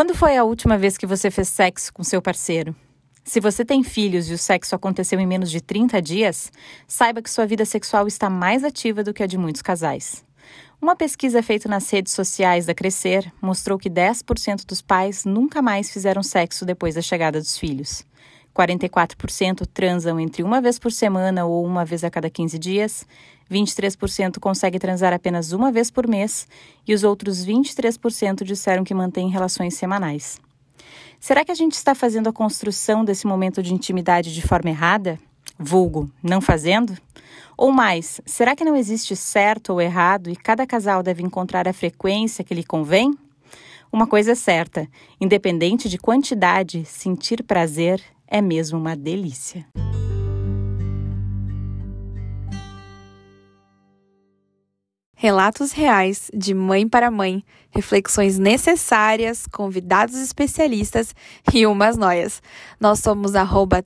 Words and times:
Quando 0.00 0.14
foi 0.14 0.34
a 0.34 0.44
última 0.44 0.78
vez 0.78 0.96
que 0.96 1.06
você 1.06 1.30
fez 1.30 1.48
sexo 1.48 1.92
com 1.92 2.02
seu 2.02 2.22
parceiro? 2.22 2.74
Se 3.22 3.38
você 3.38 3.66
tem 3.66 3.84
filhos 3.84 4.30
e 4.30 4.32
o 4.32 4.38
sexo 4.38 4.74
aconteceu 4.74 5.20
em 5.20 5.26
menos 5.26 5.50
de 5.50 5.60
30 5.60 6.00
dias, 6.00 6.50
saiba 6.88 7.20
que 7.20 7.28
sua 7.28 7.44
vida 7.44 7.66
sexual 7.66 8.06
está 8.06 8.30
mais 8.30 8.64
ativa 8.64 9.04
do 9.04 9.12
que 9.12 9.22
a 9.22 9.26
de 9.26 9.36
muitos 9.36 9.60
casais. 9.60 10.24
Uma 10.80 10.96
pesquisa 10.96 11.42
feita 11.42 11.68
nas 11.68 11.90
redes 11.90 12.14
sociais 12.14 12.64
da 12.64 12.72
Crescer 12.72 13.30
mostrou 13.42 13.78
que 13.78 13.90
10% 13.90 14.64
dos 14.64 14.80
pais 14.80 15.26
nunca 15.26 15.60
mais 15.60 15.92
fizeram 15.92 16.22
sexo 16.22 16.64
depois 16.64 16.94
da 16.94 17.02
chegada 17.02 17.38
dos 17.38 17.58
filhos. 17.58 18.02
44% 18.56 19.66
transam 19.66 20.18
entre 20.18 20.42
uma 20.42 20.62
vez 20.62 20.78
por 20.78 20.92
semana 20.92 21.44
ou 21.44 21.62
uma 21.62 21.84
vez 21.84 22.04
a 22.04 22.10
cada 22.10 22.30
15 22.30 22.58
dias, 22.58 23.06
23% 23.50 24.38
consegue 24.38 24.78
transar 24.78 25.12
apenas 25.12 25.52
uma 25.52 25.72
vez 25.72 25.90
por 25.90 26.06
mês 26.06 26.46
e 26.86 26.94
os 26.94 27.02
outros 27.02 27.44
23% 27.44 28.44
disseram 28.44 28.84
que 28.84 28.94
mantêm 28.94 29.28
relações 29.28 29.74
semanais. 29.74 30.40
Será 31.18 31.44
que 31.44 31.52
a 31.52 31.54
gente 31.54 31.74
está 31.74 31.94
fazendo 31.94 32.28
a 32.28 32.32
construção 32.32 33.04
desse 33.04 33.26
momento 33.26 33.62
de 33.62 33.74
intimidade 33.74 34.32
de 34.32 34.40
forma 34.40 34.70
errada? 34.70 35.18
Vulgo, 35.58 36.10
não 36.22 36.40
fazendo? 36.40 36.96
Ou 37.56 37.70
mais, 37.70 38.22
será 38.24 38.56
que 38.56 38.64
não 38.64 38.74
existe 38.74 39.14
certo 39.14 39.74
ou 39.74 39.80
errado 39.80 40.30
e 40.30 40.36
cada 40.36 40.66
casal 40.66 41.02
deve 41.02 41.22
encontrar 41.22 41.68
a 41.68 41.74
frequência 41.74 42.42
que 42.42 42.54
lhe 42.54 42.64
convém? 42.64 43.14
Uma 43.92 44.06
coisa 44.06 44.32
é 44.32 44.34
certa: 44.34 44.88
independente 45.20 45.88
de 45.88 45.98
quantidade, 45.98 46.84
sentir 46.86 47.42
prazer 47.42 48.00
é 48.26 48.40
mesmo 48.40 48.78
uma 48.78 48.96
delícia. 48.96 49.66
Relatos 55.22 55.72
reais 55.72 56.30
de 56.32 56.54
mãe 56.54 56.88
para 56.88 57.10
mãe, 57.10 57.44
reflexões 57.70 58.38
necessárias, 58.38 59.44
convidados 59.52 60.16
especialistas 60.16 61.14
e 61.52 61.66
umas 61.66 61.98
noias. 61.98 62.42
Nós 62.80 63.00
somos 63.00 63.34
arroba 63.34 63.84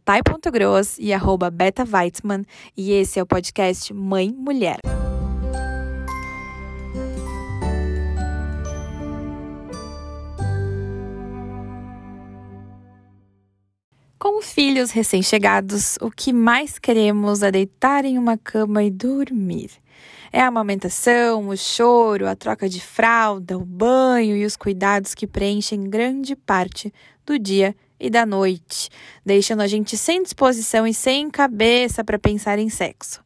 e 0.97 1.13
arroba 1.13 1.51
beta 1.51 1.85
e 2.77 2.93
esse 2.93 3.19
é 3.19 3.23
o 3.25 3.27
podcast 3.27 3.93
Mãe 3.93 4.33
Mulher. 4.33 4.79
Com 14.17 14.41
filhos 14.41 14.93
recém-chegados, 14.93 15.99
o 16.01 16.13
que 16.13 16.33
mais 16.33 16.79
queremos 16.79 17.43
é 17.43 17.51
deitar 17.51 18.05
em 18.05 18.19
uma 18.19 18.39
cama 18.39 18.85
e 18.85 18.91
dormir. 18.91 19.83
É 20.37 20.41
a 20.41 20.49
amamentação, 20.49 21.47
o 21.47 21.57
choro, 21.57 22.27
a 22.27 22.35
troca 22.35 22.69
de 22.69 22.81
fralda, 22.81 23.57
o 23.57 23.65
banho 23.65 24.37
e 24.37 24.45
os 24.45 24.57
cuidados 24.57 25.15
que 25.15 25.29
preenchem 25.29 25.89
grande 25.89 26.35
parte 26.35 26.93
do 27.25 27.39
dia 27.39 27.73
e 28.01 28.11
da 28.11 28.27
noite, 28.27 28.91
deixando 29.25 29.61
a 29.61 29.69
gente 29.69 29.97
sem 29.97 30.25
disposição 30.25 30.89
e 30.89 30.93
sem 30.93 31.31
cabeça 31.31 32.03
para 32.03 32.19
pensar 32.19 32.59
em 32.59 32.69
sexo. 32.69 33.23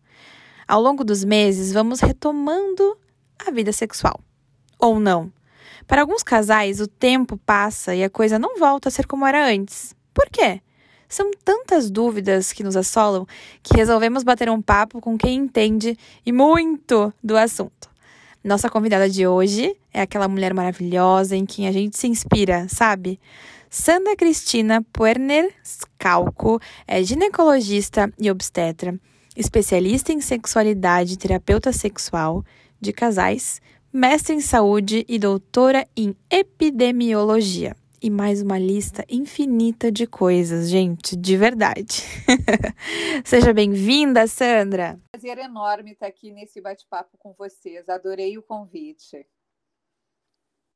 Ao 0.68 0.82
longo 0.82 1.02
dos 1.02 1.24
meses, 1.24 1.72
vamos 1.72 2.00
retomando 2.00 2.98
a 3.38 3.50
vida 3.50 3.72
sexual. 3.72 4.20
Ou 4.78 5.00
não. 5.00 5.32
Para 5.86 6.02
alguns 6.02 6.22
casais, 6.22 6.78
o 6.78 6.86
tempo 6.86 7.38
passa 7.38 7.94
e 7.94 8.04
a 8.04 8.10
coisa 8.10 8.38
não 8.38 8.58
volta 8.58 8.90
a 8.90 8.92
ser 8.92 9.06
como 9.06 9.24
era 9.24 9.48
antes. 9.48 9.96
Por 10.12 10.28
quê? 10.28 10.60
São 11.08 11.30
tantas 11.42 11.90
dúvidas 11.90 12.52
que 12.52 12.62
nos 12.62 12.76
assolam 12.76 13.26
que 13.62 13.74
resolvemos 13.74 14.22
bater 14.22 14.50
um 14.50 14.60
papo 14.60 15.00
com 15.00 15.16
quem 15.16 15.36
entende 15.36 15.96
e 16.24 16.30
muito 16.30 17.12
do 17.24 17.36
assunto. 17.36 17.88
Nossa 18.44 18.68
convidada 18.68 19.08
de 19.08 19.26
hoje 19.26 19.74
é 19.92 20.02
aquela 20.02 20.28
mulher 20.28 20.52
maravilhosa 20.52 21.34
em 21.34 21.46
quem 21.46 21.66
a 21.66 21.72
gente 21.72 21.96
se 21.96 22.06
inspira, 22.06 22.66
sabe? 22.68 23.18
Sandra 23.70 24.14
Cristina 24.16 24.84
Puerner 24.92 25.50
Scalco 25.64 26.60
é 26.86 27.02
ginecologista 27.02 28.12
e 28.18 28.30
obstetra, 28.30 28.98
especialista 29.34 30.12
em 30.12 30.20
sexualidade 30.20 31.14
e 31.14 31.16
terapeuta 31.16 31.72
sexual 31.72 32.44
de 32.80 32.92
casais, 32.92 33.60
mestre 33.90 34.34
em 34.34 34.40
saúde 34.40 35.06
e 35.08 35.18
doutora 35.18 35.86
em 35.96 36.14
epidemiologia 36.30 37.74
e 38.00 38.10
mais 38.10 38.42
uma 38.42 38.58
lista 38.58 39.04
infinita 39.08 39.90
de 39.90 40.06
coisas, 40.06 40.68
gente, 40.68 41.16
de 41.16 41.36
verdade. 41.36 42.02
Seja 43.24 43.52
bem-vinda, 43.52 44.26
Sandra. 44.26 45.00
Prazer 45.10 45.38
enorme 45.38 45.92
estar 45.92 46.06
aqui 46.06 46.30
nesse 46.32 46.60
bate-papo 46.60 47.16
com 47.18 47.32
vocês. 47.32 47.88
Adorei 47.88 48.38
o 48.38 48.42
convite. 48.42 49.26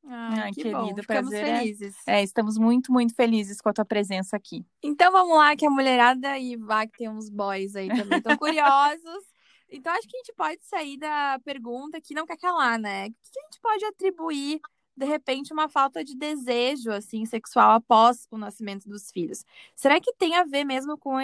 Ah, 0.04 0.50
que 0.52 0.62
querido, 0.62 1.02
prazer. 1.06 1.44
É 1.44 1.58
felizes. 1.58 1.96
É, 2.06 2.20
é, 2.20 2.22
estamos 2.22 2.58
muito, 2.58 2.92
muito 2.92 3.14
felizes 3.14 3.60
com 3.60 3.68
a 3.68 3.72
tua 3.72 3.84
presença 3.84 4.36
aqui. 4.36 4.66
Então 4.82 5.12
vamos 5.12 5.36
lá, 5.36 5.54
que 5.54 5.64
a 5.64 5.70
mulherada 5.70 6.36
e 6.38 6.56
vai 6.56 6.88
que 6.88 6.98
tem 6.98 7.08
uns 7.08 7.30
boys 7.30 7.76
aí 7.76 7.88
também 7.88 8.18
estão 8.18 8.36
curiosos. 8.38 9.24
Então 9.70 9.92
acho 9.92 10.08
que 10.08 10.16
a 10.16 10.18
gente 10.18 10.34
pode 10.36 10.58
sair 10.64 10.98
da 10.98 11.40
pergunta 11.44 12.00
que 12.00 12.14
não 12.14 12.26
quer 12.26 12.36
calar, 12.36 12.78
né? 12.78 13.06
O 13.06 13.10
que 13.10 13.38
a 13.38 13.42
gente 13.44 13.60
pode 13.62 13.84
atribuir 13.84 14.60
de 14.96 15.06
repente 15.06 15.52
uma 15.52 15.68
falta 15.68 16.04
de 16.04 16.14
desejo 16.16 16.90
assim 16.90 17.24
sexual 17.24 17.72
após 17.72 18.26
o 18.30 18.38
nascimento 18.38 18.88
dos 18.88 19.10
filhos. 19.10 19.44
Será 19.74 20.00
que 20.00 20.12
tem 20.14 20.36
a 20.36 20.44
ver 20.44 20.64
mesmo 20.64 20.98
com, 20.98 21.16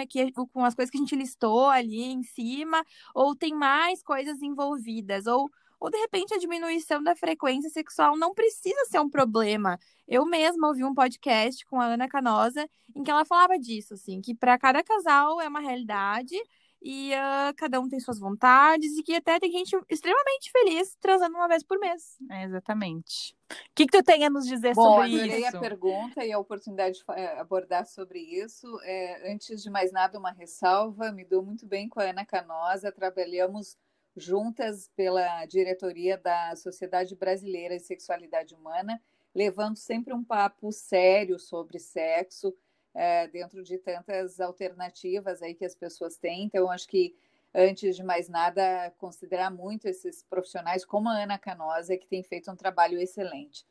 com 0.51 0.65
as 0.65 0.75
coisas 0.75 0.91
que 0.91 0.97
a 0.97 1.01
gente 1.01 1.15
listou 1.15 1.67
ali 1.67 2.03
em 2.03 2.23
cima 2.23 2.83
ou 3.13 3.35
tem 3.35 3.53
mais 3.53 4.03
coisas 4.03 4.41
envolvidas 4.41 5.27
ou 5.27 5.49
ou 5.79 5.89
de 5.89 5.97
repente 5.97 6.33
a 6.33 6.37
diminuição 6.37 7.01
da 7.01 7.15
frequência 7.15 7.69
sexual 7.69 8.17
não 8.17 8.33
precisa 8.33 8.83
ser 8.85 8.99
um 8.99 9.09
problema. 9.09 9.79
Eu 10.07 10.25
mesma 10.25 10.67
ouvi 10.67 10.83
um 10.83 10.93
podcast 10.93 11.65
com 11.65 11.79
a 11.79 11.85
Ana 11.85 12.07
Canosa 12.07 12.69
em 12.93 13.03
que 13.03 13.09
ela 13.09 13.23
falava 13.23 13.57
disso, 13.57 13.93
assim, 13.93 14.19
que 14.19 14.35
para 14.35 14.57
cada 14.59 14.83
casal 14.83 15.39
é 15.39 15.47
uma 15.47 15.61
realidade 15.61 16.35
e 16.81 17.11
uh, 17.13 17.53
cada 17.57 17.79
um 17.79 17.89
tem 17.89 17.99
suas 17.99 18.19
vontades 18.19 18.97
e 18.97 19.03
que 19.03 19.15
até 19.15 19.37
tem 19.37 19.51
gente 19.51 19.77
extremamente 19.89 20.51
feliz 20.51 20.95
transando 20.99 21.35
uma 21.35 21.47
vez 21.47 21.63
por 21.63 21.77
mês. 21.77 22.17
É, 22.31 22.43
exatamente. 22.43 23.35
O 23.51 23.55
que, 23.75 23.85
que 23.85 23.97
tu 23.97 24.03
tem 24.03 24.25
a 24.25 24.29
nos 24.29 24.45
dizer 24.45 24.73
Bom, 24.75 24.83
sobre 24.83 25.09
isso? 25.09 25.23
adorei 25.23 25.45
a 25.45 25.59
pergunta 25.59 26.25
e 26.25 26.31
a 26.31 26.39
oportunidade 26.39 26.99
de 26.99 27.03
eh, 27.09 27.39
abordar 27.39 27.85
sobre 27.85 28.19
isso. 28.19 28.67
É, 28.83 29.31
antes 29.33 29.61
de 29.61 29.69
mais 29.69 29.91
nada, 29.91 30.17
uma 30.17 30.31
ressalva. 30.31 31.11
Me 31.11 31.25
dou 31.25 31.43
muito 31.43 31.65
bem 31.65 31.89
com 31.89 31.99
a 31.99 32.03
Ana 32.03 32.25
Canosa. 32.25 32.91
Trabalhamos 32.91 33.77
juntas 34.15 34.89
pela 34.95 35.45
diretoria 35.45 36.17
da 36.17 36.55
Sociedade 36.55 37.15
Brasileira 37.15 37.77
de 37.77 37.83
Sexualidade 37.83 38.53
Humana, 38.53 39.01
levando 39.33 39.77
sempre 39.77 40.13
um 40.13 40.23
papo 40.23 40.71
sério 40.71 41.39
sobre 41.39 41.79
sexo, 41.79 42.55
é, 42.99 43.29
dentro 43.29 43.63
de 43.63 43.77
tantas 43.77 44.41
alternativas 44.41 45.41
aí 45.41 45.53
que 45.53 45.63
as 45.63 45.73
pessoas 45.73 46.17
têm. 46.17 46.43
Então, 46.43 46.69
acho 46.69 46.85
que, 46.85 47.15
antes 47.55 47.95
de 47.95 48.03
mais 48.03 48.27
nada, 48.27 48.93
considerar 48.97 49.49
muito 49.49 49.87
esses 49.87 50.21
profissionais, 50.21 50.83
como 50.83 51.07
a 51.07 51.23
Ana 51.23 51.37
Canosa, 51.37 51.95
que 51.95 52.05
tem 52.05 52.21
feito 52.21 52.51
um 52.51 52.57
trabalho 52.57 52.99
excelente. 52.99 53.65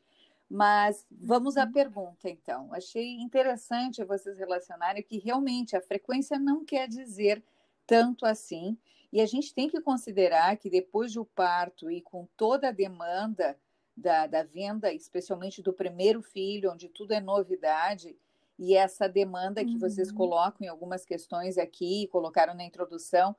Mas 0.49 1.05
vamos 1.11 1.57
à 1.57 1.65
uhum. 1.65 1.71
pergunta, 1.71 2.27
então. 2.27 2.73
Achei 2.73 3.19
interessante 3.21 4.03
vocês 4.03 4.39
relacionarem 4.39 5.03
que 5.03 5.19
realmente 5.19 5.77
a 5.77 5.81
frequência 5.81 6.39
não 6.39 6.65
quer 6.65 6.87
dizer 6.87 7.43
tanto 7.85 8.25
assim. 8.25 8.75
E 9.13 9.21
a 9.21 9.27
gente 9.27 9.53
tem 9.53 9.69
que 9.69 9.79
considerar 9.79 10.57
que 10.57 10.71
depois 10.71 11.13
do 11.13 11.23
parto 11.23 11.91
e 11.91 12.01
com 12.01 12.27
toda 12.35 12.69
a 12.69 12.71
demanda 12.71 13.55
da, 13.95 14.25
da 14.25 14.41
venda, 14.41 14.91
especialmente 14.91 15.61
do 15.61 15.71
primeiro 15.71 16.23
filho, 16.23 16.71
onde 16.71 16.89
tudo 16.89 17.11
é 17.11 17.21
novidade, 17.21 18.17
e 18.59 18.75
essa 18.75 19.07
demanda 19.07 19.63
que 19.63 19.71
uhum. 19.71 19.79
vocês 19.79 20.11
colocam 20.11 20.67
em 20.67 20.69
algumas 20.69 21.05
questões 21.05 21.57
aqui, 21.57 22.07
colocaram 22.11 22.53
na 22.53 22.65
introdução, 22.65 23.33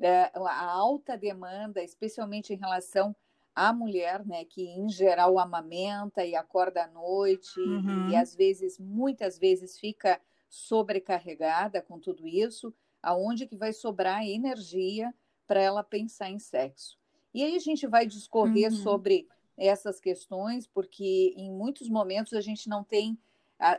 é, 0.00 0.32
a 0.34 0.64
alta 0.64 1.14
demanda, 1.14 1.82
especialmente 1.82 2.54
em 2.54 2.56
relação 2.56 3.14
à 3.54 3.70
mulher, 3.70 4.24
né, 4.24 4.46
que 4.46 4.62
em 4.62 4.88
geral 4.88 5.38
amamenta 5.38 6.24
e 6.24 6.34
acorda 6.34 6.84
à 6.84 6.86
noite 6.86 7.60
uhum. 7.60 8.08
e, 8.08 8.12
e 8.12 8.16
às 8.16 8.34
vezes, 8.34 8.78
muitas 8.78 9.38
vezes 9.38 9.78
fica 9.78 10.18
sobrecarregada 10.48 11.82
com 11.82 11.98
tudo 11.98 12.26
isso, 12.26 12.74
aonde 13.02 13.46
que 13.46 13.56
vai 13.56 13.74
sobrar 13.74 14.26
energia 14.26 15.14
para 15.46 15.60
ela 15.60 15.84
pensar 15.84 16.30
em 16.30 16.38
sexo. 16.38 16.96
E 17.34 17.44
aí 17.44 17.54
a 17.56 17.60
gente 17.60 17.86
vai 17.86 18.06
discorrer 18.06 18.70
uhum. 18.70 18.78
sobre 18.78 19.28
essas 19.56 20.00
questões, 20.00 20.66
porque 20.66 21.34
em 21.36 21.52
muitos 21.52 21.90
momentos 21.90 22.32
a 22.32 22.40
gente 22.40 22.70
não 22.70 22.82
tem 22.82 23.18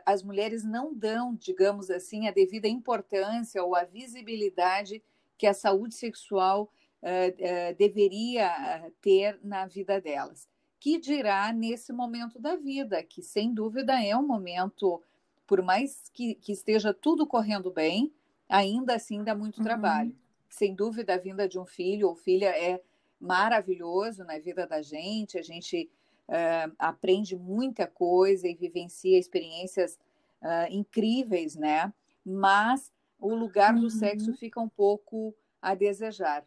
as 0.06 0.22
mulheres 0.22 0.64
não 0.64 0.94
dão, 0.94 1.34
digamos 1.34 1.90
assim, 1.90 2.26
a 2.26 2.32
devida 2.32 2.66
importância 2.66 3.62
ou 3.62 3.76
a 3.76 3.84
visibilidade 3.84 5.02
que 5.36 5.46
a 5.46 5.52
saúde 5.52 5.94
sexual 5.94 6.70
uh, 7.02 7.06
uh, 7.06 7.76
deveria 7.76 8.46
eh, 8.46 8.92
ter 9.00 9.38
na 9.42 9.66
vida 9.66 10.00
delas. 10.00 10.48
Que 10.80 10.98
dirá 10.98 11.52
nesse 11.52 11.92
momento 11.92 12.38
da 12.38 12.56
vida, 12.56 13.02
que 13.02 13.22
sem 13.22 13.52
dúvida 13.52 14.02
é 14.02 14.16
um 14.16 14.26
momento, 14.26 15.02
por 15.46 15.60
mais 15.62 16.08
que, 16.12 16.34
que 16.36 16.52
esteja 16.52 16.94
tudo 16.94 17.26
correndo 17.26 17.70
bem, 17.70 18.12
ainda 18.48 18.94
assim 18.94 19.22
dá 19.22 19.34
muito 19.34 19.58
uhum. 19.58 19.64
trabalho. 19.64 20.16
Sem 20.48 20.74
dúvida, 20.74 21.14
a 21.14 21.18
vinda 21.18 21.48
de 21.48 21.58
um 21.58 21.66
filho 21.66 22.08
ou 22.08 22.14
filha 22.14 22.48
é 22.48 22.80
maravilhoso 23.20 24.24
na 24.24 24.38
vida 24.38 24.66
da 24.66 24.82
gente, 24.82 25.38
a 25.38 25.42
gente 25.42 25.90
uh, 26.28 26.74
aprende 26.78 27.36
muita 27.36 27.86
coisa 27.86 28.48
e 28.48 28.54
vivencia 28.54 29.18
experiências 29.18 29.98
uh, 30.42 30.70
incríveis, 30.70 31.56
né? 31.56 31.92
Mas 32.24 32.92
o 33.18 33.34
lugar 33.34 33.74
do 33.74 33.90
sexo 33.90 34.30
uhum. 34.30 34.36
fica 34.36 34.60
um 34.60 34.68
pouco 34.68 35.34
a 35.60 35.74
desejar. 35.74 36.44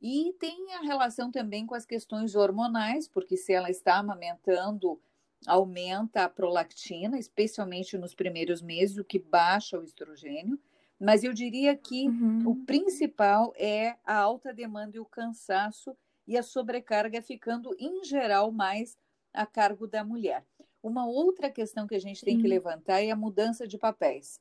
E 0.00 0.34
tem 0.38 0.74
a 0.74 0.80
relação 0.80 1.30
também 1.30 1.66
com 1.66 1.74
as 1.74 1.84
questões 1.84 2.34
hormonais, 2.34 3.08
porque 3.08 3.36
se 3.36 3.52
ela 3.52 3.70
está 3.70 3.96
amamentando, 3.96 5.00
aumenta 5.46 6.24
a 6.24 6.28
prolactina, 6.28 7.18
especialmente 7.18 7.96
nos 7.98 8.14
primeiros 8.14 8.62
meses, 8.62 8.96
o 8.96 9.04
que 9.04 9.18
baixa 9.18 9.78
o 9.78 9.82
estrogênio. 9.82 10.58
Mas 11.00 11.24
eu 11.24 11.32
diria 11.32 11.76
que 11.76 12.08
uhum. 12.08 12.42
o 12.48 12.56
principal 12.64 13.52
é 13.56 13.96
a 14.04 14.16
alta 14.16 14.52
demanda 14.52 14.96
e 14.96 15.00
o 15.00 15.04
cansaço 15.04 15.96
e 16.26 16.36
a 16.36 16.42
sobrecarga 16.42 17.22
ficando, 17.22 17.74
em 17.78 18.04
geral, 18.04 18.52
mais 18.52 18.96
a 19.32 19.46
cargo 19.46 19.86
da 19.86 20.04
mulher. 20.04 20.44
Uma 20.82 21.06
outra 21.06 21.50
questão 21.50 21.86
que 21.86 21.94
a 21.94 22.00
gente 22.00 22.24
tem 22.24 22.36
Sim. 22.36 22.42
que 22.42 22.48
levantar 22.48 23.00
é 23.00 23.10
a 23.10 23.16
mudança 23.16 23.66
de 23.66 23.76
papéis, 23.76 24.40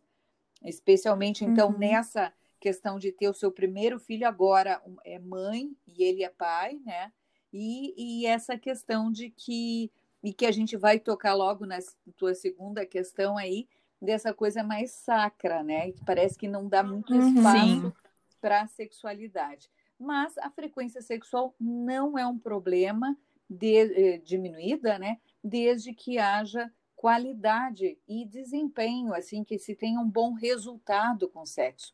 especialmente, 0.63 1.43
então, 1.43 1.69
uhum. 1.69 1.77
nessa 1.77 2.31
questão 2.59 2.97
de 2.97 3.11
ter 3.11 3.29
o 3.29 3.33
seu 3.33 3.51
primeiro 3.51 3.99
filho 3.99 4.27
agora 4.27 4.81
é 5.03 5.19
mãe 5.19 5.75
e 5.85 6.03
ele 6.03 6.23
é 6.23 6.29
pai, 6.29 6.79
né? 6.85 7.11
E, 7.53 8.21
e 8.21 8.25
essa 8.25 8.57
questão 8.57 9.11
de 9.11 9.29
que 9.29 9.91
e 10.23 10.33
que 10.33 10.45
a 10.45 10.51
gente 10.51 10.75
vai 10.75 10.99
tocar 10.99 11.35
logo 11.35 11.65
na 11.65 11.77
tua 12.15 12.33
segunda 12.33 12.85
questão 12.85 13.37
aí 13.37 13.67
dessa 14.01 14.33
coisa 14.33 14.63
mais 14.63 14.91
sacra, 14.91 15.63
né? 15.63 15.91
Que 15.91 16.03
parece 16.03 16.37
que 16.37 16.47
não 16.47 16.67
dá 16.67 16.83
muito 16.83 17.13
uhum. 17.13 17.35
espaço 17.35 17.93
para 18.41 18.61
a 18.61 18.67
sexualidade. 18.67 19.69
Mas 19.99 20.37
a 20.37 20.49
frequência 20.49 21.01
sexual 21.01 21.55
não 21.59 22.17
é 22.17 22.25
um 22.25 22.37
problema 22.37 23.17
de, 23.49 23.75
eh, 23.75 24.17
diminuída, 24.19 24.99
né? 24.99 25.19
Desde 25.43 25.93
que 25.93 26.17
haja 26.17 26.71
qualidade 26.95 27.97
e 28.07 28.25
desempenho, 28.25 29.13
assim, 29.13 29.43
que 29.43 29.59
se 29.59 29.75
tenha 29.75 29.99
um 29.99 30.09
bom 30.09 30.33
resultado 30.33 31.29
com 31.29 31.41
o 31.41 31.45
sexo. 31.45 31.93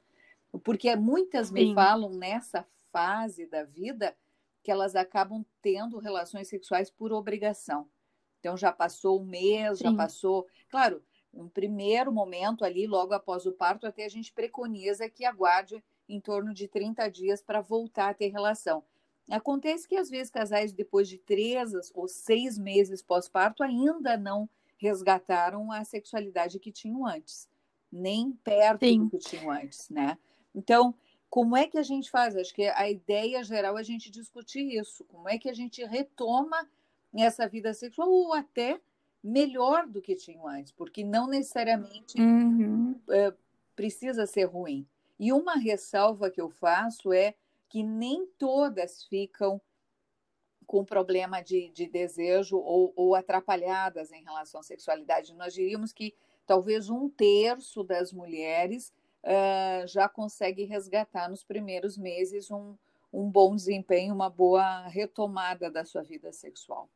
Porque 0.64 0.96
muitas 0.96 1.48
Sim. 1.48 1.54
me 1.54 1.74
falam 1.74 2.14
nessa 2.14 2.66
fase 2.92 3.46
da 3.46 3.64
vida 3.64 4.16
que 4.64 4.72
elas 4.72 4.96
acabam 4.96 5.46
tendo 5.62 6.00
relações 6.00 6.48
sexuais 6.48 6.90
por 6.90 7.12
obrigação. 7.12 7.90
Então 8.40 8.56
já 8.56 8.72
passou 8.72 9.22
um 9.22 9.26
mês, 9.26 9.80
Sim. 9.80 9.86
já 9.86 9.94
passou. 9.94 10.48
Claro, 10.70 11.04
um 11.34 11.50
primeiro 11.50 12.12
momento 12.12 12.64
ali, 12.64 12.88
logo 12.88 13.14
após 13.14 13.46
o 13.46 13.52
parto, 13.52 13.88
até 13.88 14.06
a 14.06 14.10
gente 14.10 14.32
preconiza 14.32 15.10
que 15.10 15.26
aguarde 15.26 15.84
em 16.08 16.20
torno 16.20 16.54
de 16.54 16.68
30 16.68 17.10
dias 17.10 17.42
para 17.42 17.62
voltar 17.62 18.10
a 18.10 18.14
ter 18.14 18.28
relação. 18.30 18.84
Acontece 19.30 19.88
que 19.88 19.96
às 19.96 20.10
vezes 20.10 20.30
casais, 20.30 20.74
depois 20.74 21.08
de 21.08 21.18
três 21.18 21.72
ou 21.94 22.08
seis 22.08 22.58
meses 22.58 23.02
pós-parto, 23.02 23.64
ainda 23.64 24.18
não 24.18 24.50
resgataram 24.78 25.72
a 25.72 25.84
sexualidade 25.84 26.60
que 26.60 26.72
tinham 26.72 27.06
antes, 27.06 27.48
nem 27.92 28.34
perto 28.44 28.86
Sim. 28.86 29.06
do 29.06 29.10
que 29.10 29.18
tinham 29.18 29.50
antes, 29.50 29.90
né? 29.90 30.18
Então, 30.54 30.94
como 31.30 31.56
é 31.56 31.68
que 31.68 31.78
a 31.78 31.84
gente 31.84 32.12
faz? 32.12 32.36
Acho 32.36 32.54
que 32.54 32.68
a 32.68 32.90
ideia 32.90 33.44
geral 33.44 33.78
é 33.78 33.82
a 33.82 33.84
gente 33.84 34.12
discutir 34.12 34.78
isso. 34.78 35.04
Como 35.06 35.28
é 35.30 35.38
que 35.38 35.50
a 35.50 35.54
gente 35.54 35.84
retoma 35.86 36.68
essa 37.16 37.48
vida 37.48 37.74
sexual 37.74 38.10
ou 38.10 38.34
até 38.34 38.80
melhor 39.24 39.88
do 39.88 40.02
que 40.02 40.16
tinham 40.16 40.48
antes, 40.48 40.72
porque 40.72 41.04
não 41.04 41.28
necessariamente 41.28 42.20
uhum. 42.20 43.00
é, 43.10 43.34
precisa 43.76 44.26
ser 44.26 44.46
ruim. 44.46 44.86
E 45.20 45.32
uma 45.32 45.56
ressalva 45.56 46.30
que 46.30 46.42
eu 46.42 46.50
faço 46.50 47.14
é 47.14 47.34
que 47.74 47.82
nem 47.82 48.28
todas 48.38 49.04
ficam 49.06 49.60
com 50.68 50.86
problema 50.86 51.42
de, 51.42 51.72
de 51.72 51.88
desejo 51.88 52.56
ou, 52.56 52.94
ou 52.96 53.16
atrapalhadas 53.16 54.12
em 54.12 54.24
relação 54.24 54.60
à 54.60 54.64
sexualidade. 54.64 55.34
Nós 55.34 55.56
diríamos 55.56 55.92
que 55.92 56.16
talvez 56.46 56.92
um 56.92 57.10
terço 57.10 57.84
das 57.84 58.14
mulheres 58.14 58.94
uh, 59.24 59.88
já 59.88 60.08
consegue 60.08 60.66
resgatar 60.66 61.28
nos 61.28 61.44
primeiros 61.44 61.98
meses 61.98 62.52
um, 62.52 62.78
um 63.12 63.28
bom 63.28 63.56
desempenho, 63.56 64.14
uma 64.14 64.30
boa 64.30 64.86
retomada 64.86 65.72
da 65.72 65.84
sua 65.84 66.04
vida 66.04 66.32
sexual. 66.32 66.88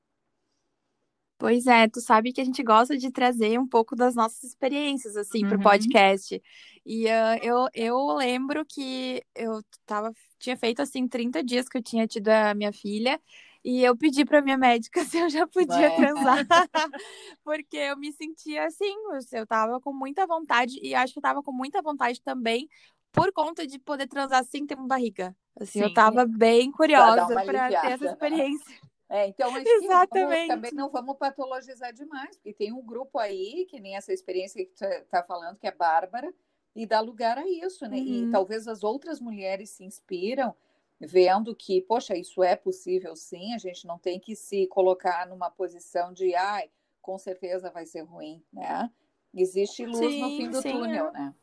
Pois 1.40 1.68
é, 1.68 1.88
tu 1.88 2.02
sabe 2.02 2.34
que 2.34 2.42
a 2.42 2.46
gente 2.46 2.64
gosta 2.64 2.98
de 2.98 3.12
trazer 3.12 3.60
um 3.60 3.68
pouco 3.68 3.96
das 3.96 4.16
nossas 4.16 4.44
experiências, 4.44 5.16
assim, 5.16 5.44
uhum. 5.44 5.50
pro 5.50 5.62
podcast. 5.62 6.42
E 6.84 7.06
uh, 7.06 7.38
eu, 7.44 7.68
eu 7.76 8.16
lembro 8.16 8.66
que 8.66 9.22
eu 9.36 9.62
tava, 9.86 10.12
tinha 10.40 10.58
feito, 10.58 10.82
assim, 10.82 11.08
30 11.08 11.44
dias 11.44 11.68
que 11.68 11.78
eu 11.78 11.84
tinha 11.84 12.08
tido 12.08 12.30
a 12.30 12.54
minha 12.54 12.72
filha. 12.72 13.20
E 13.64 13.84
eu 13.84 13.98
pedi 13.98 14.24
para 14.24 14.42
minha 14.42 14.58
médica 14.58 15.04
se 15.06 15.18
eu 15.18 15.30
já 15.30 15.46
podia 15.46 15.96
transar, 15.96 16.38
porque 17.44 17.78
eu 17.78 17.98
me 17.98 18.12
sentia 18.14 18.66
assim, 18.66 18.94
eu 19.34 19.46
tava 19.46 19.82
com 19.82 19.92
muita 19.92 20.26
vontade 20.26 20.80
e 20.82 20.96
acho 20.96 21.14
que 21.14 21.20
eu 21.20 21.24
tava 21.24 21.44
com 21.44 21.52
muita 21.52 21.82
vontade 21.82 22.22
também 22.22 22.70
por 23.12 23.32
conta 23.34 23.66
de 23.66 23.80
poder 23.80 24.08
transar 24.08 24.44
sem 24.46 24.66
ter 24.66 24.76
uma 24.76 24.88
barriga. 24.88 25.36
Assim, 25.60 25.80
Sim. 25.80 25.86
eu 25.86 25.94
tava 25.94 26.26
bem 26.26 26.72
curiosa 26.72 27.34
para 27.44 27.70
ter 27.70 27.92
essa 27.94 28.06
experiência. 28.06 28.76
É, 29.10 29.28
então, 29.28 29.50
Exatamente. 29.58 30.48
também 30.48 30.72
não 30.74 30.90
vamos 30.90 31.18
patologizar 31.18 31.94
demais, 31.94 32.36
porque 32.36 32.54
tem 32.54 32.74
um 32.74 32.82
grupo 32.82 33.18
aí, 33.18 33.66
que 33.70 33.80
nem 33.80 33.96
essa 33.96 34.14
experiência 34.14 34.64
que 34.64 34.72
tu 34.74 34.86
está 34.86 35.24
falando, 35.24 35.58
que 35.58 35.68
é 35.68 35.72
Bárbara, 35.72 36.34
e 36.78 36.86
dá 36.86 37.00
lugar 37.00 37.40
a 37.40 37.50
isso, 37.50 37.88
né? 37.88 37.98
Uhum. 37.98 38.04
E 38.28 38.32
talvez 38.32 38.68
as 38.68 38.84
outras 38.84 39.20
mulheres 39.20 39.72
se 39.72 39.84
inspiram 39.84 40.56
vendo 41.00 41.56
que, 41.56 41.82
poxa, 41.82 42.16
isso 42.16 42.44
é 42.44 42.56
possível 42.56 43.16
sim, 43.16 43.56
a 43.56 43.58
gente 43.58 43.88
não 43.88 43.98
tem 43.98 44.20
que 44.20 44.36
se 44.36 44.68
colocar 44.68 45.28
numa 45.28 45.50
posição 45.50 46.14
de, 46.14 46.36
ai, 46.36 46.70
com 47.02 47.18
certeza 47.18 47.72
vai 47.72 47.88
ser 47.88 48.02
ruim, 48.02 48.44
né? 48.54 48.92
Existe 49.34 49.86
luz 49.86 49.98
sim, 49.98 50.22
no 50.22 50.30
fim 50.38 50.50
do 50.50 50.62
sim, 50.62 50.72
túnel, 50.72 51.08
é. 51.08 51.12
né? 51.12 51.36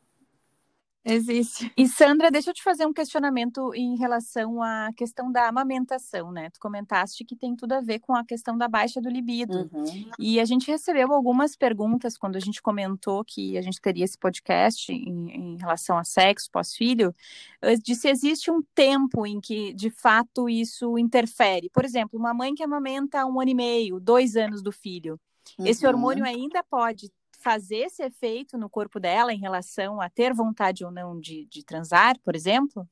Existe. 1.05 1.71
E 1.77 1.87
Sandra, 1.87 2.31
deixa 2.31 2.49
eu 2.49 2.53
te 2.53 2.63
fazer 2.63 2.87
um 2.87 2.91
questionamento 2.91 3.71
em 3.75 3.95
relação 3.95 4.59
à 4.59 4.89
questão 4.97 5.31
da 5.31 5.47
amamentação, 5.47 6.31
né? 6.31 6.49
Tu 6.49 6.59
comentaste 6.59 7.23
que 7.23 7.35
tem 7.35 7.55
tudo 7.55 7.73
a 7.73 7.81
ver 7.81 7.99
com 7.99 8.15
a 8.15 8.25
questão 8.25 8.57
da 8.57 8.67
baixa 8.67 8.99
do 8.99 9.07
libido. 9.07 9.69
Uhum. 9.71 10.09
E 10.17 10.39
a 10.39 10.45
gente 10.45 10.69
recebeu 10.71 11.13
algumas 11.13 11.55
perguntas 11.55 12.17
quando 12.17 12.37
a 12.37 12.39
gente 12.39 12.59
comentou 12.59 13.23
que 13.23 13.55
a 13.55 13.61
gente 13.61 13.79
teria 13.79 14.03
esse 14.03 14.17
podcast 14.17 14.91
em, 14.91 15.29
em 15.29 15.57
relação 15.57 15.95
a 15.95 16.03
sexo 16.03 16.49
pós-filho, 16.51 17.13
eh, 17.61 17.75
de 17.75 17.93
se 17.93 18.09
existe 18.09 18.49
um 18.49 18.63
tempo 18.73 19.27
em 19.27 19.39
que, 19.39 19.73
de 19.73 19.91
fato, 19.91 20.49
isso 20.49 20.97
interfere. 20.97 21.69
Por 21.69 21.85
exemplo, 21.85 22.19
uma 22.19 22.33
mãe 22.33 22.55
que 22.55 22.63
amamenta 22.63 23.23
um 23.27 23.39
ano 23.39 23.51
e 23.51 23.55
meio, 23.55 23.99
dois 23.99 24.35
anos 24.35 24.63
do 24.63 24.71
filho. 24.71 25.19
Uhum. 25.59 25.67
Esse 25.67 25.85
hormônio 25.85 26.25
ainda 26.25 26.63
pode 26.63 27.11
fazer 27.45 27.81
esse 27.81 28.01
efeito 28.01 28.57
no 28.57 28.67
corpo 28.67 28.99
dela 28.99 29.31
em 29.31 29.37
relação 29.37 30.01
a 30.01 30.09
ter 30.09 30.33
vontade 30.33 30.83
ou 30.83 30.89
não 30.89 31.19
de, 31.19 31.45
de 31.45 31.63
transar, 31.63 32.19
por 32.21 32.35
exemplo? 32.35 32.89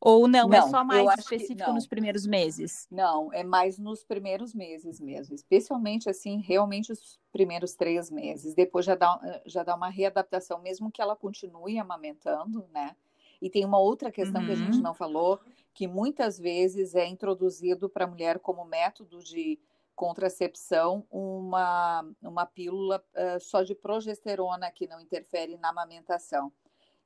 Ou 0.00 0.26
não, 0.26 0.52
é 0.52 0.58
não 0.58 0.66
é 0.66 0.70
só 0.70 0.84
mais 0.84 1.18
específico 1.20 1.72
nos 1.72 1.86
primeiros 1.86 2.26
meses? 2.26 2.88
Não, 2.90 3.32
é 3.32 3.44
mais 3.44 3.78
nos 3.78 4.02
primeiros 4.02 4.52
meses 4.52 5.00
mesmo, 5.00 5.32
especialmente 5.32 6.10
assim, 6.10 6.40
realmente 6.40 6.90
os 6.90 7.20
primeiros 7.30 7.76
três 7.76 8.10
meses. 8.10 8.52
Depois 8.52 8.84
já 8.84 8.96
dá, 8.96 9.40
já 9.46 9.62
dá 9.62 9.76
uma 9.76 9.88
readaptação, 9.88 10.60
mesmo 10.60 10.90
que 10.90 11.00
ela 11.00 11.14
continue 11.14 11.78
amamentando, 11.78 12.66
né? 12.72 12.96
E 13.40 13.48
tem 13.48 13.64
uma 13.64 13.78
outra 13.78 14.10
questão 14.10 14.40
uhum. 14.40 14.46
que 14.48 14.52
a 14.52 14.56
gente 14.56 14.78
uhum. 14.78 14.82
não 14.82 14.94
falou, 14.94 15.38
que 15.72 15.86
muitas 15.86 16.36
vezes 16.36 16.96
é 16.96 17.06
introduzido 17.06 17.88
para 17.88 18.06
a 18.06 18.08
mulher 18.08 18.40
como 18.40 18.64
método 18.64 19.22
de 19.22 19.56
contracepção 19.98 21.04
uma, 21.10 22.08
uma 22.22 22.46
pílula 22.46 23.04
uh, 23.16 23.40
só 23.40 23.64
de 23.64 23.74
progesterona 23.74 24.70
que 24.70 24.86
não 24.86 25.00
interfere 25.00 25.56
na 25.56 25.70
amamentação. 25.70 26.52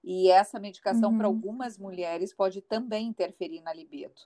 E 0.04 0.30
essa 0.30 0.60
medicação 0.60 1.10
uhum. 1.10 1.16
para 1.16 1.26
algumas 1.26 1.78
mulheres 1.78 2.34
pode 2.34 2.60
também 2.60 3.06
interferir 3.06 3.62
na 3.62 3.72
libido. 3.72 4.20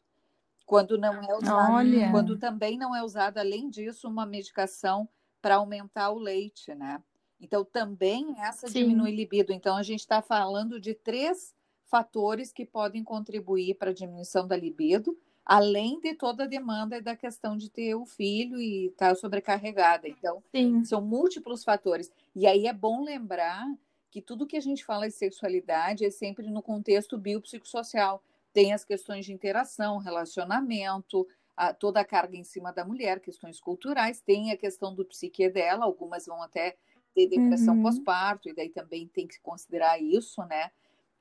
Quando 0.64 0.98
não 0.98 1.22
é 1.22 1.36
usada, 1.36 1.72
Olha. 1.74 2.10
quando 2.10 2.36
também 2.36 2.76
não 2.76 2.94
é 2.94 3.04
usada, 3.04 3.38
além 3.38 3.70
disso, 3.70 4.08
uma 4.08 4.26
medicação 4.26 5.08
para 5.40 5.56
aumentar 5.56 6.10
o 6.10 6.18
leite, 6.18 6.74
né? 6.74 7.00
Então 7.40 7.64
também 7.64 8.34
essa 8.40 8.66
Sim. 8.66 8.80
diminui 8.80 9.12
libido. 9.12 9.52
Então 9.52 9.76
a 9.76 9.82
gente 9.84 10.00
está 10.00 10.20
falando 10.20 10.80
de 10.80 10.92
três 10.92 11.54
fatores 11.84 12.52
que 12.52 12.66
podem 12.66 13.04
contribuir 13.04 13.76
para 13.76 13.90
a 13.90 13.94
diminuição 13.94 14.44
da 14.44 14.56
libido 14.56 15.16
além 15.46 16.00
de 16.00 16.12
toda 16.12 16.42
a 16.42 16.48
demanda 16.48 17.00
da 17.00 17.14
questão 17.14 17.56
de 17.56 17.70
ter 17.70 17.94
o 17.94 18.04
filho 18.04 18.60
e 18.60 18.86
estar 18.86 19.10
tá 19.10 19.14
sobrecarregada. 19.14 20.08
Então, 20.08 20.42
Sim. 20.50 20.84
são 20.84 21.00
múltiplos 21.00 21.62
fatores. 21.62 22.10
E 22.34 22.48
aí 22.48 22.66
é 22.66 22.72
bom 22.72 23.04
lembrar 23.04 23.64
que 24.10 24.20
tudo 24.20 24.46
que 24.46 24.56
a 24.56 24.60
gente 24.60 24.84
fala 24.84 25.06
de 25.06 25.14
sexualidade 25.14 26.04
é 26.04 26.10
sempre 26.10 26.50
no 26.50 26.60
contexto 26.60 27.16
biopsicossocial. 27.16 28.20
Tem 28.52 28.72
as 28.72 28.84
questões 28.84 29.24
de 29.24 29.32
interação, 29.32 29.98
relacionamento, 29.98 31.24
a, 31.56 31.72
toda 31.72 32.00
a 32.00 32.04
carga 32.04 32.36
em 32.36 32.44
cima 32.44 32.72
da 32.72 32.84
mulher, 32.84 33.20
questões 33.20 33.60
culturais, 33.60 34.20
tem 34.20 34.50
a 34.50 34.56
questão 34.56 34.92
do 34.94 35.04
psique 35.04 35.48
dela, 35.48 35.84
algumas 35.84 36.26
vão 36.26 36.42
até 36.42 36.76
ter 37.14 37.28
depressão 37.28 37.76
uhum. 37.76 37.82
pós-parto, 37.82 38.48
e 38.48 38.54
daí 38.54 38.68
também 38.68 39.06
tem 39.06 39.26
que 39.26 39.40
considerar 39.40 40.02
isso, 40.02 40.42
né? 40.44 40.70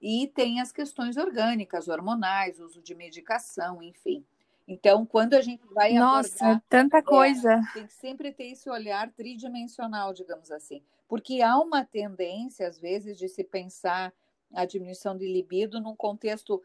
E 0.02 0.28
tem 0.28 0.60
as 0.60 0.72
questões 0.72 1.18
orgânicas, 1.18 1.88
hormonais, 1.88 2.60
uso 2.60 2.82
de 2.82 2.94
medicação, 2.94 3.82
enfim. 3.82 4.26
Então, 4.68 5.06
quando 5.06 5.36
a 5.36 5.42
gente 5.42 5.64
vai 5.72 5.94
Nossa, 5.94 6.44
abordar, 6.44 6.64
tanta 6.68 7.02
coisa. 7.02 7.54
É, 7.54 7.74
tem 7.74 7.88
que 7.88 7.94
sempre 7.94 8.32
ter 8.32 8.52
esse 8.52 8.70
olhar 8.70 9.12
tridimensional, 9.12 10.14
digamos 10.14 10.52
assim. 10.52 10.82
Porque 11.08 11.42
há 11.42 11.58
uma 11.60 11.86
tendência, 11.86 12.68
às 12.68 12.80
vezes, 12.80 13.18
de 13.18 13.30
se 13.30 13.44
pensar 13.44 14.12
a 14.54 14.66
diminuição 14.66 15.16
de 15.16 15.32
libido 15.32 15.80
num 15.80 15.96
contexto 15.96 16.62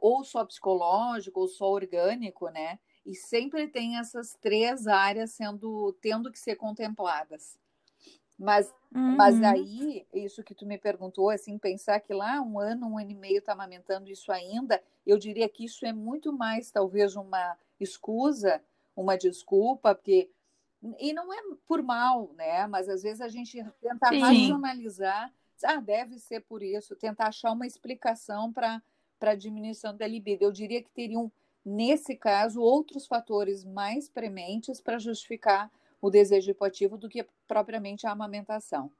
ou 0.00 0.24
só 0.24 0.44
psicológico 0.44 1.40
ou 1.40 1.48
só 1.48 1.70
orgânico, 1.70 2.48
né? 2.48 2.78
E 3.04 3.14
sempre 3.14 3.68
tem 3.68 3.98
essas 3.98 4.34
três 4.40 4.86
áreas 4.86 5.32
sendo 5.32 5.92
tendo 6.00 6.32
que 6.32 6.38
ser 6.38 6.56
contempladas. 6.56 7.58
Mas, 8.38 8.72
uhum. 8.94 9.16
mas 9.16 9.40
aí, 9.42 10.06
isso 10.12 10.42
que 10.42 10.54
tu 10.54 10.66
me 10.66 10.76
perguntou, 10.76 11.30
assim, 11.30 11.56
pensar 11.56 12.00
que 12.00 12.12
lá 12.12 12.40
um 12.42 12.58
ano, 12.58 12.88
um 12.88 12.98
ano 12.98 13.10
e 13.10 13.14
meio 13.14 13.38
está 13.38 13.52
amamentando 13.52 14.10
isso 14.10 14.32
ainda, 14.32 14.82
eu 15.06 15.16
diria 15.16 15.48
que 15.48 15.64
isso 15.64 15.86
é 15.86 15.92
muito 15.92 16.32
mais, 16.32 16.70
talvez, 16.70 17.14
uma 17.14 17.56
escusa, 17.78 18.60
uma 18.96 19.16
desculpa, 19.16 19.94
porque. 19.94 20.28
E 20.98 21.14
não 21.14 21.32
é 21.32 21.38
por 21.66 21.82
mal, 21.82 22.30
né? 22.34 22.66
Mas 22.66 22.88
às 22.90 23.02
vezes 23.02 23.22
a 23.22 23.28
gente 23.28 23.64
tenta 23.80 24.08
Sim. 24.08 24.18
racionalizar, 24.18 25.32
ah, 25.64 25.80
deve 25.80 26.18
ser 26.18 26.40
por 26.40 26.62
isso, 26.62 26.94
tentar 26.94 27.28
achar 27.28 27.52
uma 27.52 27.66
explicação 27.66 28.52
para 28.52 28.82
a 29.20 29.34
diminuição 29.34 29.96
da 29.96 30.06
libido. 30.06 30.44
Eu 30.44 30.52
diria 30.52 30.82
que 30.82 30.90
teriam, 30.90 31.32
nesse 31.64 32.14
caso, 32.14 32.60
outros 32.60 33.06
fatores 33.06 33.64
mais 33.64 34.10
prementes 34.10 34.78
para 34.78 34.98
justificar 34.98 35.70
o 36.04 36.10
desejo 36.10 36.50
hipoativo 36.50 36.98
do 36.98 37.08
que 37.08 37.26
propriamente 37.48 38.06
a 38.06 38.12
amamentação. 38.12 38.92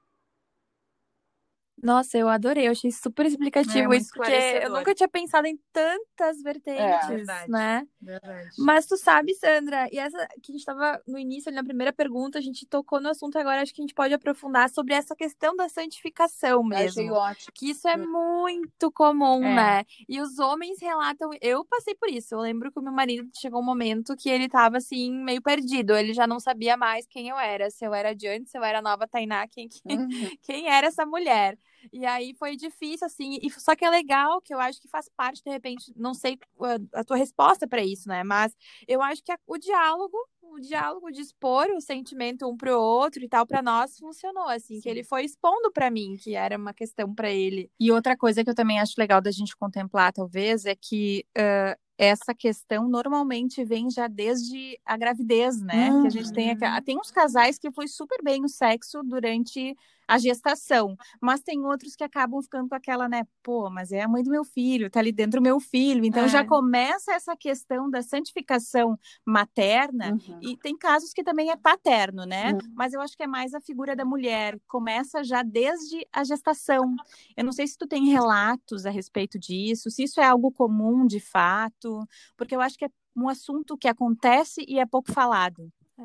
Nossa, 1.81 2.17
eu 2.17 2.29
adorei, 2.29 2.67
eu 2.67 2.71
achei 2.71 2.91
super 2.91 3.25
explicativo 3.25 3.93
é, 3.93 3.97
isso, 3.97 4.09
porque 4.13 4.31
eu 4.31 4.69
nunca 4.69 4.95
tinha 4.95 5.09
pensado 5.09 5.45
em 5.45 5.59
tantas 5.73 6.41
vertentes, 6.41 6.81
é, 6.81 7.07
verdade, 7.07 7.51
né? 7.51 7.87
Verdade. 8.01 8.49
Mas 8.57 8.85
tu 8.85 8.97
sabe, 8.97 9.33
Sandra, 9.35 9.87
e 9.91 9.99
essa 9.99 10.17
que 10.41 10.51
a 10.51 10.53
gente 10.53 10.61
estava 10.61 11.01
no 11.05 11.19
início, 11.19 11.51
na 11.51 11.63
primeira 11.63 11.91
pergunta, 11.91 12.39
a 12.39 12.41
gente 12.41 12.65
tocou 12.65 13.01
no 13.01 13.09
assunto 13.09 13.37
agora, 13.37 13.61
acho 13.61 13.73
que 13.73 13.81
a 13.81 13.83
gente 13.83 13.93
pode 13.93 14.13
aprofundar 14.13 14.69
sobre 14.69 14.93
essa 14.93 15.15
questão 15.15 15.55
da 15.55 15.67
santificação 15.67 16.63
mesmo. 16.63 17.01
Achei 17.01 17.11
ótimo. 17.11 17.51
Que 17.53 17.69
isso 17.71 17.87
é 17.87 17.97
muito 17.97 18.91
comum, 18.91 19.43
é. 19.43 19.55
né? 19.55 19.85
E 20.07 20.21
os 20.21 20.39
homens 20.39 20.81
relatam, 20.81 21.29
eu 21.41 21.65
passei 21.65 21.93
por 21.93 22.09
isso, 22.09 22.35
eu 22.35 22.39
lembro 22.39 22.71
que 22.71 22.79
o 22.79 22.83
meu 22.83 22.93
marido 22.93 23.29
chegou 23.35 23.61
um 23.61 23.65
momento 23.65 24.15
que 24.15 24.29
ele 24.29 24.47
tava 24.47 24.77
assim, 24.77 25.11
meio 25.11 25.41
perdido, 25.41 25.95
ele 25.95 26.13
já 26.13 26.25
não 26.25 26.39
sabia 26.39 26.77
mais 26.77 27.05
quem 27.05 27.29
eu 27.29 27.37
era, 27.37 27.69
se 27.69 27.85
eu 27.85 27.93
era 27.93 28.09
adiante, 28.09 28.49
se 28.49 28.57
eu 28.57 28.63
era 28.63 28.81
nova 28.81 29.07
Tainá, 29.07 29.45
quem, 29.47 29.67
quem, 29.67 29.99
uhum. 29.99 30.07
quem 30.41 30.67
era 30.69 30.87
essa 30.87 31.05
mulher. 31.05 31.57
E 31.91 32.05
aí 32.05 32.33
foi 32.33 32.55
difícil, 32.55 33.05
assim. 33.05 33.39
E, 33.41 33.49
só 33.51 33.75
que 33.75 33.85
é 33.85 33.89
legal, 33.89 34.41
que 34.41 34.53
eu 34.53 34.59
acho 34.59 34.81
que 34.81 34.87
faz 34.87 35.09
parte, 35.15 35.43
de 35.43 35.49
repente, 35.49 35.93
não 35.95 36.13
sei 36.13 36.37
a, 36.61 36.99
a 36.99 37.03
tua 37.03 37.17
resposta 37.17 37.67
para 37.67 37.83
isso, 37.83 38.07
né? 38.07 38.23
Mas 38.23 38.55
eu 38.87 39.01
acho 39.01 39.23
que 39.23 39.31
a, 39.31 39.39
o 39.47 39.57
diálogo, 39.57 40.17
o 40.41 40.59
diálogo 40.59 41.11
de 41.11 41.21
expor 41.21 41.67
o 41.71 41.81
sentimento 41.81 42.47
um 42.47 42.55
pro 42.55 42.79
outro 42.79 43.23
e 43.23 43.27
tal, 43.27 43.45
para 43.45 43.61
nós 43.61 43.97
funcionou, 43.97 44.47
assim, 44.47 44.75
Sim. 44.75 44.81
que 44.81 44.89
ele 44.89 45.03
foi 45.03 45.25
expondo 45.25 45.71
para 45.71 45.89
mim 45.89 46.15
que 46.17 46.35
era 46.35 46.57
uma 46.57 46.73
questão 46.73 47.13
para 47.13 47.29
ele. 47.29 47.69
E 47.79 47.91
outra 47.91 48.15
coisa 48.17 48.43
que 48.43 48.49
eu 48.49 48.55
também 48.55 48.79
acho 48.79 48.93
legal 48.97 49.21
da 49.21 49.31
gente 49.31 49.55
contemplar, 49.55 50.13
talvez, 50.13 50.65
é 50.65 50.75
que. 50.75 51.25
Uh, 51.37 51.85
essa 51.97 52.33
questão 52.33 52.87
normalmente 52.87 53.63
vem 53.63 53.89
já 53.89 54.07
desde 54.07 54.79
a 54.85 54.97
gravidez, 54.97 55.61
né? 55.61 55.89
Uhum. 55.89 56.01
Que 56.01 56.07
a 56.07 56.09
gente 56.09 56.31
tem, 56.33 56.51
uhum. 56.51 56.81
tem 56.83 56.99
uns 56.99 57.11
casais 57.11 57.57
que 57.57 57.71
foi 57.71 57.87
super 57.87 58.21
bem 58.21 58.43
o 58.43 58.49
sexo 58.49 59.01
durante 59.03 59.75
a 60.07 60.17
gestação. 60.17 60.95
Mas 61.21 61.41
tem 61.41 61.63
outros 61.65 61.95
que 61.95 62.03
acabam 62.03 62.41
ficando 62.41 62.69
com 62.69 62.75
aquela, 62.75 63.07
né? 63.07 63.23
Pô, 63.41 63.69
mas 63.69 63.91
é 63.91 64.01
a 64.01 64.07
mãe 64.07 64.23
do 64.23 64.29
meu 64.29 64.43
filho, 64.43 64.89
tá 64.89 64.99
ali 64.99 65.11
dentro 65.11 65.39
do 65.39 65.43
meu 65.43 65.59
filho. 65.59 66.05
Então 66.05 66.25
é. 66.25 66.29
já 66.29 66.45
começa 66.45 67.13
essa 67.13 67.35
questão 67.35 67.89
da 67.89 68.01
santificação 68.01 68.97
materna, 69.25 70.11
uhum. 70.11 70.39
e 70.41 70.57
tem 70.57 70.77
casos 70.77 71.11
que 71.11 71.23
também 71.23 71.49
é 71.49 71.55
paterno, 71.55 72.25
né? 72.25 72.53
Uhum. 72.53 72.59
Mas 72.75 72.93
eu 72.93 73.01
acho 73.01 73.15
que 73.15 73.23
é 73.23 73.27
mais 73.27 73.53
a 73.53 73.61
figura 73.61 73.95
da 73.95 74.05
mulher. 74.05 74.59
Começa 74.67 75.23
já 75.23 75.41
desde 75.43 76.05
a 76.11 76.23
gestação. 76.23 76.95
Eu 77.35 77.43
não 77.43 77.51
sei 77.51 77.67
se 77.67 77.77
tu 77.77 77.87
tem 77.87 78.05
relatos 78.09 78.85
a 78.85 78.89
respeito 78.89 79.39
disso, 79.39 79.89
se 79.89 80.03
isso 80.03 80.19
é 80.19 80.25
algo 80.25 80.51
comum 80.51 81.05
de 81.05 81.19
fato, 81.19 82.07
porque 82.37 82.55
eu 82.55 82.61
acho 82.61 82.77
que 82.77 82.85
é 82.85 82.89
um 83.15 83.29
assunto 83.29 83.77
que 83.77 83.87
acontece 83.87 84.63
e 84.67 84.79
é 84.79 84.85
pouco 84.85 85.11
falado. 85.11 85.71
É. 85.97 86.03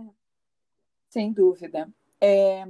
Sem 1.08 1.32
dúvida. 1.32 1.92
É, 2.20 2.68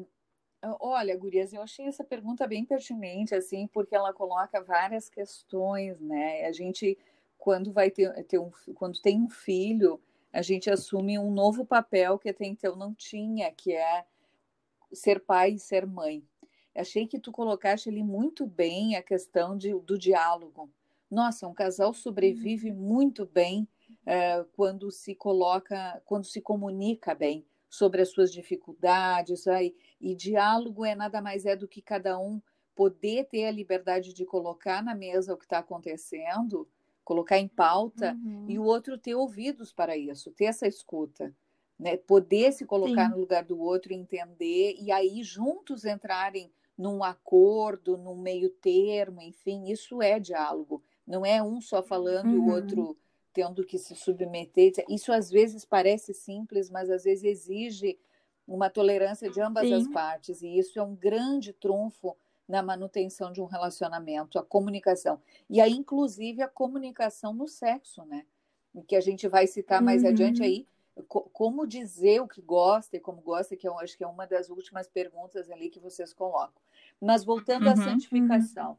Olha, 0.62 1.17
Gurias, 1.17 1.55
eu 1.55 1.62
achei 1.62 1.87
essa 1.87 2.05
pergunta 2.05 2.47
bem 2.47 2.67
pertinente, 2.67 3.35
assim, 3.35 3.67
porque 3.67 3.95
ela 3.95 4.12
coloca 4.12 4.62
várias 4.62 5.09
questões, 5.09 5.99
né? 6.00 6.45
A 6.45 6.52
gente, 6.52 6.99
quando 7.38 7.73
vai 7.73 7.90
ter, 7.90 8.12
ter 8.25 8.38
um, 8.38 8.50
quando 8.75 9.00
tem 9.00 9.23
um 9.23 9.31
filho, 9.31 9.99
a 10.31 10.43
gente 10.43 10.71
assume 10.71 11.19
um 11.19 11.31
novo 11.31 11.64
papel 11.64 12.19
que 12.19 12.29
até 12.29 12.45
então 12.45 12.76
não 12.76 12.93
tinha, 12.93 13.50
que 13.50 13.73
é 13.73 14.05
ser 14.93 15.21
pai 15.21 15.52
e 15.52 15.59
ser 15.59 15.87
mãe. 15.87 16.23
Achei 16.75 17.07
que 17.07 17.19
tu 17.19 17.33
colocaste 17.33 17.88
ali 17.88 18.02
muito 18.02 18.47
bem 18.47 18.97
a 18.97 19.02
questão 19.02 19.57
de, 19.57 19.73
do 19.81 19.99
diálogo. 19.99 20.71
Nossa, 21.11 21.49
um 21.49 21.55
casal 21.55 21.95
sobrevive 21.95 22.71
uhum. 22.71 22.76
muito 22.76 23.25
bem 23.25 23.67
é, 24.05 24.45
quando 24.55 24.90
se 24.90 25.14
coloca, 25.14 26.00
quando 26.05 26.26
se 26.26 26.40
comunica 26.40 27.14
bem 27.14 27.47
sobre 27.70 28.02
as 28.02 28.10
suas 28.10 28.32
dificuldades. 28.32 29.46
Aí, 29.46 29.74
e 30.00 30.14
diálogo 30.14 30.84
é 30.84 30.96
nada 30.96 31.22
mais 31.22 31.46
é 31.46 31.54
do 31.54 31.68
que 31.68 31.80
cada 31.80 32.18
um 32.18 32.42
poder 32.74 33.26
ter 33.26 33.46
a 33.46 33.50
liberdade 33.50 34.12
de 34.12 34.24
colocar 34.24 34.82
na 34.82 34.94
mesa 34.94 35.32
o 35.32 35.36
que 35.36 35.44
está 35.44 35.58
acontecendo, 35.58 36.68
colocar 37.04 37.38
em 37.38 37.46
pauta, 37.46 38.14
uhum. 38.14 38.46
e 38.48 38.58
o 38.58 38.64
outro 38.64 38.98
ter 38.98 39.14
ouvidos 39.14 39.72
para 39.72 39.96
isso, 39.96 40.32
ter 40.32 40.46
essa 40.46 40.66
escuta. 40.66 41.32
Né? 41.78 41.96
Poder 41.96 42.52
se 42.52 42.66
colocar 42.66 43.06
Sim. 43.06 43.12
no 43.12 43.20
lugar 43.20 43.44
do 43.44 43.58
outro, 43.58 43.92
entender, 43.92 44.76
e 44.78 44.90
aí 44.90 45.22
juntos 45.22 45.84
entrarem 45.84 46.52
num 46.76 47.04
acordo, 47.04 47.96
num 47.96 48.16
meio 48.16 48.50
termo, 48.50 49.20
enfim, 49.20 49.70
isso 49.70 50.02
é 50.02 50.18
diálogo. 50.18 50.82
Não 51.06 51.24
é 51.24 51.42
um 51.42 51.60
só 51.60 51.82
falando 51.82 52.26
uhum. 52.26 52.34
e 52.34 52.38
o 52.38 52.42
uhum. 52.42 52.54
outro 52.54 52.98
tendo 53.32 53.64
que 53.64 53.78
se 53.78 53.94
submeter. 53.94 54.72
Isso 54.88 55.12
às 55.12 55.30
vezes 55.30 55.64
parece 55.64 56.12
simples, 56.12 56.70
mas 56.70 56.90
às 56.90 57.04
vezes 57.04 57.25
exige 57.25 57.99
uma 58.46 58.68
tolerância 58.68 59.30
de 59.30 59.40
ambas 59.40 59.68
Sim. 59.68 59.75
as 59.75 59.88
partes, 59.88 60.42
e 60.42 60.58
isso 60.58 60.78
é 60.78 60.82
um 60.82 60.94
grande 60.94 61.52
trunfo 61.52 62.16
na 62.49 62.62
manutenção 62.62 63.32
de 63.32 63.40
um 63.40 63.44
relacionamento, 63.44 64.37
a 64.37 64.42
comunicação. 64.42 65.20
E 65.49 65.60
aí, 65.60 65.72
inclusive, 65.72 66.42
a 66.42 66.49
comunicação 66.49 67.32
no 67.32 67.46
sexo, 67.46 68.04
né? 68.04 68.26
Que 68.88 68.96
a 68.96 69.00
gente 69.00 69.28
vai 69.28 69.46
citar 69.46 69.80
mais 69.80 70.02
uhum. 70.02 70.08
adiante 70.08 70.42
aí, 70.42 70.66
como 71.06 71.66
dizer 71.66 72.20
o 72.20 72.26
que 72.26 72.42
gosta 72.42 72.96
e 72.96 73.00
como 73.00 73.20
gosta, 73.20 73.56
que 73.56 73.68
eu 73.68 73.78
acho 73.78 73.96
que 73.96 74.02
é 74.02 74.06
uma 74.06 74.26
das 74.26 74.50
últimas 74.50 74.88
perguntas 74.88 75.49
ali 75.49 75.70
que 75.70 75.78
vocês 75.78 76.12
colocam. 76.12 76.60
Mas 77.00 77.25
voltando 77.25 77.66
uhum. 77.66 77.72
à 77.72 77.76
santificação, 77.76 78.70
uhum. 78.70 78.76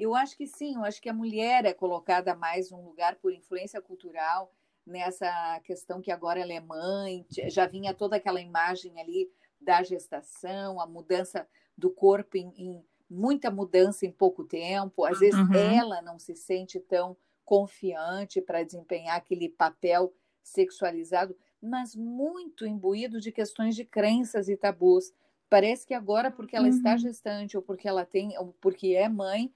Eu 0.00 0.14
acho 0.14 0.36
que 0.36 0.46
sim, 0.46 0.76
eu 0.76 0.84
acho 0.84 1.00
que 1.00 1.10
a 1.10 1.14
mulher 1.14 1.66
é 1.66 1.74
colocada 1.74 2.34
mais 2.34 2.70
num 2.70 2.82
lugar 2.82 3.16
por 3.16 3.32
influência 3.32 3.82
cultural, 3.82 4.50
nessa 4.86 5.60
questão 5.60 6.00
que 6.00 6.10
agora 6.10 6.40
ela 6.40 6.52
é 6.52 6.60
mãe, 6.60 7.26
já 7.48 7.66
vinha 7.66 7.92
toda 7.92 8.16
aquela 8.16 8.40
imagem 8.40 8.98
ali 8.98 9.30
da 9.60 9.82
gestação, 9.82 10.80
a 10.80 10.86
mudança 10.86 11.46
do 11.76 11.90
corpo 11.90 12.38
em, 12.38 12.52
em 12.56 12.84
muita 13.10 13.50
mudança 13.50 14.06
em 14.06 14.10
pouco 14.10 14.42
tempo. 14.44 15.04
Às 15.04 15.18
vezes 15.18 15.38
uhum. 15.38 15.54
ela 15.54 16.00
não 16.00 16.18
se 16.18 16.34
sente 16.34 16.80
tão 16.80 17.16
confiante 17.44 18.40
para 18.40 18.62
desempenhar 18.62 19.16
aquele 19.16 19.48
papel 19.48 20.14
sexualizado, 20.42 21.36
mas 21.60 21.94
muito 21.94 22.66
imbuído 22.66 23.20
de 23.20 23.30
questões 23.30 23.74
de 23.76 23.84
crenças 23.84 24.48
e 24.48 24.56
tabus. 24.56 25.12
Parece 25.50 25.84
que 25.84 25.92
agora, 25.92 26.30
porque 26.30 26.56
ela 26.56 26.68
uhum. 26.68 26.74
está 26.74 26.96
gestante 26.96 27.56
ou 27.56 27.62
porque 27.62 27.86
ela 27.86 28.06
tem, 28.06 28.38
ou 28.38 28.54
porque 28.60 28.94
é 28.94 29.08
mãe, 29.08 29.52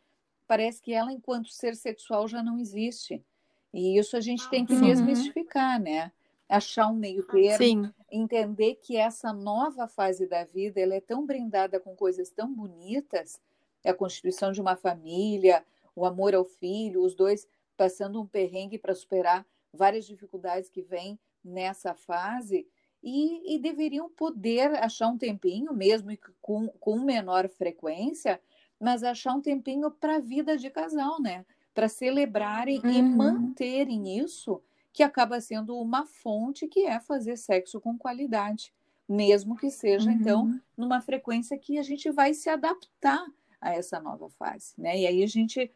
parece 0.47 0.81
que 0.81 0.93
ela, 0.93 1.13
enquanto 1.13 1.49
ser 1.49 1.77
sexual, 1.77 2.29
já 2.29 2.43
não 2.43 2.59
existe. 2.59 3.25
E 3.73 3.99
isso 3.99 4.17
a 4.17 4.21
gente 4.21 4.49
tem 4.49 4.65
que 4.65 4.75
uhum. 4.75 4.83
desmistificar, 4.83 5.81
né? 5.81 6.13
Achar 6.49 6.89
um 6.89 6.95
meio 6.95 7.27
termo, 7.27 7.93
entender 8.11 8.77
que 8.77 8.97
essa 8.97 9.33
nova 9.33 9.89
fase 9.89 10.27
da 10.27 10.45
vida 10.45 10.81
ela 10.81 10.95
é 10.95 11.01
tão 11.01 11.27
brindada 11.27 11.81
com 11.81 11.97
coisas 11.97 12.31
tão 12.31 12.53
bonitas, 12.55 13.41
é 13.83 13.91
a 13.91 13.95
constituição 13.95 14.53
de 14.53 14.61
uma 14.61 14.77
família, 14.77 15.65
o 15.97 16.05
amor 16.05 16.35
ao 16.35 16.45
filho, 16.45 17.03
os 17.03 17.15
dois 17.15 17.47
passando 17.77 18.21
um 18.21 18.27
perrengue 18.27 18.79
para 18.79 18.95
superar 18.95 19.45
várias 19.73 20.07
dificuldades 20.07 20.71
que 20.71 20.83
vêm 20.83 21.19
nessa 21.43 21.95
fase, 21.95 22.67
e, 23.03 23.55
e, 23.55 23.59
deveriam 23.59 24.09
poder 24.09 24.75
achar 24.77 25.09
um 25.09 25.19
tempinho, 25.19 25.75
mesmo 25.75 26.11
com, 26.41 26.69
com 26.69 26.99
menor 27.01 27.51
frequência, 27.51 28.41
mas 28.81 29.03
achar 29.03 29.35
um 29.35 29.41
tempinho 29.41 29.91
para 29.91 30.17
a 30.17 30.21
vida 30.21 30.57
de 30.57 30.71
casal, 30.71 31.21
né? 31.21 31.45
para 31.75 31.89
celebrarem 31.89 32.81
uhum. 32.85 32.91
e 32.91 33.03
manterem 33.03 34.19
isso, 34.19 34.63
que 34.93 35.03
acaba 35.03 35.41
sendo 35.41 35.77
uma 35.77 36.07
fonte 36.07 36.69
que 36.69 36.87
é 36.87 37.01
fazer 37.01 37.37
sexo 37.37 37.81
com 37.81 37.99
qualidade, 37.99 38.73
mesmo 39.09 39.57
que 39.57 39.71
seja, 39.71 40.11
então, 40.11 40.45
uhum. 40.45 40.49
então, 40.51 40.63
numa 40.77 41.01
frequência 41.01 41.59
que 41.59 41.79
a 41.79 41.83
gente 41.83 42.11
vai 42.11 42.33
se 42.33 42.49
adaptar 42.49 43.27
a 43.61 43.75
essa 43.75 44.01
nova 44.01 44.31
fase, 44.31 44.73
né? 44.79 45.01
E 45.01 45.07
aí 45.07 45.23
a 45.23 45.27
gente 45.27 45.71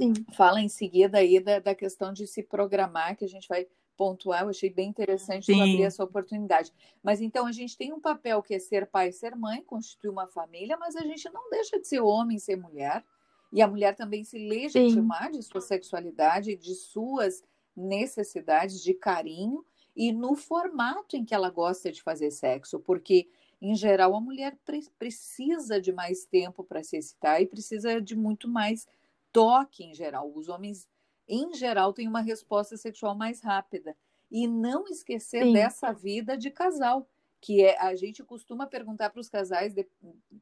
Sim. 0.00 0.14
fala 0.32 0.60
em 0.60 0.68
seguida 0.68 1.18
aí 1.18 1.38
da, 1.38 1.58
da 1.58 1.74
questão 1.74 2.12
de 2.12 2.26
se 2.26 2.42
programar, 2.42 3.14
que 3.14 3.24
a 3.24 3.28
gente 3.28 3.46
vai 3.46 3.68
pontuar, 3.96 4.42
eu 4.42 4.50
achei 4.50 4.70
bem 4.70 4.88
interessante 4.88 5.52
abrir 5.52 5.82
essa 5.82 6.04
oportunidade. 6.04 6.72
Mas 7.02 7.20
então 7.20 7.46
a 7.46 7.52
gente 7.52 7.76
tem 7.76 7.92
um 7.92 8.00
papel 8.00 8.42
que 8.42 8.54
é 8.54 8.58
ser 8.58 8.86
pai 8.86 9.12
ser 9.12 9.34
mãe, 9.34 9.62
constituir 9.62 10.10
uma 10.10 10.26
família, 10.26 10.76
mas 10.76 10.96
a 10.96 11.02
gente 11.02 11.28
não 11.30 11.48
deixa 11.50 11.80
de 11.80 11.88
ser 11.88 12.00
homem, 12.00 12.38
ser 12.38 12.56
mulher, 12.56 13.04
e 13.52 13.62
a 13.62 13.68
mulher 13.68 13.94
também 13.94 14.24
se 14.24 14.38
legitimar 14.38 15.32
Sim. 15.32 15.38
de 15.38 15.42
sua 15.44 15.60
sexualidade, 15.60 16.56
de 16.56 16.74
suas 16.74 17.42
necessidades 17.76 18.82
de 18.82 18.94
carinho 18.94 19.64
e 19.94 20.12
no 20.12 20.34
formato 20.34 21.16
em 21.16 21.24
que 21.24 21.34
ela 21.34 21.50
gosta 21.50 21.90
de 21.90 22.02
fazer 22.02 22.30
sexo, 22.30 22.78
porque 22.80 23.28
em 23.60 23.74
geral 23.74 24.14
a 24.14 24.20
mulher 24.20 24.58
pre 24.64 24.86
precisa 24.98 25.80
de 25.80 25.92
mais 25.92 26.26
tempo 26.26 26.62
para 26.62 26.82
se 26.82 26.96
excitar 26.96 27.40
e 27.40 27.46
precisa 27.46 28.00
de 28.00 28.14
muito 28.14 28.48
mais 28.48 28.86
toque 29.32 29.84
em 29.84 29.94
geral. 29.94 30.30
Os 30.34 30.48
homens 30.48 30.86
em 31.28 31.54
geral 31.54 31.92
têm 31.92 32.08
uma 32.08 32.20
resposta 32.20 32.76
sexual 32.76 33.14
mais 33.14 33.40
rápida 33.40 33.96
e 34.30 34.46
não 34.46 34.86
esquecer 34.86 35.44
Sim. 35.44 35.52
dessa 35.52 35.92
vida 35.92 36.36
de 36.36 36.50
casal 36.50 37.08
que 37.40 37.62
é 37.62 37.78
a 37.78 37.94
gente 37.94 38.24
costuma 38.24 38.66
perguntar 38.66 39.10
para 39.10 39.20
os 39.20 39.28
casais 39.28 39.74
de, 39.74 39.86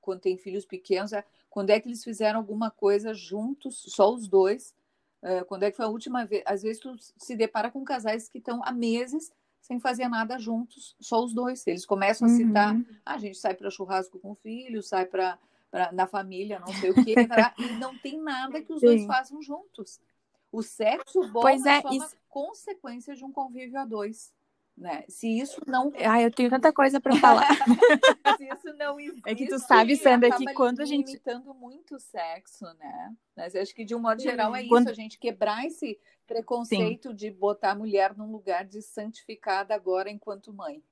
quando 0.01 0.21
tem 0.21 0.39
filhos 0.39 0.65
pequenos 0.65 1.13
é, 1.13 1.25
quando 1.51 1.71
é 1.71 1.81
que 1.81 1.89
eles 1.89 2.05
fizeram 2.05 2.39
alguma 2.39 2.71
coisa 2.71 3.13
juntos 3.13 3.85
só 3.89 4.13
os 4.13 4.29
dois 4.29 4.75
uh, 5.23 5.45
quando 5.47 5.65
é 5.65 5.71
que 5.71 5.77
foi 5.77 5.87
a 5.87 5.91
última 5.91 6.25
vez 6.25 6.43
às 6.47 6.63
vezes 6.63 6.81
tu 6.81 6.97
se 6.99 7.37
depara 7.37 7.71
com 7.71 7.85
casais 7.85 8.29
que 8.29 8.39
estão 8.39 8.63
há 8.65 8.73
meses 8.73 9.33
sem 9.65 9.81
fazer 9.81 10.09
nada 10.09 10.39
juntos, 10.39 10.95
só 11.01 11.25
os 11.25 11.33
dois. 11.33 11.67
Eles 11.67 11.87
começam 11.87 12.27
a 12.29 12.31
citar, 12.31 12.75
uhum. 12.75 12.85
ah, 13.05 13.15
a 13.15 13.19
gente 13.19 13.39
sai 13.39 13.55
para 13.55 13.71
churrasco 13.71 14.19
com 14.19 14.33
o 14.33 14.35
filho, 14.35 14.83
sai 14.83 15.07
para 15.07 15.39
na 15.93 16.07
família, 16.07 16.61
não 16.61 16.73
sei 16.75 16.91
o 16.91 17.05
quê, 17.05 17.15
e 17.59 17.67
não 17.79 17.97
tem 17.99 18.21
nada 18.21 18.61
que 18.63 18.73
os 18.73 18.79
Sim. 18.79 18.87
dois 18.87 19.07
façam 19.07 19.43
juntos. 19.43 19.99
O 20.55 20.63
sexo 20.63 21.27
bom 21.33 21.41
pois 21.41 21.67
é, 21.67 21.79
é 21.79 21.83
só 21.83 21.89
isso... 21.91 21.99
uma 21.99 22.11
consequência 22.29 23.15
de 23.17 23.25
um 23.25 23.33
convívio 23.33 23.77
a 23.81 23.85
dois. 23.85 24.33
Né? 24.77 25.05
Se 25.09 25.29
isso 25.29 25.61
não. 25.67 25.93
Ah, 25.97 26.21
eu 26.21 26.31
tenho 26.33 26.51
tanta 26.51 26.73
coisa 26.73 27.01
para 27.01 27.17
falar. 27.17 27.49
Se 28.37 28.45
isso 28.45 28.77
não 28.77 28.99
existe. 28.99 29.23
É 29.29 29.35
que 29.35 29.47
tu 29.47 29.59
sabe, 29.59 29.97
Sandra, 29.97 30.37
que 30.37 30.53
quando 30.53 30.81
a 30.81 30.85
gente. 30.85 31.07
limitando 31.07 31.55
muito 31.55 31.97
o 31.97 32.01
sexo, 32.01 32.65
né? 32.75 33.15
Mas 33.37 33.55
eu 33.55 33.63
acho 33.63 33.75
que 33.75 33.85
de 33.85 33.95
um 33.95 34.01
modo 34.01 34.21
geral 34.21 34.55
é 34.55 34.67
quando... 34.67 34.87
isso, 34.87 34.93
a 34.93 34.95
gente 34.95 35.19
quebrar 35.19 35.65
esse 35.65 35.99
preconceito 36.27 37.11
Sim. 37.11 37.15
de 37.15 37.31
botar 37.31 37.73
a 37.73 37.77
mulher 37.77 38.17
num 38.17 38.31
lugar 38.31 38.65
de 38.65 38.83
santificada 38.83 39.75
agora 39.75 40.11
enquanto 40.11 40.53
mãe. 40.53 40.83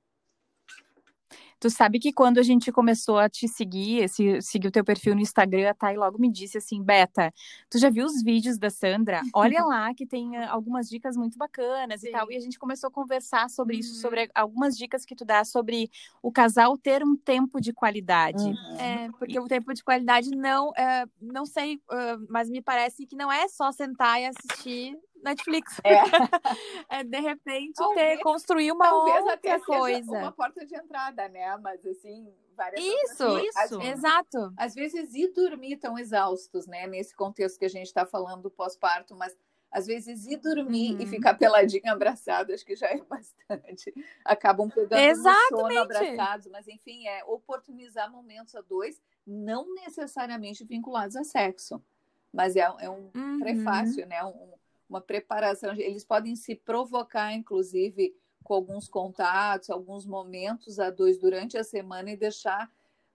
Tu 1.63 1.69
sabe 1.69 1.97
que 1.97 2.11
quando 2.11 2.39
a 2.39 2.43
gente 2.43 2.73
começou 2.73 3.17
a 3.17 3.29
te 3.29 3.47
seguir, 3.47 4.03
esse, 4.03 4.41
seguir 4.41 4.67
o 4.67 4.71
teu 4.71 4.83
perfil 4.83 5.15
no 5.15 5.21
Instagram, 5.21 5.69
a 5.69 5.73
Thay 5.73 5.95
logo 5.95 6.19
me 6.19 6.29
disse 6.29 6.57
assim, 6.57 6.83
Beta, 6.83 7.33
tu 7.69 7.77
já 7.77 7.89
viu 7.89 8.05
os 8.05 8.21
vídeos 8.21 8.57
da 8.57 8.69
Sandra? 8.69 9.21
Olha 9.33 9.63
lá 9.63 9.93
que 9.93 10.05
tem 10.05 10.37
uh, 10.37 10.49
algumas 10.49 10.89
dicas 10.89 11.15
muito 11.15 11.37
bacanas 11.37 12.01
Sim. 12.01 12.09
e 12.09 12.11
tal. 12.11 12.29
E 12.29 12.35
a 12.35 12.39
gente 12.41 12.59
começou 12.59 12.89
a 12.89 12.91
conversar 12.91 13.49
sobre 13.49 13.75
uhum. 13.75 13.79
isso, 13.79 13.95
sobre 14.01 14.29
algumas 14.35 14.77
dicas 14.77 15.05
que 15.05 15.15
tu 15.15 15.23
dá 15.23 15.45
sobre 15.45 15.89
o 16.21 16.33
casal 16.33 16.77
ter 16.77 17.01
um 17.01 17.15
tempo 17.15 17.61
de 17.61 17.71
qualidade. 17.71 18.43
Uhum. 18.43 18.77
É, 18.77 19.09
porque 19.17 19.39
o 19.39 19.47
tempo 19.47 19.73
de 19.73 19.81
qualidade 19.85 20.31
não, 20.31 20.73
é, 20.75 21.05
não 21.21 21.45
sei, 21.45 21.79
mas 22.27 22.49
me 22.49 22.61
parece 22.61 23.05
que 23.05 23.15
não 23.15 23.31
é 23.31 23.47
só 23.47 23.71
sentar 23.71 24.19
e 24.19 24.25
assistir 24.25 24.97
Netflix. 25.23 25.79
É. 25.83 25.93
é 26.99 27.03
de 27.03 27.19
repente 27.19 27.73
talvez, 27.75 28.17
ter, 28.17 28.23
construir 28.23 28.71
uma 28.71 28.93
outra 28.93 29.33
até 29.33 29.59
coisa. 29.59 30.11
Uma 30.11 30.31
porta 30.31 30.65
de 30.65 30.75
entrada, 30.75 31.27
né? 31.29 31.57
Mas 31.57 31.85
assim, 31.85 32.33
várias 32.55 32.83
Isso, 32.83 33.39
isso, 33.39 33.79
às, 33.79 33.85
exato. 33.85 34.53
Às 34.57 34.75
vezes 34.75 35.13
ir 35.13 35.33
dormir 35.33 35.77
tão 35.77 35.97
exaustos, 35.97 36.67
né? 36.67 36.87
Nesse 36.87 37.15
contexto 37.15 37.57
que 37.57 37.65
a 37.65 37.69
gente 37.69 37.87
está 37.87 38.05
falando 38.05 38.43
do 38.43 38.51
pós-parto, 38.51 39.15
mas 39.15 39.35
às 39.73 39.87
vezes 39.87 40.27
ir 40.27 40.37
dormir 40.37 40.93
uhum. 40.93 41.01
e 41.01 41.07
ficar 41.07 41.33
peladinho 41.33 41.91
abraçado, 41.91 42.53
acho 42.53 42.63
que 42.63 42.75
já 42.75 42.87
é 42.87 43.01
bastante. 43.09 43.93
Acabam 44.23 44.69
pegando 44.69 44.99
Exatamente. 44.99 45.51
no 45.51 45.57
sono 45.57 45.79
abraçados, 45.79 46.47
mas 46.47 46.67
enfim, 46.67 47.07
é 47.07 47.23
oportunizar 47.25 48.11
momentos 48.11 48.53
a 48.55 48.61
dois, 48.61 49.01
não 49.25 49.73
necessariamente 49.73 50.63
vinculados 50.63 51.15
a 51.15 51.23
sexo. 51.23 51.83
Mas 52.31 52.55
é, 52.55 52.61
é 52.61 52.89
um 52.89 53.11
uhum. 53.15 53.39
prefácio, 53.39 54.07
né? 54.07 54.23
Um, 54.23 54.53
uma 54.93 55.01
preparação. 55.01 55.73
Eles 55.73 56.05
podem 56.05 56.35
se 56.35 56.55
provocar, 56.55 57.33
inclusive, 57.33 58.15
com 58.43 58.53
alguns 58.53 58.87
contatos, 58.87 59.69
alguns 59.69 60.05
momentos 60.05 60.79
a 60.79 60.89
dois 60.89 61.17
durante 61.17 61.57
a 61.57 61.63
semana 61.63 62.11
e 62.11 62.17
deixar 62.17 62.71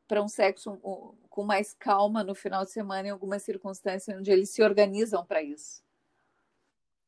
para 0.07 0.23
um 0.23 0.29
sexo 0.29 0.77
com 1.29 1.45
mais 1.45 1.75
calma 1.75 2.25
no 2.25 2.35
final 2.35 2.65
de 2.65 2.73
semana 2.73 3.09
em 3.09 3.11
algumas 3.11 3.43
circunstâncias 3.43 4.17
onde 4.19 4.31
eles 4.31 4.51
se 4.51 4.63
organizam 4.63 5.25
para 5.25 5.43
isso. 5.43 5.83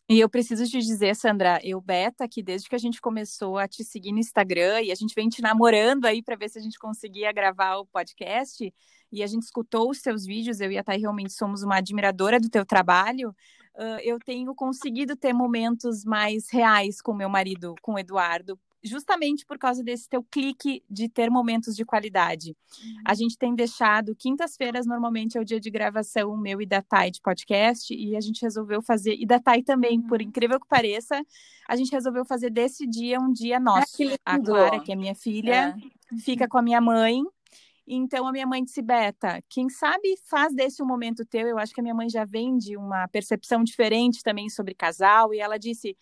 E 0.08 0.18
eu 0.18 0.28
preciso 0.28 0.64
te 0.66 0.78
dizer, 0.80 1.14
Sandra, 1.14 1.60
eu, 1.62 1.80
Beta, 1.80 2.28
que 2.28 2.42
desde 2.42 2.68
que 2.68 2.74
a 2.74 2.78
gente 2.78 3.00
começou 3.00 3.56
a 3.56 3.68
te 3.68 3.84
seguir 3.84 4.10
no 4.12 4.18
Instagram 4.18 4.82
e 4.82 4.90
a 4.90 4.94
gente 4.94 5.14
vem 5.14 5.28
te 5.28 5.40
namorando 5.40 6.04
aí 6.04 6.20
para 6.20 6.36
ver 6.36 6.48
se 6.48 6.58
a 6.58 6.60
gente 6.60 6.78
conseguia 6.80 7.32
gravar 7.32 7.76
o 7.76 7.86
podcast, 7.86 8.72
e 9.12 9.22
a 9.22 9.26
gente 9.26 9.42
escutou 9.42 9.90
os 9.90 9.98
seus 9.98 10.24
vídeos, 10.24 10.60
eu 10.60 10.70
e 10.70 10.78
a 10.78 10.84
Thay 10.84 11.00
realmente 11.00 11.32
somos 11.32 11.62
uma 11.62 11.76
admiradora 11.76 12.38
do 12.38 12.48
teu 12.48 12.64
trabalho, 12.64 13.34
uh, 13.76 14.00
eu 14.02 14.18
tenho 14.18 14.54
conseguido 14.54 15.16
ter 15.16 15.32
momentos 15.32 16.04
mais 16.04 16.50
reais 16.50 17.00
com 17.00 17.14
meu 17.14 17.28
marido, 17.28 17.74
com 17.82 17.94
o 17.94 17.98
Eduardo, 17.98 18.58
justamente 18.82 19.44
por 19.44 19.58
causa 19.58 19.82
desse 19.82 20.08
teu 20.08 20.22
clique 20.22 20.82
de 20.88 21.08
ter 21.08 21.30
momentos 21.30 21.76
de 21.76 21.84
qualidade. 21.84 22.56
Uhum. 22.82 23.02
A 23.06 23.14
gente 23.14 23.36
tem 23.36 23.54
deixado 23.54 24.14
quintas-feiras 24.16 24.86
normalmente 24.86 25.36
é 25.36 25.40
o 25.40 25.44
dia 25.44 25.60
de 25.60 25.70
gravação 25.70 26.36
meu 26.36 26.60
e 26.60 26.66
da 26.66 26.80
Thay 26.82 27.10
de 27.10 27.20
podcast 27.20 27.94
e 27.94 28.16
a 28.16 28.20
gente 28.20 28.42
resolveu 28.42 28.80
fazer 28.80 29.16
e 29.18 29.26
da 29.26 29.38
Thay 29.38 29.62
também, 29.62 29.98
uhum. 29.98 30.06
por 30.06 30.22
incrível 30.22 30.58
que 30.58 30.66
pareça, 30.66 31.22
a 31.68 31.76
gente 31.76 31.92
resolveu 31.92 32.24
fazer 32.24 32.50
desse 32.50 32.86
dia 32.86 33.20
um 33.20 33.32
dia 33.32 33.60
nosso. 33.60 33.96
Ah, 34.24 34.34
a 34.34 34.38
Clara, 34.38 34.80
que 34.80 34.92
é 34.92 34.96
minha 34.96 35.14
filha, 35.14 35.76
é. 35.76 36.16
fica 36.18 36.48
com 36.48 36.58
a 36.58 36.62
minha 36.62 36.80
mãe 36.80 37.22
então 37.94 38.26
a 38.26 38.32
minha 38.32 38.46
mãe 38.46 38.62
disse, 38.62 38.80
Beta, 38.82 39.42
quem 39.48 39.68
sabe 39.68 40.16
faz 40.28 40.54
desse 40.54 40.82
um 40.82 40.86
momento 40.86 41.24
teu. 41.24 41.48
Eu 41.48 41.58
acho 41.58 41.74
que 41.74 41.80
a 41.80 41.82
minha 41.82 41.94
mãe 41.94 42.08
já 42.08 42.24
vem 42.24 42.56
de 42.56 42.76
uma 42.76 43.08
percepção 43.08 43.64
diferente 43.64 44.22
também 44.22 44.48
sobre 44.48 44.74
casal. 44.74 45.34
E 45.34 45.40
ela 45.40 45.58
disse: 45.58 45.96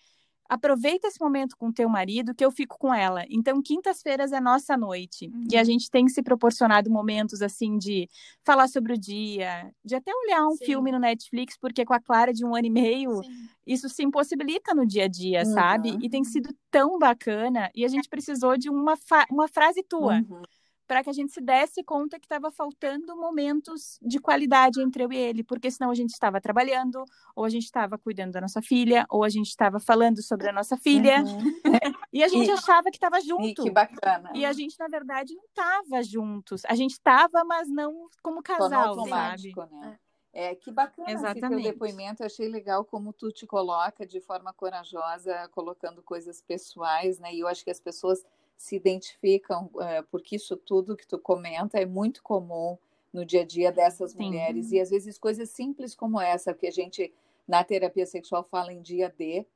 aproveita 0.48 1.06
esse 1.08 1.20
momento 1.20 1.56
com 1.56 1.70
teu 1.70 1.88
marido 1.88 2.34
que 2.34 2.44
eu 2.44 2.50
fico 2.50 2.78
com 2.78 2.92
ela. 2.92 3.24
Então, 3.28 3.60
quintas-feiras 3.62 4.32
é 4.32 4.40
nossa 4.40 4.76
noite. 4.76 5.28
Uhum. 5.28 5.44
E 5.50 5.56
a 5.56 5.60
uhum. 5.60 5.64
gente 5.64 5.90
tem 5.90 6.08
se 6.08 6.22
proporcionado 6.22 6.90
momentos 6.90 7.42
assim 7.42 7.76
de 7.76 8.08
falar 8.44 8.68
sobre 8.68 8.94
o 8.94 8.98
dia, 8.98 9.70
de 9.84 9.94
até 9.94 10.10
olhar 10.14 10.46
um 10.46 10.56
Sim. 10.56 10.64
filme 10.64 10.90
no 10.90 10.98
Netflix, 10.98 11.56
porque 11.60 11.84
com 11.84 11.92
a 11.92 12.00
Clara 12.00 12.32
de 12.32 12.44
um 12.44 12.54
ano 12.54 12.66
e 12.66 12.70
meio, 12.70 13.22
Sim. 13.22 13.48
isso 13.66 13.88
se 13.88 14.02
impossibilita 14.02 14.74
no 14.74 14.86
dia 14.86 15.04
a 15.04 15.08
dia, 15.08 15.40
uhum. 15.40 15.52
sabe? 15.52 15.98
E 16.00 16.08
tem 16.08 16.24
sido 16.24 16.48
tão 16.70 16.98
bacana. 16.98 17.70
E 17.74 17.84
a 17.84 17.88
gente 17.88 18.08
precisou 18.08 18.56
de 18.56 18.70
uma, 18.70 18.94
uma 19.30 19.48
frase 19.48 19.82
tua. 19.82 20.14
Uhum 20.14 20.42
para 20.88 21.04
que 21.04 21.10
a 21.10 21.12
gente 21.12 21.32
se 21.32 21.40
desse 21.42 21.84
conta 21.84 22.18
que 22.18 22.24
estava 22.24 22.50
faltando 22.50 23.14
momentos 23.14 23.98
de 24.00 24.18
qualidade 24.18 24.80
entre 24.80 25.04
eu 25.04 25.12
e 25.12 25.16
ele, 25.16 25.44
porque 25.44 25.70
senão 25.70 25.90
a 25.90 25.94
gente 25.94 26.10
estava 26.10 26.40
trabalhando, 26.40 27.04
ou 27.36 27.44
a 27.44 27.50
gente 27.50 27.64
estava 27.64 27.98
cuidando 27.98 28.32
da 28.32 28.40
nossa 28.40 28.62
filha, 28.62 29.04
ou 29.10 29.22
a 29.22 29.28
gente 29.28 29.48
estava 29.48 29.78
falando 29.78 30.22
sobre 30.22 30.48
a 30.48 30.52
nossa 30.52 30.78
filha, 30.78 31.22
uhum. 31.22 31.52
e 32.10 32.24
a 32.24 32.28
gente 32.28 32.48
e, 32.48 32.50
achava 32.50 32.84
que 32.84 32.96
estava 32.96 33.20
junto. 33.20 33.44
E 33.44 33.54
que 33.54 33.70
bacana. 33.70 34.32
E 34.34 34.46
a 34.46 34.52
gente, 34.54 34.78
na 34.78 34.88
verdade, 34.88 35.34
não 35.34 35.44
estava 35.44 36.02
juntos. 36.02 36.62
A 36.64 36.74
gente 36.74 36.92
estava, 36.92 37.44
mas 37.44 37.68
não 37.68 38.08
como 38.22 38.42
casal, 38.42 39.06
sabe? 39.06 39.52
Né? 39.70 39.98
É, 40.32 40.54
que 40.54 40.70
bacana 40.70 41.10
Exatamente. 41.10 41.44
esse 41.44 41.62
teu 41.62 41.72
depoimento. 41.72 42.22
Eu 42.22 42.26
achei 42.26 42.48
legal 42.48 42.84
como 42.84 43.12
tu 43.12 43.30
te 43.30 43.46
coloca 43.46 44.06
de 44.06 44.20
forma 44.20 44.54
corajosa, 44.54 45.48
colocando 45.48 46.02
coisas 46.02 46.40
pessoais, 46.40 47.18
né? 47.18 47.34
E 47.34 47.40
eu 47.40 47.48
acho 47.48 47.62
que 47.62 47.70
as 47.70 47.80
pessoas 47.80 48.24
se 48.58 48.74
identificam, 48.74 49.70
é, 49.80 50.02
porque 50.02 50.36
isso 50.36 50.56
tudo 50.56 50.96
que 50.96 51.06
tu 51.06 51.18
comenta 51.18 51.78
é 51.78 51.86
muito 51.86 52.22
comum 52.22 52.76
no 53.12 53.24
dia 53.24 53.42
a 53.42 53.46
dia 53.46 53.70
dessas 53.70 54.10
Sim. 54.10 54.18
mulheres. 54.18 54.72
E 54.72 54.80
às 54.80 54.90
vezes 54.90 55.16
coisas 55.16 55.48
simples 55.48 55.94
como 55.94 56.20
essa, 56.20 56.52
que 56.52 56.66
a 56.66 56.70
gente 56.70 57.14
na 57.46 57.62
terapia 57.64 58.04
sexual 58.04 58.42
fala 58.42 58.72
em 58.72 58.82
dia 58.82 59.08
D, 59.16 59.46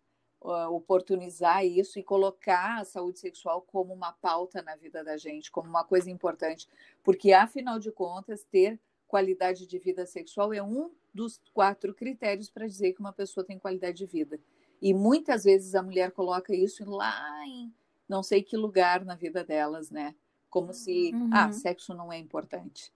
oportunizar 0.70 1.64
isso 1.64 1.98
e 1.98 2.02
colocar 2.02 2.80
a 2.80 2.84
saúde 2.84 3.18
sexual 3.18 3.60
como 3.62 3.92
uma 3.92 4.12
pauta 4.12 4.62
na 4.62 4.74
vida 4.74 5.04
da 5.04 5.16
gente, 5.16 5.50
como 5.50 5.68
uma 5.68 5.84
coisa 5.84 6.10
importante. 6.10 6.68
Porque, 7.02 7.32
afinal 7.32 7.78
de 7.78 7.92
contas, 7.92 8.44
ter 8.44 8.80
qualidade 9.06 9.66
de 9.66 9.78
vida 9.78 10.06
sexual 10.06 10.54
é 10.54 10.62
um 10.62 10.90
dos 11.12 11.40
quatro 11.52 11.94
critérios 11.94 12.48
para 12.48 12.66
dizer 12.66 12.92
que 12.92 13.00
uma 13.00 13.12
pessoa 13.12 13.44
tem 13.44 13.58
qualidade 13.58 13.98
de 13.98 14.06
vida. 14.06 14.40
E 14.80 14.94
muitas 14.94 15.44
vezes 15.44 15.74
a 15.74 15.82
mulher 15.82 16.10
coloca 16.12 16.54
isso 16.54 16.84
lá 16.88 17.46
em 17.46 17.72
não 18.12 18.22
sei 18.22 18.42
que 18.42 18.58
lugar 18.58 19.06
na 19.06 19.14
vida 19.14 19.42
delas, 19.42 19.90
né? 19.90 20.14
Como 20.50 20.74
se, 20.74 21.12
ah, 21.14 21.16
uhum. 21.16 21.30
ah, 21.32 21.52
sexo 21.52 21.94
não 21.94 22.12
é 22.12 22.18
importante. 22.18 22.92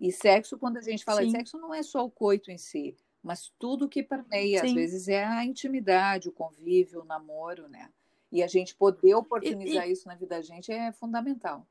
E 0.00 0.10
sexo, 0.10 0.58
quando 0.58 0.78
a 0.78 0.80
gente 0.80 1.04
fala 1.04 1.20
Sim. 1.20 1.26
de 1.26 1.32
sexo, 1.32 1.58
não 1.58 1.72
é 1.72 1.80
só 1.80 2.04
o 2.04 2.10
coito 2.10 2.50
em 2.50 2.58
si, 2.58 2.96
mas 3.22 3.52
tudo 3.56 3.88
que 3.88 4.02
permeia. 4.02 4.60
Sim. 4.60 4.66
Às 4.66 4.74
vezes 4.74 5.08
é 5.08 5.24
a 5.24 5.44
intimidade, 5.44 6.28
o 6.28 6.32
convívio, 6.32 7.02
o 7.02 7.04
namoro, 7.04 7.68
né? 7.68 7.88
E 8.32 8.42
a 8.42 8.48
gente 8.48 8.74
poder 8.74 9.14
oportunizar 9.14 9.86
e, 9.86 9.90
e... 9.90 9.92
isso 9.92 10.08
na 10.08 10.16
vida 10.16 10.34
da 10.34 10.42
gente 10.42 10.72
é 10.72 10.90
fundamental. 10.90 11.64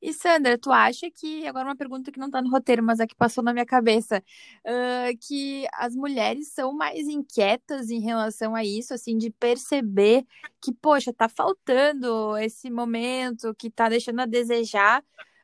E 0.00 0.12
Sandra, 0.12 0.56
tu 0.56 0.70
acha 0.70 1.10
que, 1.10 1.46
agora 1.46 1.66
uma 1.66 1.76
pergunta 1.76 2.12
que 2.12 2.20
não 2.20 2.30
tá 2.30 2.40
no 2.40 2.50
roteiro, 2.50 2.82
mas 2.82 3.00
é 3.00 3.06
que 3.06 3.16
passou 3.16 3.42
na 3.42 3.52
minha 3.52 3.66
cabeça, 3.66 4.22
uh, 4.64 5.18
que 5.20 5.66
as 5.74 5.94
mulheres 5.94 6.52
são 6.52 6.72
mais 6.72 7.08
inquietas 7.08 7.90
em 7.90 8.00
relação 8.00 8.54
a 8.54 8.64
isso, 8.64 8.94
assim, 8.94 9.18
de 9.18 9.30
perceber 9.30 10.24
que, 10.60 10.72
poxa, 10.72 11.12
tá 11.12 11.28
faltando 11.28 12.36
esse 12.38 12.70
momento, 12.70 13.54
que 13.56 13.68
tá 13.68 13.88
deixando 13.88 14.20
a 14.20 14.26
desejar, 14.26 15.02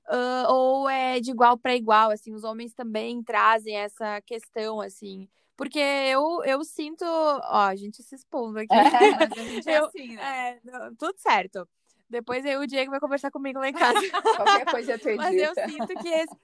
uh, 0.08 0.52
ou 0.52 0.88
é 0.88 1.18
de 1.18 1.32
igual 1.32 1.58
para 1.58 1.74
igual, 1.74 2.10
assim, 2.10 2.32
os 2.32 2.44
homens 2.44 2.72
também 2.72 3.22
trazem 3.24 3.76
essa 3.76 4.20
questão, 4.22 4.80
assim, 4.80 5.28
porque 5.56 5.78
eu, 5.78 6.42
eu 6.44 6.64
sinto, 6.64 7.04
ó, 7.04 7.66
a 7.66 7.76
gente 7.76 8.02
se 8.02 8.14
expondo 8.14 8.58
aqui. 8.58 8.74
É, 8.74 9.10
mas 9.12 9.32
a 9.32 9.44
gente 9.44 9.68
é 9.68 9.76
assim, 9.78 10.14
né? 10.14 10.50
É, 10.50 10.60
tudo 10.98 11.14
certo. 11.16 11.68
Depois 12.08 12.44
aí 12.44 12.56
o 12.56 12.66
Diego 12.66 12.90
vai 12.90 13.00
conversar 13.00 13.30
comigo 13.30 13.58
lá 13.58 13.68
em 13.68 13.72
casa. 13.72 14.00
Qualquer 14.36 14.66
coisa 14.66 14.98
tu 14.98 15.08
Mas 15.16 15.34
eu 15.36 15.54
sinto 15.54 15.94
que 16.00 16.08
esse. 16.08 16.36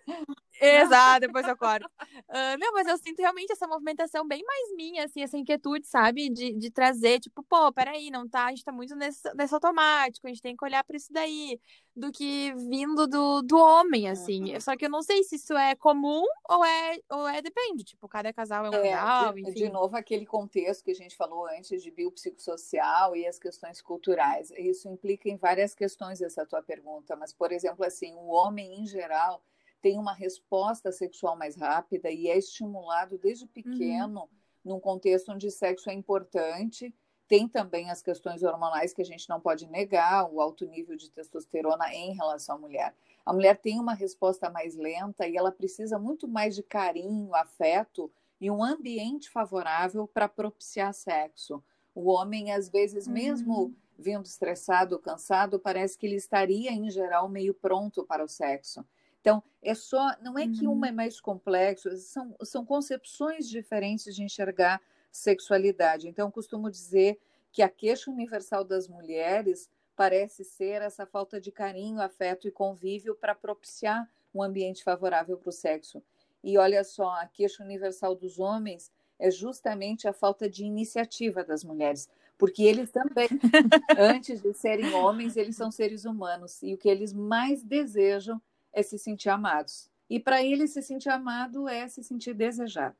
Exato, 0.60 1.20
depois 1.20 1.46
eu 1.46 1.56
corto. 1.56 1.88
Ah, 2.28 2.56
não, 2.58 2.72
mas 2.72 2.86
eu 2.86 2.96
sinto 2.98 3.18
realmente 3.20 3.50
essa 3.52 3.66
movimentação 3.66 4.26
bem 4.26 4.42
mais 4.44 4.74
minha, 4.76 5.04
assim, 5.04 5.22
essa 5.22 5.36
inquietude, 5.36 5.86
sabe? 5.86 6.28
De, 6.28 6.52
de 6.54 6.70
trazer, 6.70 7.18
tipo, 7.20 7.42
pô, 7.42 7.72
peraí, 7.72 8.10
não 8.10 8.28
tá? 8.28 8.46
A 8.46 8.50
gente 8.50 8.64
tá 8.64 8.72
muito 8.72 8.94
nesse, 8.94 9.22
nesse 9.34 9.54
automático, 9.54 10.26
a 10.26 10.30
gente 10.30 10.42
tem 10.42 10.56
que 10.56 10.64
olhar 10.64 10.84
pra 10.84 10.96
isso 10.96 11.12
daí, 11.12 11.58
do 11.96 12.12
que 12.12 12.52
vindo 12.54 13.06
do, 13.06 13.42
do 13.42 13.58
homem, 13.58 14.08
assim. 14.08 14.52
Uhum. 14.54 14.60
Só 14.60 14.76
que 14.76 14.84
eu 14.86 14.90
não 14.90 15.02
sei 15.02 15.22
se 15.24 15.36
isso 15.36 15.54
é 15.54 15.74
comum 15.74 16.22
ou 16.48 16.64
é, 16.64 16.98
ou 17.10 17.28
é 17.28 17.42
depende. 17.42 17.84
Tipo, 17.84 18.08
cada 18.08 18.32
casal 18.32 18.66
é 18.66 18.70
um 18.70 18.74
É, 18.74 18.90
casal, 18.92 19.32
de, 19.34 19.40
enfim. 19.40 19.54
de 19.54 19.68
novo, 19.68 19.96
aquele 19.96 20.26
contexto 20.26 20.84
que 20.84 20.90
a 20.90 20.94
gente 20.94 21.16
falou 21.16 21.46
antes 21.46 21.82
de 21.82 21.90
biopsicossocial 21.90 23.16
e 23.16 23.26
as 23.26 23.38
questões 23.38 23.80
culturais. 23.82 24.50
Isso 24.52 24.88
implica 24.88 25.28
em 25.28 25.36
várias 25.36 25.74
questões 25.74 26.20
essa 26.20 26.46
tua 26.46 26.62
pergunta, 26.62 27.16
mas, 27.16 27.32
por 27.32 27.50
exemplo, 27.52 27.84
assim, 27.84 28.14
o 28.14 28.28
homem 28.28 28.80
em 28.80 28.86
geral 28.86 29.42
tem 29.80 29.98
uma 29.98 30.12
resposta 30.12 30.92
sexual 30.92 31.36
mais 31.36 31.56
rápida 31.56 32.10
e 32.10 32.28
é 32.28 32.36
estimulado 32.36 33.18
desde 33.18 33.46
pequeno 33.46 34.28
num 34.64 34.78
contexto 34.78 35.32
onde 35.32 35.50
sexo 35.50 35.90
é 35.90 35.94
importante. 35.94 36.94
Tem 37.26 37.48
também 37.48 37.90
as 37.90 38.02
questões 38.02 38.42
hormonais 38.42 38.92
que 38.92 39.02
a 39.02 39.04
gente 39.04 39.28
não 39.28 39.40
pode 39.40 39.66
negar, 39.68 40.30
o 40.30 40.40
alto 40.40 40.66
nível 40.66 40.96
de 40.96 41.10
testosterona 41.10 41.92
em 41.94 42.12
relação 42.14 42.56
à 42.56 42.58
mulher. 42.58 42.94
A 43.24 43.32
mulher 43.32 43.56
tem 43.56 43.78
uma 43.78 43.94
resposta 43.94 44.50
mais 44.50 44.74
lenta 44.74 45.28
e 45.28 45.36
ela 45.36 45.52
precisa 45.52 45.98
muito 45.98 46.26
mais 46.26 46.54
de 46.54 46.62
carinho, 46.62 47.34
afeto 47.34 48.10
e 48.40 48.50
um 48.50 48.64
ambiente 48.64 49.30
favorável 49.30 50.08
para 50.08 50.28
propiciar 50.28 50.92
sexo. 50.92 51.62
O 51.94 52.10
homem, 52.10 52.52
às 52.52 52.68
vezes, 52.68 53.06
mesmo 53.06 53.74
vindo 53.98 54.24
estressado, 54.24 54.98
cansado, 54.98 55.58
parece 55.58 55.96
que 55.96 56.06
ele 56.06 56.16
estaria, 56.16 56.72
em 56.72 56.90
geral, 56.90 57.28
meio 57.28 57.52
pronto 57.52 58.04
para 58.04 58.24
o 58.24 58.28
sexo. 58.28 58.84
Então, 59.20 59.42
é 59.62 59.74
só, 59.74 60.16
não 60.22 60.38
é 60.38 60.48
que 60.48 60.66
Uhum. 60.66 60.72
uma 60.72 60.88
é 60.88 60.92
mais 60.92 61.20
complexo, 61.20 61.94
são, 61.98 62.34
são 62.42 62.64
concepções 62.64 63.48
diferentes 63.48 64.14
de 64.14 64.22
enxergar 64.22 64.80
sexualidade. 65.10 66.08
Então, 66.08 66.28
eu 66.28 66.32
costumo 66.32 66.70
dizer 66.70 67.18
que 67.52 67.62
a 67.62 67.68
queixa 67.68 68.10
universal 68.10 68.64
das 68.64 68.88
mulheres 68.88 69.68
parece 69.96 70.44
ser 70.44 70.80
essa 70.82 71.04
falta 71.04 71.40
de 71.40 71.52
carinho, 71.52 72.00
afeto 72.00 72.48
e 72.48 72.50
convívio 72.50 73.14
para 73.14 73.34
propiciar 73.34 74.08
um 74.34 74.42
ambiente 74.42 74.82
favorável 74.82 75.36
para 75.36 75.48
o 75.50 75.52
sexo. 75.52 76.02
E 76.42 76.56
olha 76.56 76.82
só, 76.84 77.10
a 77.10 77.26
queixa 77.26 77.62
universal 77.62 78.14
dos 78.14 78.38
homens 78.38 78.90
é 79.18 79.30
justamente 79.30 80.08
a 80.08 80.12
falta 80.12 80.48
de 80.48 80.64
iniciativa 80.64 81.44
das 81.44 81.62
mulheres, 81.62 82.08
porque 82.38 82.62
eles 82.62 82.90
também, 82.90 83.28
antes 83.98 84.40
de 84.40 84.54
serem 84.54 84.94
homens, 84.94 85.36
eles 85.36 85.56
são 85.56 85.70
seres 85.70 86.06
humanos 86.06 86.62
e 86.62 86.72
o 86.72 86.78
que 86.78 86.88
eles 86.88 87.12
mais 87.12 87.62
desejam 87.62 88.40
é 88.72 88.82
se 88.82 88.98
sentir 88.98 89.28
amados. 89.28 89.90
E 90.08 90.18
para 90.18 90.42
eles 90.42 90.72
se 90.72 90.82
sentir 90.82 91.08
amado 91.08 91.68
é 91.68 91.86
se 91.88 92.02
sentir 92.02 92.34
desejado. 92.34 92.96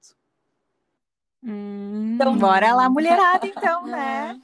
Então, 1.42 2.36
Bora 2.36 2.74
lá, 2.74 2.88
mulherada, 2.88 3.46
então, 3.46 3.84
né? 3.86 4.40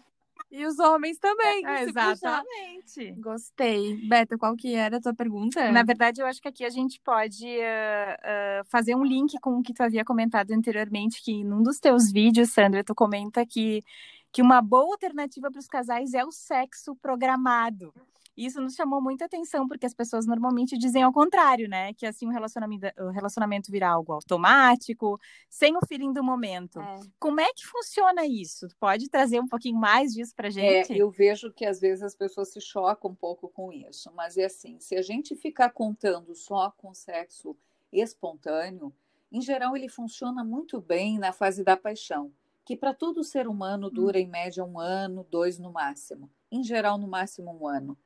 E 0.51 0.65
os 0.65 0.79
homens 0.79 1.19
também. 1.19 1.67
É, 1.67 1.83
exatamente. 1.83 3.13
Gostei. 3.19 3.97
Beta, 4.09 4.39
qual 4.39 4.57
que 4.57 4.75
era 4.75 4.97
a 4.97 5.01
tua 5.01 5.15
pergunta? 5.15 5.71
Na 5.73 5.83
verdade, 5.83 6.21
eu 6.21 6.27
acho 6.27 6.41
que 6.41 6.49
aqui 6.49 6.65
a 6.65 6.71
gente 6.71 7.01
pode 7.01 7.47
ah, 7.61 8.19
ah, 8.23 8.63
fazer 8.67 8.95
um 8.95 9.05
link 9.05 9.39
com 9.41 9.59
o 9.59 9.63
que 9.63 9.75
tu 9.75 9.83
havia 9.83 10.05
comentado 10.05 10.53
anteriormente, 10.53 11.23
que 11.23 11.43
num 11.45 11.63
dos 11.63 11.79
teus 11.79 12.11
vídeos, 12.11 12.51
Sandra, 12.51 12.85
tu 12.85 12.95
comenta 12.95 13.45
que, 13.45 13.83
que 14.33 14.41
uma 14.41 14.63
boa 14.63 14.95
alternativa 14.95 15.51
para 15.51 15.59
os 15.59 15.67
casais 15.67 16.15
é 16.15 16.25
o 16.25 16.31
sexo 16.31 16.95
programado. 16.97 17.93
Isso 18.37 18.61
nos 18.61 18.75
chamou 18.75 19.01
muita 19.01 19.25
atenção, 19.25 19.67
porque 19.67 19.87
as 19.87 19.95
pessoas 19.95 20.27
normalmente 20.27 20.77
dizem 20.77 21.03
ao 21.03 21.13
contrário, 21.13 21.69
né? 21.69 21.95
Que 21.95 22.05
assim 22.05 22.27
o 22.27 22.31
relacionamento, 22.31 22.87
o 22.99 23.11
relacionamento 23.11 23.71
vira 23.73 23.89
algo 23.89 24.13
automático, 24.13 25.19
sem 25.49 25.75
o 25.77 25.81
feeling 25.87 26.13
do 26.13 26.23
momento. 26.23 26.79
É. 26.81 27.01
Como 27.19 27.41
é 27.41 27.49
que 27.55 27.67
funciona 27.67 28.27
isso? 28.27 28.69
Pode 28.79 29.09
trazer 29.09 29.41
um 29.41 29.49
pouquinho 29.49 29.79
mais 29.79 30.13
disso 30.13 30.35
pra 30.37 30.49
É, 30.49 30.51
gente? 30.51 30.97
eu 30.99 31.11
vejo 31.11 31.51
que 31.53 31.65
às 31.65 31.81
vezes 31.81 32.03
as 32.03 32.15
pessoas 32.15 32.53
se 32.53 32.61
chocam 32.61 33.11
um 33.11 33.15
pouco 33.15 33.49
com 33.49 33.73
isso, 33.73 34.11
mas 34.15 34.37
é 34.37 34.45
assim, 34.45 34.79
se 34.81 34.97
a 34.97 35.03
gente 35.03 35.35
ficar 35.35 35.71
contando 35.71 36.35
só 36.35 36.71
com 36.77 36.93
sexo 36.93 37.57
espontâneo, 37.93 38.93
em 39.33 39.41
geral 39.41 39.77
ele 39.77 39.89
funciona 39.89 40.45
muito 40.45 40.81
bem 40.81 41.19
na 41.19 41.33
fase 41.33 41.65
da 41.65 41.77
paixão, 41.77 42.33
que 42.65 42.77
para 42.77 42.93
todo 42.95 43.25
ser 43.25 43.49
humano 43.49 43.91
dura 43.91 44.19
em 44.19 44.27
média 44.29 44.65
um 44.65 44.79
ano, 44.79 45.27
dois 45.31 45.59
no 45.59 45.73
máximo. 45.73 46.31
Em 46.51 46.63
geral, 46.63 46.99
no 46.99 47.09
máximo 47.09 47.51
um 47.53 47.67
ano. 47.67 47.97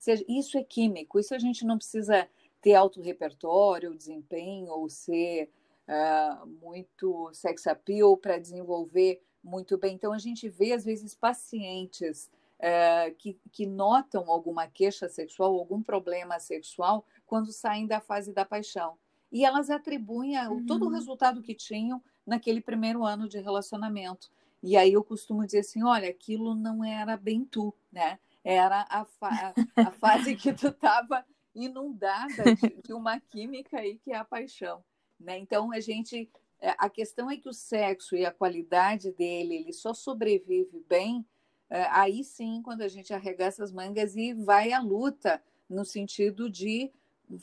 Se- 0.00 0.24
Isso 0.28 0.58
é 0.58 0.64
químico, 0.64 1.20
isso 1.20 1.34
a 1.34 1.38
gente 1.38 1.64
não 1.64 1.76
precisa 1.78 2.28
ter 2.60 2.74
alto 2.74 3.00
repertório, 3.00 3.94
desempenho 3.94 4.72
ou 4.72 4.88
ser 4.88 5.48
ah, 5.86 6.44
muito 6.60 7.30
sex 7.32 7.66
appeal 7.66 8.16
para 8.16 8.38
desenvolver 8.38 9.22
muito 9.42 9.78
bem. 9.78 9.94
Então, 9.94 10.12
a 10.12 10.18
gente 10.18 10.48
vê, 10.48 10.72
às 10.72 10.84
vezes, 10.84 11.14
pacientes 11.14 12.30
eh, 12.58 13.10
que, 13.18 13.38
que 13.50 13.64
notam 13.66 14.30
alguma 14.30 14.66
queixa 14.66 15.08
sexual, 15.08 15.54
algum 15.58 15.82
problema 15.82 16.38
sexual, 16.38 17.04
quando 17.26 17.50
saem 17.52 17.86
da 17.86 18.00
fase 18.00 18.32
da 18.34 18.44
paixão. 18.44 18.98
E 19.32 19.44
elas 19.46 19.70
atribuem 19.70 20.36
a- 20.36 20.50
o- 20.52 20.60
todo 20.60 20.82
o 20.84 20.86
Uhum. 20.88 20.92
resultado 20.92 21.40
que 21.42 21.54
tinham 21.54 22.02
naquele 22.26 22.60
primeiro 22.60 23.04
ano 23.04 23.26
de 23.28 23.40
relacionamento. 23.40 24.30
E 24.62 24.76
aí 24.76 24.92
eu 24.92 25.02
costumo 25.02 25.44
dizer 25.46 25.60
assim: 25.60 25.82
olha, 25.82 26.08
aquilo 26.10 26.54
não 26.54 26.84
era 26.84 27.16
bem 27.16 27.44
tu, 27.46 27.72
né? 27.90 28.18
Era 28.44 28.86
a, 28.88 29.04
fa- 29.04 29.54
a- 29.82 29.90
fase 29.92 30.34
que 30.36 30.52
tu 30.52 30.68
estava 30.68 31.24
inundada 31.54 32.52
de, 32.52 32.76
de 32.82 32.92
uma 32.92 33.20
química 33.20 33.78
aí 33.78 33.98
que 33.98 34.12
é 34.12 34.16
a 34.16 34.24
paixão, 34.24 34.82
né? 35.18 35.38
Então 35.38 35.72
a 35.72 35.80
gente, 35.80 36.30
é, 36.60 36.74
a 36.78 36.88
questão 36.88 37.30
é 37.30 37.36
que 37.36 37.48
o 37.48 37.52
sexo 37.52 38.16
e 38.16 38.24
a 38.24 38.32
qualidade 38.32 39.12
dele, 39.12 39.56
ele 39.56 39.72
só 39.72 39.92
sobrevive 39.92 40.84
bem 40.88 41.24
é, 41.68 41.82
aí 41.90 42.24
sim, 42.24 42.60
quando 42.62 42.82
a 42.82 42.88
gente 42.88 43.12
arregaça 43.14 43.62
as 43.62 43.72
mangas 43.72 44.16
e 44.16 44.32
vai 44.34 44.72
à 44.72 44.80
luta 44.80 45.42
no 45.68 45.84
sentido 45.84 46.50
de 46.50 46.90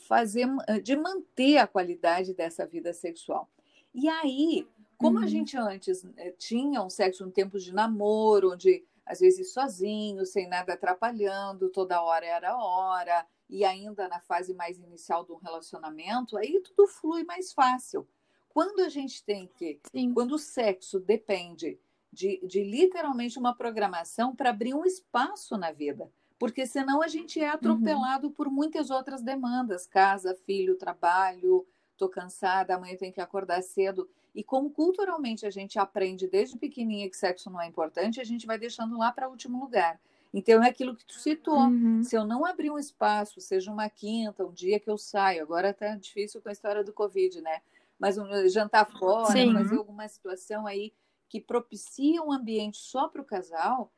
fazer, 0.07 0.45
de 0.83 0.95
manter 0.97 1.57
a 1.59 1.67
qualidade 1.67 2.33
dessa 2.33 2.65
vida 2.65 2.91
sexual. 2.91 3.49
E 3.93 4.09
aí, 4.09 4.67
como 4.97 5.19
a 5.19 5.21
Uhum. 5.21 5.27
gente 5.27 5.57
antes 5.57 6.05
eh, 6.17 6.31
tinha 6.37 6.81
um 6.81 6.89
sexo 6.89 7.23
em 7.25 7.31
tempos 7.31 7.63
de 7.63 7.73
namoro, 7.73 8.51
onde 8.51 8.83
às 9.07 9.19
vezes 9.19 9.53
sozinho, 9.53 10.25
sem 10.25 10.47
nada 10.47 10.73
atrapalhando, 10.73 11.69
toda 11.69 12.01
hora 12.01 12.25
era 12.25 12.57
hora, 12.57 13.25
e 13.49 13.63
ainda 13.63 14.07
na 14.07 14.19
fase 14.19 14.53
mais 14.53 14.77
inicial 14.77 15.23
do 15.23 15.35
relacionamento, 15.35 16.37
aí 16.37 16.61
tudo 16.61 16.87
flui 16.87 17.23
mais 17.23 17.53
fácil. 17.53 18.07
Quando 18.49 18.81
a 18.81 18.89
gente 18.89 19.23
tem 19.23 19.47
que 19.47 19.79
Sim. 19.91 20.13
quando 20.13 20.33
o 20.33 20.39
sexo 20.39 20.99
depende 20.99 21.79
de, 22.11 22.39
de 22.45 22.63
literalmente 22.63 23.37
uma 23.37 23.55
programação 23.55 24.35
para 24.35 24.49
abrir 24.49 24.73
um 24.73 24.85
espaço 24.85 25.57
na 25.57 25.71
vida. 25.71 26.11
Porque 26.39 26.65
senão 26.65 27.01
a 27.01 27.07
gente 27.07 27.39
é 27.39 27.49
atropelado 27.49 28.29
por 28.31 28.49
muitas 28.49 28.89
outras 28.89 29.21
demandas: 29.23 29.87
casa, 29.87 30.35
filho, 30.45 30.75
trabalho, 30.75 31.65
tô 31.97 32.07
cansada, 32.07 32.75
amanhã 32.75 32.95
tenho 32.95 33.13
que 33.13 33.21
acordar 33.21 33.61
cedo. 33.63 34.09
E 34.37 34.43
como 34.43 34.69
culturalmente 34.69 35.47
a 35.47 35.49
gente 35.49 35.79
aprende 35.79 36.27
desde 36.27 36.59
pequenininha 36.59 37.09
que 37.09 37.17
sexo 37.17 37.49
não 37.49 37.59
é 37.59 37.65
importante, 37.65 38.21
a 38.21 38.23
gente 38.23 38.45
vai 38.45 38.59
deixando 38.59 38.95
lá 38.95 39.11
para 39.11 39.27
último 39.27 39.59
lugar. 39.59 39.99
Então 40.31 40.63
é 40.63 40.69
aquilo 40.69 40.95
que 40.95 41.03
tu 41.03 41.15
citou. 41.15 41.57
Uhum. 41.57 42.03
Se 42.03 42.15
eu 42.15 42.23
não 42.23 42.45
abrir 42.45 42.69
um 42.69 42.77
espaço, 42.77 43.41
seja 43.41 43.71
uma 43.71 43.89
quinta, 43.89 44.45
um 44.45 44.53
dia 44.53 44.79
que 44.79 44.91
eu 44.91 44.95
saio, 44.95 45.41
agora 45.41 45.73
tá 45.73 45.95
difícil 45.95 46.39
com 46.39 46.49
a 46.49 46.51
história 46.51 46.83
do 46.83 46.93
Covid, 46.93 47.41
né? 47.41 47.63
Mas 47.97 48.19
um 48.19 48.27
jantar 48.47 48.85
fora, 48.85 49.31
Sim. 49.31 49.53
fazer 49.53 49.75
alguma 49.75 50.07
situação 50.07 50.67
aí 50.67 50.93
que 51.27 51.41
propicia 51.41 52.21
um 52.21 52.31
ambiente 52.31 52.77
só 52.77 53.07
para 53.07 53.23
o 53.23 53.25
casal, 53.25 53.91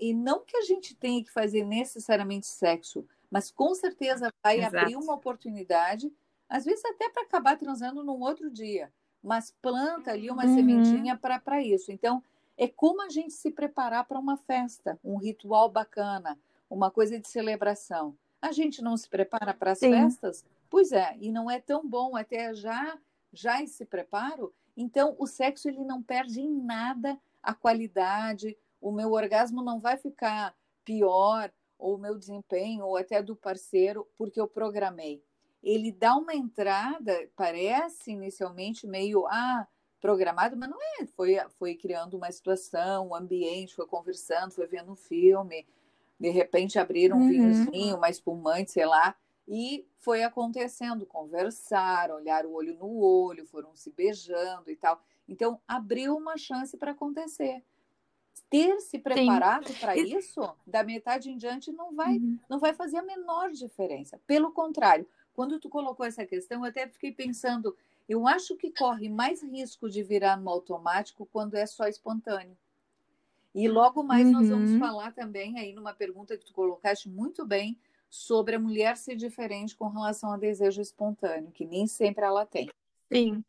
e 0.00 0.14
não 0.14 0.40
que 0.46 0.56
a 0.56 0.62
gente 0.62 0.94
tenha 0.94 1.22
que 1.22 1.30
fazer 1.30 1.62
necessariamente 1.62 2.46
sexo, 2.46 3.06
mas 3.30 3.50
com 3.50 3.74
certeza 3.74 4.32
vai 4.42 4.60
Exato. 4.60 4.78
abrir 4.78 4.96
uma 4.96 5.12
oportunidade, 5.12 6.10
às 6.48 6.64
vezes 6.64 6.82
até 6.86 7.10
para 7.10 7.24
acabar 7.24 7.58
transando 7.58 8.02
num 8.02 8.22
outro 8.22 8.50
dia, 8.50 8.90
mas 9.22 9.50
planta 9.62 10.10
ali 10.10 10.30
uma 10.30 10.44
Uhum. 10.44 10.54
sementinha 10.54 11.16
para 11.16 11.62
isso. 11.62 11.92
Então, 11.92 12.22
é 12.56 12.66
como 12.68 13.02
a 13.02 13.08
gente 13.08 13.32
se 13.32 13.50
preparar 13.50 14.04
para 14.06 14.18
uma 14.18 14.36
festa, 14.36 14.98
um 15.02 15.16
ritual 15.16 15.68
bacana, 15.70 16.38
uma 16.68 16.90
coisa 16.90 17.18
de 17.18 17.28
celebração. 17.28 18.16
A 18.40 18.52
gente 18.52 18.82
não 18.82 18.96
se 18.96 19.08
prepara 19.08 19.54
para 19.54 19.72
as 19.72 19.78
festas? 19.80 20.44
Pois 20.68 20.90
é, 20.92 21.16
e 21.20 21.30
não 21.30 21.50
é 21.50 21.60
tão 21.60 21.86
bom 21.88 22.16
até 22.16 22.52
já 22.54 22.98
já 23.32 23.62
esse 23.62 23.86
preparo. 23.86 24.52
Então, 24.76 25.16
o 25.18 25.26
sexo 25.26 25.66
ele 25.68 25.84
não 25.84 26.02
perde 26.02 26.40
em 26.40 26.50
nada 26.52 27.18
a 27.42 27.54
qualidade, 27.54 28.56
o 28.80 28.92
meu 28.92 29.12
orgasmo 29.12 29.62
não 29.62 29.80
vai 29.80 29.96
ficar 29.96 30.54
pior, 30.84 31.50
ou 31.78 31.94
o 31.94 31.98
meu 31.98 32.18
desempenho, 32.18 32.84
ou 32.84 32.96
até 32.96 33.22
do 33.22 33.34
parceiro, 33.34 34.06
porque 34.18 34.38
eu 34.40 34.46
programei. 34.46 35.22
Ele 35.62 35.92
dá 35.92 36.16
uma 36.16 36.34
entrada, 36.34 37.28
parece 37.36 38.10
inicialmente 38.10 38.86
meio, 38.86 39.26
ah, 39.28 39.66
programado, 40.00 40.56
mas 40.56 40.68
não 40.68 40.78
é. 41.00 41.06
Foi, 41.06 41.36
foi 41.58 41.74
criando 41.76 42.16
uma 42.16 42.30
situação, 42.30 43.08
um 43.08 43.14
ambiente, 43.14 43.74
foi 43.74 43.86
conversando, 43.86 44.52
foi 44.52 44.66
vendo 44.66 44.90
um 44.90 44.96
filme, 44.96 45.64
de 46.18 46.28
repente 46.30 46.78
abriram 46.78 47.16
um 47.16 47.20
uhum. 47.20 47.28
vinhozinho, 47.28 47.96
uma 47.96 48.10
espumante, 48.10 48.72
sei 48.72 48.84
lá, 48.84 49.14
e 49.46 49.86
foi 49.98 50.22
acontecendo, 50.22 51.06
conversar, 51.06 52.10
olhar 52.10 52.44
o 52.44 52.52
olho 52.52 52.74
no 52.74 52.98
olho, 52.98 53.46
foram 53.46 53.74
se 53.74 53.90
beijando 53.90 54.70
e 54.70 54.76
tal. 54.76 55.00
Então, 55.28 55.60
abriu 55.66 56.16
uma 56.16 56.36
chance 56.36 56.76
para 56.76 56.92
acontecer. 56.92 57.62
Ter 58.50 58.80
se 58.80 58.98
preparado 58.98 59.72
para 59.80 59.96
isso, 59.96 60.40
da 60.66 60.82
metade 60.82 61.30
em 61.30 61.36
diante, 61.36 61.72
não 61.72 61.94
vai, 61.94 62.16
uhum. 62.16 62.38
não 62.48 62.58
vai 62.58 62.74
fazer 62.74 62.98
a 62.98 63.02
menor 63.02 63.50
diferença. 63.50 64.20
Pelo 64.26 64.52
contrário, 64.52 65.06
quando 65.34 65.58
tu 65.58 65.68
colocou 65.68 66.04
essa 66.04 66.26
questão, 66.26 66.60
eu 66.60 66.70
até 66.70 66.86
fiquei 66.86 67.12
pensando, 67.12 67.76
eu 68.08 68.26
acho 68.26 68.56
que 68.56 68.70
corre 68.70 69.08
mais 69.08 69.42
risco 69.42 69.88
de 69.88 70.02
virar 70.02 70.36
no 70.36 70.50
automático 70.50 71.28
quando 71.32 71.54
é 71.54 71.66
só 71.66 71.86
espontâneo. 71.86 72.56
E 73.54 73.68
logo 73.68 74.02
mais 74.02 74.26
uhum. 74.26 74.32
nós 74.32 74.48
vamos 74.48 74.70
uhum. 74.72 74.78
falar 74.78 75.12
também 75.12 75.58
aí 75.58 75.72
numa 75.72 75.92
pergunta 75.92 76.36
que 76.36 76.44
tu 76.44 76.54
colocaste 76.54 77.08
muito 77.08 77.46
bem 77.46 77.78
sobre 78.08 78.56
a 78.56 78.58
mulher 78.58 78.96
ser 78.96 79.16
diferente 79.16 79.76
com 79.76 79.88
relação 79.88 80.32
ao 80.32 80.38
desejo 80.38 80.80
espontâneo, 80.80 81.50
que 81.50 81.64
nem 81.64 81.86
sempre 81.86 82.24
ela 82.24 82.44
tem. 82.44 82.70
Sim. 83.10 83.44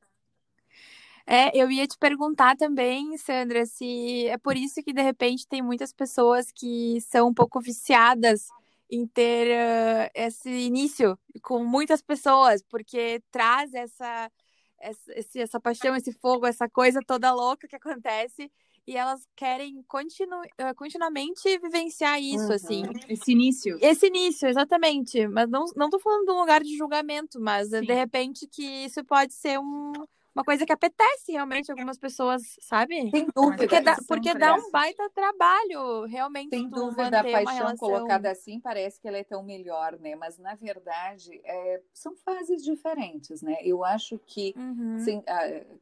É, 1.25 1.57
eu 1.57 1.71
ia 1.71 1.87
te 1.87 1.97
perguntar 1.97 2.57
também, 2.57 3.17
Sandra, 3.17 3.65
se 3.65 4.27
é 4.27 4.37
por 4.37 4.57
isso 4.57 4.83
que 4.83 4.91
de 4.91 5.01
repente 5.01 5.47
tem 5.47 5.61
muitas 5.61 5.93
pessoas 5.93 6.51
que 6.51 6.99
são 6.99 7.29
um 7.29 7.33
pouco 7.33 7.61
viciadas 7.61 8.49
em 8.93 9.07
ter 9.07 9.47
uh, 9.47 10.11
esse 10.13 10.49
início 10.49 11.17
com 11.41 11.63
muitas 11.63 12.01
pessoas, 12.01 12.61
porque 12.69 13.21
traz 13.31 13.73
essa, 13.73 14.31
essa, 14.79 15.11
essa 15.35 15.59
paixão, 15.59 15.95
esse 15.95 16.13
fogo, 16.13 16.45
essa 16.45 16.69
coisa 16.69 16.99
toda 17.05 17.33
louca 17.33 17.67
que 17.67 17.75
acontece 17.75 18.51
e 18.85 18.95
elas 18.95 19.25
querem 19.35 19.81
continu, 19.87 20.39
uh, 20.41 20.75
continuamente 20.75 21.57
vivenciar 21.57 22.21
isso, 22.21 22.47
uhum. 22.47 22.53
assim. 22.53 22.83
Esse 23.09 23.31
início. 23.31 23.77
Esse 23.81 24.07
início, 24.07 24.47
exatamente. 24.47 25.25
Mas 25.27 25.49
não, 25.49 25.65
não 25.75 25.89
tô 25.89 25.99
falando 25.99 26.25
de 26.25 26.31
um 26.31 26.39
lugar 26.39 26.61
de 26.61 26.77
julgamento, 26.77 27.39
mas 27.39 27.69
Sim. 27.69 27.81
de 27.81 27.93
repente 27.93 28.47
que 28.47 28.63
isso 28.85 29.03
pode 29.05 29.33
ser 29.33 29.57
um, 29.59 29.93
uma 30.35 30.43
coisa 30.43 30.65
que 30.65 30.73
apetece 30.73 31.31
realmente 31.31 31.71
algumas 31.71 31.97
pessoas, 31.97 32.41
sabe? 32.59 33.09
Sem 33.11 33.27
dúvida. 33.35 33.57
Porque 33.57 33.81
dá, 33.81 33.97
porque 34.07 34.33
dá 34.33 34.55
um 34.55 34.71
baita 34.71 35.07
trabalho, 35.11 36.05
realmente. 36.05 36.49
Sem 36.49 36.67
dúvida, 36.67 37.19
a 37.19 37.23
paixão 37.23 37.53
relação... 37.53 37.77
colocada 37.77 38.31
assim 38.31 38.59
parece 38.59 38.99
que 38.99 39.07
ela 39.07 39.17
é 39.17 39.23
tão 39.23 39.43
melhor, 39.43 39.97
né? 39.99 40.15
Mas, 40.15 40.39
na 40.39 40.55
verdade, 40.55 41.39
é, 41.43 41.81
são 41.93 42.15
fases 42.15 42.63
diferentes, 42.63 43.41
né? 43.43 43.57
Eu 43.61 43.83
acho 43.83 44.19
que 44.25 44.55
uhum. 44.57 44.99
sem, 44.99 45.23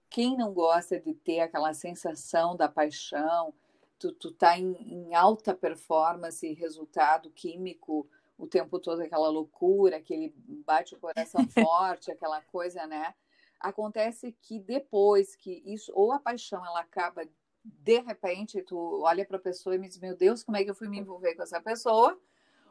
quem 0.10 0.36
não 0.36 0.54
gosta 0.54 1.00
de 1.00 1.14
ter 1.14 1.40
aquela 1.40 1.74
sensação 1.74 2.56
da 2.56 2.68
paixão, 2.68 3.54
tu, 3.98 4.12
tu 4.12 4.32
tá 4.32 4.58
em, 4.58 4.74
em 4.74 5.16
alta 5.16 5.54
performance, 5.54 6.54
resultado 6.54 7.30
químico 7.32 8.08
o 8.38 8.48
tempo 8.48 8.80
todo, 8.80 9.02
aquela 9.02 9.30
loucura, 9.30 9.98
aquele 9.98 10.34
bate 10.66 10.96
o 10.96 11.00
coração 11.00 11.48
forte, 11.54 12.12
aquela 12.12 12.42
coisa, 12.42 12.88
né? 12.88 13.14
Acontece 13.62 14.36
que 14.42 14.60
depois 14.60 15.36
que 15.36 15.62
isso, 15.66 15.92
ou 15.96 16.12
a 16.12 16.20
paixão 16.20 16.66
ela 16.66 16.82
acaba 16.82 17.24
de 17.64 18.00
repente, 18.00 18.62
tu 18.64 19.02
olha 19.04 19.26
para 19.26 19.38
a 19.38 19.42
pessoa 19.42 19.76
e 19.76 19.78
me 19.78 19.88
diz: 19.88 20.00
Meu 20.00 20.16
Deus, 20.16 20.44
como 20.44 20.58
é 20.58 20.64
que 20.64 20.70
eu 20.70 20.76
fui 20.76 20.90
me 20.90 21.00
envolver 21.00 21.36
com 21.36 21.44
essa 21.44 21.62
pessoa? 21.62 22.20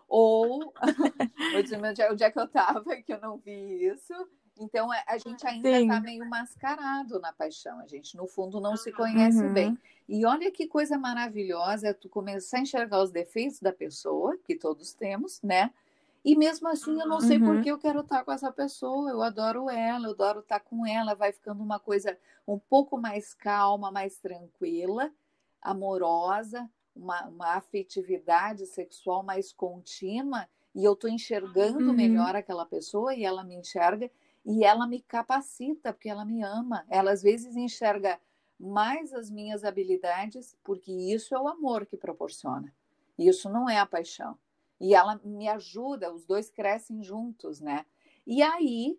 Ou, 0.08 0.72
eu 1.54 1.62
diz, 1.62 1.72
onde 1.72 2.24
é 2.24 2.30
que 2.30 2.38
eu 2.38 2.44
estava 2.44 2.96
que 2.96 3.12
eu 3.12 3.20
não 3.20 3.38
vi 3.38 3.86
isso? 3.86 4.12
Então, 4.58 4.92
é, 4.92 5.02
a 5.06 5.16
gente 5.16 5.46
ainda 5.46 5.70
está 5.70 6.00
meio 6.00 6.28
mascarado 6.28 7.18
na 7.20 7.32
paixão. 7.32 7.78
A 7.78 7.86
gente, 7.86 8.16
no 8.16 8.26
fundo, 8.26 8.60
não 8.60 8.76
se 8.76 8.92
conhece 8.92 9.42
uhum. 9.42 9.52
bem. 9.52 9.78
E 10.08 10.26
olha 10.26 10.50
que 10.50 10.66
coisa 10.66 10.98
maravilhosa 10.98 11.88
é 11.88 11.92
tu 11.94 12.08
começar 12.08 12.58
a 12.58 12.60
enxergar 12.60 13.02
os 13.02 13.10
defeitos 13.10 13.60
da 13.60 13.72
pessoa, 13.72 14.36
que 14.44 14.56
todos 14.56 14.92
temos, 14.92 15.40
né? 15.40 15.70
E 16.24 16.36
mesmo 16.36 16.68
assim, 16.68 17.00
eu 17.00 17.08
não 17.08 17.20
sei 17.20 17.38
uhum. 17.38 17.46
por 17.46 17.62
que 17.62 17.70
eu 17.70 17.78
quero 17.78 18.00
estar 18.00 18.24
com 18.24 18.32
essa 18.32 18.52
pessoa. 18.52 19.10
Eu 19.10 19.22
adoro 19.22 19.70
ela, 19.70 20.06
eu 20.06 20.12
adoro 20.12 20.40
estar 20.40 20.60
com 20.60 20.86
ela. 20.86 21.14
Vai 21.14 21.32
ficando 21.32 21.62
uma 21.62 21.78
coisa 21.78 22.16
um 22.46 22.58
pouco 22.58 22.98
mais 22.98 23.32
calma, 23.32 23.90
mais 23.90 24.18
tranquila, 24.18 25.10
amorosa, 25.62 26.70
uma, 26.94 27.26
uma 27.28 27.54
afetividade 27.54 28.66
sexual 28.66 29.22
mais 29.22 29.52
contínua. 29.52 30.46
E 30.74 30.84
eu 30.84 30.92
estou 30.92 31.08
enxergando 31.08 31.88
uhum. 31.88 31.94
melhor 31.94 32.36
aquela 32.36 32.66
pessoa 32.66 33.14
e 33.14 33.24
ela 33.24 33.42
me 33.42 33.56
enxerga 33.56 34.10
e 34.44 34.64
ela 34.64 34.86
me 34.86 35.00
capacita, 35.00 35.92
porque 35.92 36.08
ela 36.08 36.24
me 36.24 36.42
ama. 36.42 36.84
Ela 36.88 37.12
às 37.12 37.22
vezes 37.22 37.56
enxerga 37.56 38.20
mais 38.58 39.12
as 39.14 39.30
minhas 39.30 39.64
habilidades, 39.64 40.54
porque 40.62 40.92
isso 40.92 41.34
é 41.34 41.40
o 41.40 41.48
amor 41.48 41.86
que 41.86 41.96
proporciona. 41.96 42.72
Isso 43.18 43.48
não 43.48 43.68
é 43.68 43.78
a 43.78 43.86
paixão. 43.86 44.38
E 44.80 44.94
ela 44.94 45.20
me 45.22 45.48
ajuda, 45.48 46.12
os 46.12 46.24
dois 46.24 46.50
crescem 46.50 47.02
juntos, 47.02 47.60
né? 47.60 47.84
E 48.26 48.42
aí, 48.42 48.98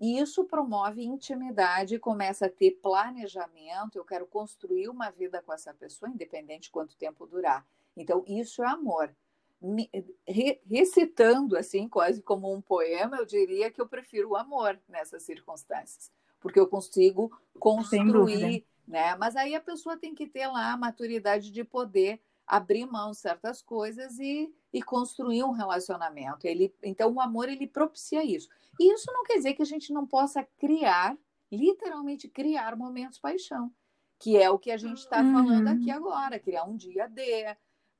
isso 0.00 0.44
promove 0.44 1.04
intimidade, 1.04 1.98
começa 1.98 2.46
a 2.46 2.50
ter 2.50 2.72
planejamento. 2.82 3.96
Eu 3.96 4.04
quero 4.04 4.26
construir 4.26 4.88
uma 4.88 5.10
vida 5.10 5.42
com 5.42 5.52
essa 5.52 5.74
pessoa, 5.74 6.10
independente 6.10 6.64
de 6.64 6.70
quanto 6.70 6.96
tempo 6.96 7.26
durar. 7.26 7.66
Então, 7.96 8.24
isso 8.26 8.62
é 8.62 8.66
amor. 8.66 9.14
Me, 9.60 9.90
re, 10.26 10.58
recitando 10.64 11.54
assim, 11.54 11.86
quase 11.86 12.22
como 12.22 12.50
um 12.50 12.62
poema, 12.62 13.18
eu 13.18 13.26
diria 13.26 13.70
que 13.70 13.80
eu 13.80 13.86
prefiro 13.86 14.30
o 14.30 14.36
amor 14.36 14.80
nessas 14.88 15.22
circunstâncias, 15.22 16.10
porque 16.40 16.58
eu 16.58 16.66
consigo 16.66 17.30
construir, 17.58 18.64
né? 18.88 19.14
Mas 19.16 19.36
aí 19.36 19.54
a 19.54 19.60
pessoa 19.60 19.98
tem 19.98 20.14
que 20.14 20.26
ter 20.26 20.46
lá 20.46 20.72
a 20.72 20.78
maturidade 20.78 21.50
de 21.50 21.62
poder 21.62 22.22
abrir 22.46 22.86
mão 22.86 23.10
de 23.10 23.18
certas 23.18 23.60
coisas 23.60 24.18
e, 24.18 24.50
e 24.72 24.82
construir 24.82 25.42
um 25.44 25.50
relacionamento. 25.50 26.46
Ele, 26.46 26.74
então, 26.82 27.12
o 27.12 27.20
amor 27.20 27.48
ele 27.48 27.66
propicia 27.66 28.24
isso. 28.24 28.48
E 28.78 28.92
isso 28.92 29.12
não 29.12 29.24
quer 29.24 29.34
dizer 29.34 29.54
que 29.54 29.62
a 29.62 29.66
gente 29.66 29.92
não 29.92 30.06
possa 30.06 30.42
criar, 30.58 31.16
literalmente 31.50 32.28
criar 32.28 32.76
momentos 32.76 33.16
de 33.16 33.22
paixão, 33.22 33.72
que 34.18 34.36
é 34.36 34.48
o 34.50 34.58
que 34.58 34.70
a 34.70 34.76
gente 34.76 34.98
está 34.98 35.20
uhum. 35.20 35.32
falando 35.32 35.68
aqui 35.68 35.90
agora, 35.90 36.38
criar 36.38 36.64
um 36.64 36.76
dia 36.76 37.08
D, 37.08 37.44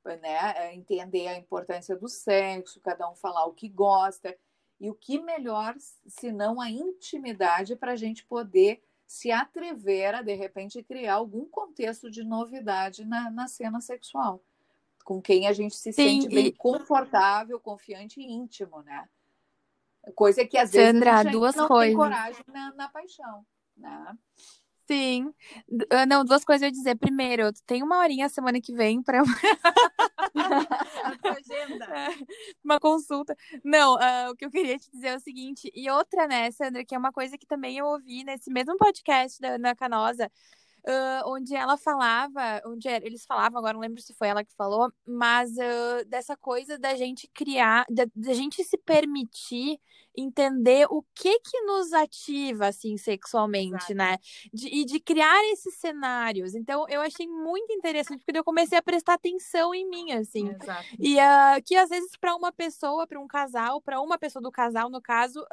né? 0.05 0.55
É, 0.57 0.75
entender 0.75 1.29
a 1.29 1.37
importância 1.37 1.97
do 1.97 2.09
sexo, 2.09 2.81
cada 2.81 3.11
um 3.11 3.15
falar 3.15 3.47
o 3.47 3.55
que 3.55 3.69
gosta. 3.69 4.37
E 4.81 4.89
o 4.89 4.95
que 4.95 5.21
melhor, 5.21 5.75
se 6.07 6.33
não 6.33 6.61
a 6.61 6.71
intimidade, 6.71 7.77
para 7.77 7.93
a 7.93 7.97
gente 7.97 8.25
poder 8.25 8.83
se 9.07 9.31
atrever 9.31 10.15
a, 10.15 10.23
de 10.23 10.35
repente, 10.35 10.83
criar 10.83 11.15
algum 11.15 11.45
contexto 11.45 12.11
de 12.11 12.25
novidade 12.25 13.05
na, 13.05 13.31
na 13.31 13.47
cena 13.47 13.81
sexual, 13.81 14.43
com 15.05 15.21
quem 15.21 15.47
a 15.47 15.53
gente 15.53 15.75
se 15.77 15.93
Sim, 15.93 16.23
sente 16.23 16.35
bem 16.35 16.53
confortável, 16.53 17.59
confiante 17.61 18.21
e 18.21 18.25
íntimo, 18.25 18.83
né? 18.83 19.09
Coisa 20.15 20.47
que 20.47 20.57
às 20.57 20.73
vezes 20.73 20.93
Sandra, 20.93 21.19
a 21.19 21.23
gente 21.23 21.33
duas 21.33 21.55
não 21.55 21.69
coisas. 21.69 21.89
tem 21.89 21.97
coragem 21.97 22.45
na, 22.49 22.73
na 22.75 22.89
paixão, 22.89 23.45
né? 23.77 24.17
Sim. 24.91 25.33
Ah, 25.89 26.05
não, 26.05 26.25
duas 26.25 26.45
coisas 26.45 26.63
eu 26.63 26.67
ia 26.67 26.73
dizer. 26.73 26.97
Primeiro, 26.97 27.53
tem 27.65 27.81
uma 27.81 27.99
horinha 27.99 28.29
semana 28.29 28.61
que 28.61 28.75
vem 28.75 29.01
para 29.01 29.23
agenda. 31.25 31.87
uma 32.65 32.81
consulta. 32.81 33.37
Não, 33.63 33.95
uh, 33.95 34.33
o 34.33 34.37
que 34.37 34.45
eu 34.45 34.51
queria 34.51 34.77
te 34.79 34.91
dizer 34.91 35.09
é 35.09 35.17
o 35.17 35.21
seguinte. 35.21 35.71
E 35.75 35.89
outra, 35.91 36.27
né, 36.27 36.51
Sandra, 36.51 36.85
que 36.85 36.93
é 36.93 36.99
uma 36.99 37.13
coisa 37.13 37.39
que 37.39 37.47
também 37.47 37.79
eu 37.79 37.87
ouvi 37.87 38.25
nesse 38.25 38.51
mesmo 38.51 38.77
podcast 38.77 39.41
da 39.41 39.51
Ana 39.51 39.77
Canosa, 39.77 40.29
uh, 40.87 41.29
onde 41.29 41.55
ela 41.55 41.77
falava, 41.77 42.61
onde 42.67 42.89
eles 42.89 43.25
falavam, 43.25 43.59
agora 43.59 43.75
não 43.75 43.81
lembro 43.81 44.01
se 44.01 44.15
foi 44.15 44.29
ela 44.29 44.45
que 44.45 44.55
falou, 44.55 44.93
mas 45.07 45.51
uh, 45.53 46.05
dessa 46.07 46.37
coisa 46.37 46.79
da 46.79 46.95
gente 46.95 47.29
criar, 47.29 47.85
da, 47.91 48.07
da, 48.15 48.35
gente 48.35 48.63
se 48.65 48.77
permitir 48.79 49.81
entender 50.17 50.87
o 50.91 51.03
que 51.15 51.39
que 51.41 51.61
nos 51.63 51.93
ativa, 51.93 52.67
assim, 52.67 52.97
sexualmente, 52.97 53.93
Exato. 53.93 53.95
né? 53.95 54.19
De, 54.53 54.69
e 54.69 54.85
de 54.85 54.99
criar 54.99 55.41
esses 55.53 55.77
cenários. 55.77 56.55
Então, 56.55 56.85
eu 56.89 57.01
achei 57.01 57.29
muito 57.29 57.73
interessante, 57.73 58.25
porque 58.25 58.39
eu 58.39 58.45
comecei 58.45 58.77
a 58.77 58.83
prestar 58.83 59.15
atenção 59.15 59.75
em 59.75 59.89
mim, 59.89 60.13
assim. 60.13 60.49
Exato. 60.49 60.85
E 60.99 61.17
uh, 61.17 61.63
que 61.65 61.77
às 61.77 61.89
vezes 61.89 62.11
para 62.17 62.35
uma 62.35 62.53
pessoa, 62.53 63.07
para 63.07 63.21
um 63.21 63.29
casal, 63.29 63.81
para 63.81 64.01
uma 64.01 64.19
pessoa 64.19 64.43
do 64.43 64.51
casal, 64.51 64.91
no 64.91 65.01
caso, 65.01 65.45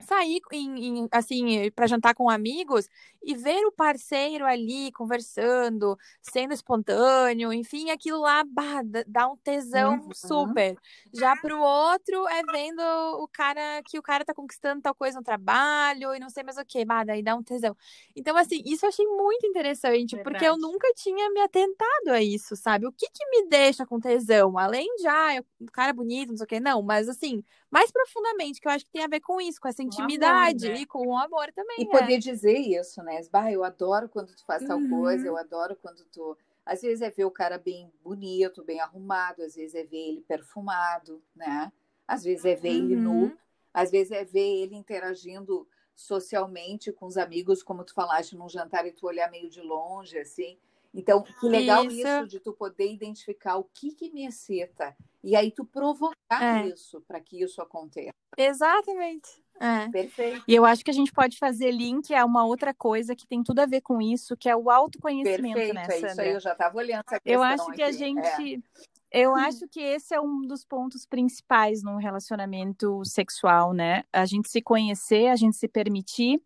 sair 0.00 0.40
em, 0.52 1.00
em 1.00 1.08
assim 1.12 1.70
para 1.72 1.86
jantar 1.86 2.14
com 2.14 2.28
amigos 2.28 2.88
e 3.22 3.34
ver 3.34 3.64
o 3.66 3.72
parceiro 3.72 4.46
ali 4.46 4.90
conversando, 4.92 5.96
sendo 6.22 6.54
espontâneo, 6.54 7.52
enfim, 7.52 7.90
aquilo 7.90 8.20
lá 8.20 8.42
bah, 8.44 8.82
dá 9.06 9.28
um 9.28 9.36
tesão 9.36 10.00
uhum. 10.00 10.10
super. 10.14 10.76
Já 11.12 11.36
pro 11.36 11.60
outro 11.60 12.26
é 12.28 12.42
vendo 12.50 12.80
o 13.22 13.28
cara 13.28 13.82
que 13.84 13.98
o 13.98 14.02
cara 14.02 14.24
tá 14.24 14.32
conquistando 14.32 14.80
tal 14.80 14.94
coisa 14.94 15.18
no 15.18 15.24
trabalho 15.24 16.14
e 16.14 16.18
não 16.18 16.30
sei 16.30 16.42
mais 16.42 16.56
o 16.56 16.64
que, 16.64 16.84
bah, 16.84 17.04
daí 17.04 17.22
dá 17.22 17.34
um 17.34 17.42
tesão. 17.42 17.76
Então 18.16 18.36
assim, 18.36 18.62
isso 18.64 18.86
eu 18.86 18.88
achei 18.88 19.06
muito 19.06 19.46
interessante, 19.46 20.16
Verdade. 20.16 20.22
porque 20.22 20.48
eu 20.48 20.56
nunca 20.56 20.90
tinha 20.94 21.30
me 21.30 21.40
atentado 21.40 22.08
a 22.08 22.22
isso, 22.22 22.56
sabe? 22.56 22.86
O 22.86 22.92
que 22.92 23.06
que 23.06 23.26
me 23.30 23.48
deixa 23.48 23.84
com 23.84 24.00
tesão, 24.00 24.58
além 24.58 24.86
de 24.96 25.06
ah, 25.06 25.44
o 25.60 25.70
cara 25.70 25.90
é 25.90 25.92
bonito, 25.92 26.30
não 26.30 26.36
sei 26.38 26.44
o 26.44 26.48
que, 26.48 26.60
não, 26.60 26.82
mas 26.82 27.08
assim, 27.08 27.44
mais 27.70 27.90
profundamente, 27.90 28.60
que 28.60 28.66
eu 28.66 28.72
acho 28.72 28.84
que 28.84 28.90
tem 28.90 29.04
a 29.04 29.08
ver 29.08 29.20
com 29.20 29.40
isso, 29.40 29.60
com 29.60 29.68
essa 29.68 29.82
intimidade 29.82 30.66
amor, 30.66 30.76
né? 30.76 30.82
e 30.82 30.86
com 30.86 31.06
o 31.06 31.16
amor 31.16 31.52
também. 31.52 31.76
E 31.78 31.84
é. 31.84 31.86
poder 31.86 32.18
dizer 32.18 32.58
isso, 32.58 33.02
né? 33.02 33.20
Bah, 33.30 33.50
eu 33.50 33.62
adoro 33.62 34.08
quando 34.08 34.34
tu 34.34 34.44
faz 34.44 34.66
tal 34.66 34.78
uhum. 34.78 34.90
coisa, 34.90 35.26
eu 35.26 35.36
adoro 35.36 35.76
quando 35.76 36.04
tu. 36.06 36.36
Às 36.66 36.82
vezes 36.82 37.00
é 37.00 37.10
ver 37.10 37.24
o 37.24 37.30
cara 37.30 37.58
bem 37.58 37.90
bonito, 38.02 38.64
bem 38.64 38.80
arrumado, 38.80 39.42
às 39.42 39.54
vezes 39.54 39.74
é 39.74 39.84
ver 39.84 40.08
ele 40.08 40.20
perfumado, 40.22 41.22
né? 41.34 41.72
Às 42.06 42.24
vezes 42.24 42.44
é 42.44 42.54
ver 42.54 42.70
uhum. 42.70 42.76
ele 42.76 42.96
nu, 42.96 43.22
uhum. 43.24 43.36
às 43.72 43.90
vezes 43.90 44.10
é 44.12 44.24
ver 44.24 44.62
ele 44.62 44.74
interagindo 44.74 45.66
socialmente 45.94 46.92
com 46.92 47.06
os 47.06 47.16
amigos, 47.16 47.62
como 47.62 47.84
tu 47.84 47.94
falaste 47.94 48.36
num 48.36 48.48
jantar 48.48 48.86
e 48.86 48.92
tu 48.92 49.06
olhar 49.06 49.30
meio 49.30 49.48
de 49.48 49.60
longe, 49.60 50.18
assim. 50.18 50.58
Então, 50.92 51.22
que 51.22 51.48
legal 51.48 51.84
isso, 51.84 52.06
isso 52.06 52.26
de 52.26 52.40
tu 52.40 52.52
poder 52.52 52.92
identificar 52.92 53.56
o 53.56 53.64
que 53.72 53.92
que 53.92 54.10
me 54.10 54.26
excita 54.26 54.96
e 55.22 55.36
aí 55.36 55.50
tu 55.50 55.64
provocar 55.64 56.64
é. 56.64 56.68
isso 56.68 57.00
para 57.06 57.20
que 57.20 57.42
isso 57.42 57.62
aconteça. 57.62 58.10
Exatamente. 58.36 59.28
É. 59.60 59.88
Perfeito. 59.88 60.42
E 60.48 60.54
eu 60.54 60.64
acho 60.64 60.82
que 60.82 60.90
a 60.90 60.94
gente 60.94 61.12
pode 61.12 61.38
fazer 61.38 61.70
link 61.70 62.14
a 62.14 62.24
uma 62.24 62.46
outra 62.46 62.72
coisa 62.72 63.14
que 63.14 63.26
tem 63.26 63.42
tudo 63.42 63.60
a 63.60 63.66
ver 63.66 63.82
com 63.82 64.00
isso, 64.00 64.36
que 64.36 64.48
é 64.48 64.56
o 64.56 64.70
autoconhecimento, 64.70 65.54
Perfeito, 65.54 65.74
né, 65.74 65.84
Sandra? 65.84 66.08
É 66.08 66.10
isso 66.10 66.20
aí, 66.22 66.30
eu 66.30 66.40
já 66.40 66.52
estava 66.52 66.78
olhando 66.78 67.04
essa 67.06 67.20
questão 67.20 67.32
Eu 67.32 67.42
acho 67.42 67.66
que 67.66 67.82
aqui. 67.82 67.82
a 67.82 67.92
gente... 67.92 68.64
É 69.12 69.20
eu 69.22 69.34
acho 69.34 69.66
que 69.66 69.80
esse 69.80 70.14
é 70.14 70.20
um 70.20 70.42
dos 70.42 70.64
pontos 70.64 71.04
principais 71.04 71.82
num 71.82 71.96
relacionamento 71.96 73.04
sexual, 73.04 73.72
né? 73.72 74.04
A 74.12 74.24
gente 74.24 74.48
se 74.48 74.62
conhecer, 74.62 75.26
a 75.26 75.34
gente 75.34 75.56
se 75.56 75.66
permitir 75.66 76.40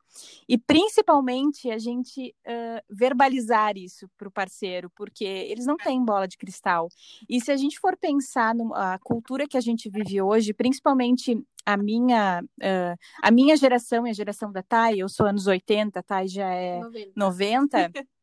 e 0.48 0.58
principalmente 0.58 1.70
a 1.70 1.78
gente 1.78 2.34
uh, 2.46 2.82
verbalizar 2.88 3.76
isso 3.76 4.08
para 4.16 4.28
o 4.28 4.30
parceiro, 4.30 4.90
porque 4.94 5.24
eles 5.24 5.66
não 5.66 5.76
têm 5.76 6.04
bola 6.04 6.28
de 6.28 6.36
cristal. 6.36 6.88
E 7.28 7.40
se 7.40 7.50
a 7.50 7.56
gente 7.56 7.78
for 7.78 7.96
pensar 7.96 8.54
na 8.54 8.98
cultura 8.98 9.46
que 9.46 9.56
a 9.56 9.60
gente 9.60 9.88
vive 9.88 10.20
hoje, 10.20 10.52
principalmente 10.52 11.42
a 11.66 11.76
minha, 11.76 12.42
uh, 12.42 12.98
a 13.22 13.30
minha 13.30 13.56
geração 13.56 14.06
e 14.06 14.10
a 14.10 14.14
geração 14.14 14.52
da 14.52 14.62
Thay, 14.62 15.00
eu 15.00 15.08
sou 15.08 15.26
anos 15.26 15.46
80, 15.46 15.98
a 15.98 16.02
Thay 16.02 16.28
já 16.28 16.52
é 16.52 16.78
90, 16.80 17.12
90 17.16 17.92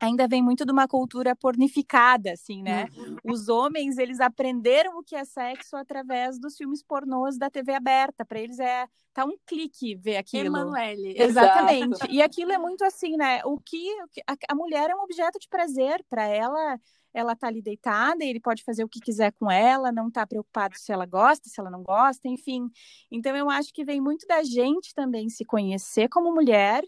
ainda 0.00 0.28
vem 0.28 0.42
muito 0.42 0.64
de 0.64 0.72
uma 0.72 0.86
cultura 0.86 1.34
pornificada, 1.34 2.32
assim, 2.32 2.62
né? 2.62 2.86
Uhum. 2.96 3.16
Os 3.24 3.48
homens, 3.48 3.98
eles 3.98 4.20
aprenderam 4.20 4.98
o 4.98 5.02
que 5.02 5.14
é 5.14 5.24
sexo 5.24 5.76
através 5.76 6.38
dos 6.38 6.56
filmes 6.56 6.82
pornôs 6.82 7.38
da 7.38 7.50
TV 7.50 7.74
aberta. 7.74 8.24
Para 8.24 8.40
eles 8.40 8.58
é 8.58 8.86
tá 9.12 9.24
um 9.24 9.36
clique 9.46 9.94
ver 9.96 10.16
aquilo. 10.16 10.46
Emanuele. 10.46 11.14
Exatamente. 11.18 11.96
Exato. 11.96 12.12
E 12.12 12.22
aquilo 12.22 12.52
é 12.52 12.58
muito 12.58 12.84
assim, 12.84 13.16
né? 13.16 13.40
O 13.44 13.58
que 13.58 13.84
a, 14.26 14.34
a 14.48 14.54
mulher 14.54 14.90
é 14.90 14.94
um 14.94 15.02
objeto 15.02 15.38
de 15.38 15.48
prazer 15.48 16.04
para 16.08 16.26
ela 16.26 16.78
ela 17.12 17.34
tá 17.34 17.48
ali 17.48 17.60
deitada, 17.60 18.24
ele 18.24 18.40
pode 18.40 18.62
fazer 18.62 18.84
o 18.84 18.88
que 18.88 19.00
quiser 19.00 19.32
com 19.32 19.50
ela, 19.50 19.90
não 19.90 20.10
tá 20.10 20.26
preocupado 20.26 20.76
se 20.78 20.92
ela 20.92 21.06
gosta, 21.06 21.48
se 21.48 21.60
ela 21.60 21.70
não 21.70 21.82
gosta, 21.82 22.28
enfim. 22.28 22.70
Então 23.10 23.36
eu 23.36 23.50
acho 23.50 23.72
que 23.72 23.84
vem 23.84 24.00
muito 24.00 24.26
da 24.26 24.42
gente 24.42 24.94
também 24.94 25.28
se 25.28 25.44
conhecer 25.44 26.08
como 26.08 26.32
mulher 26.32 26.84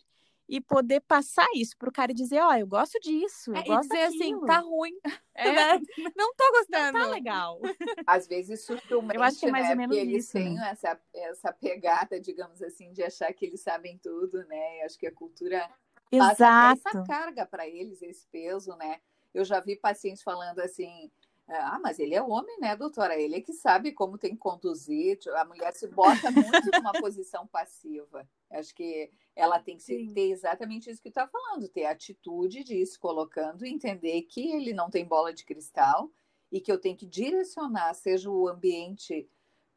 e 0.53 0.61
poder 0.61 1.01
passar 1.01 1.49
isso 1.55 1.75
pro 1.79 1.91
cara 1.91 2.13
e 2.13 2.15
dizer, 2.15 2.39
ó, 2.43 2.51
oh, 2.51 2.53
eu 2.53 2.67
gosto 2.67 3.01
disso, 3.01 3.53
eu 3.53 3.57
é, 3.57 3.65
gosto 3.65 3.89
dizer 3.89 4.03
daquilo. 4.03 4.23
assim, 4.23 4.47
tá 4.47 4.59
ruim. 4.59 4.93
É, 5.35 5.51
né? 5.51 5.81
não 6.15 6.35
tô 6.35 6.45
gostando. 6.53 6.99
Não 6.99 7.07
tá 7.07 7.11
legal. 7.11 7.59
Às 8.07 8.29
vezes 8.29 8.67
sutilmente, 8.67 9.17
eu 9.17 9.23
acho 9.23 9.41
que 9.41 9.47
é 9.47 9.51
mais 9.51 9.65
né? 9.65 9.71
ou 9.71 9.77
menos 9.79 9.97
Porque 9.97 10.11
isso, 10.11 10.37
eles 10.37 10.47
têm 10.47 10.55
né? 10.57 10.69
essa, 10.71 11.01
essa 11.15 11.53
pegada, 11.55 12.21
digamos 12.21 12.61
assim, 12.61 12.93
de 12.93 13.03
achar 13.03 13.33
que 13.33 13.47
eles 13.47 13.63
sabem 13.63 13.97
tudo, 13.97 14.45
né? 14.45 14.81
E 14.81 14.83
acho 14.83 14.99
que 14.99 15.07
a 15.07 15.15
cultura 15.15 15.71
Exato. 16.13 16.37
passa 16.37 16.89
essa 16.91 17.03
carga 17.07 17.47
para 17.47 17.67
eles, 17.67 18.03
esse 18.03 18.27
peso, 18.27 18.77
né? 18.77 19.01
Eu 19.33 19.47
já 19.47 19.59
vi 19.59 19.75
pacientes 19.75 20.23
falando 20.23 20.59
assim, 20.59 21.11
ah, 21.59 21.81
mas 21.83 21.99
ele 21.99 22.15
é 22.15 22.23
homem, 22.23 22.59
né, 22.61 22.77
doutora? 22.77 23.21
Ele 23.21 23.37
é 23.37 23.41
que 23.41 23.53
sabe 23.53 23.93
como 23.93 24.19
tem 24.19 24.33
que 24.33 24.39
conduzir. 24.39 25.19
A 25.37 25.45
mulher 25.45 25.73
se 25.73 25.87
bota 25.89 26.31
muito 26.31 26.71
numa 26.73 26.93
posição 27.01 27.47
passiva. 27.47 28.29
Acho 28.51 28.75
que 28.75 29.11
ela 29.35 29.59
tem 29.59 29.77
que 29.77 30.13
ter 30.13 30.31
exatamente 30.31 30.91
isso 30.91 31.03
que 31.03 31.09
está 31.09 31.27
falando, 31.27 31.69
ter 31.69 31.85
a 31.85 31.91
atitude 31.91 32.63
de 32.63 32.77
ir 32.77 32.87
se 32.87 32.99
colocando 32.99 33.65
e 33.65 33.73
entender 33.73 34.23
que 34.23 34.53
ele 34.53 34.73
não 34.73 34.91
tem 34.91 35.05
bola 35.05 35.33
de 35.33 35.45
cristal 35.45 36.11
e 36.51 36.61
que 36.61 36.71
eu 36.71 36.79
tenho 36.79 36.97
que 36.97 37.07
direcionar, 37.07 37.95
seja 37.95 38.31
o 38.31 38.47
ambiente 38.47 39.29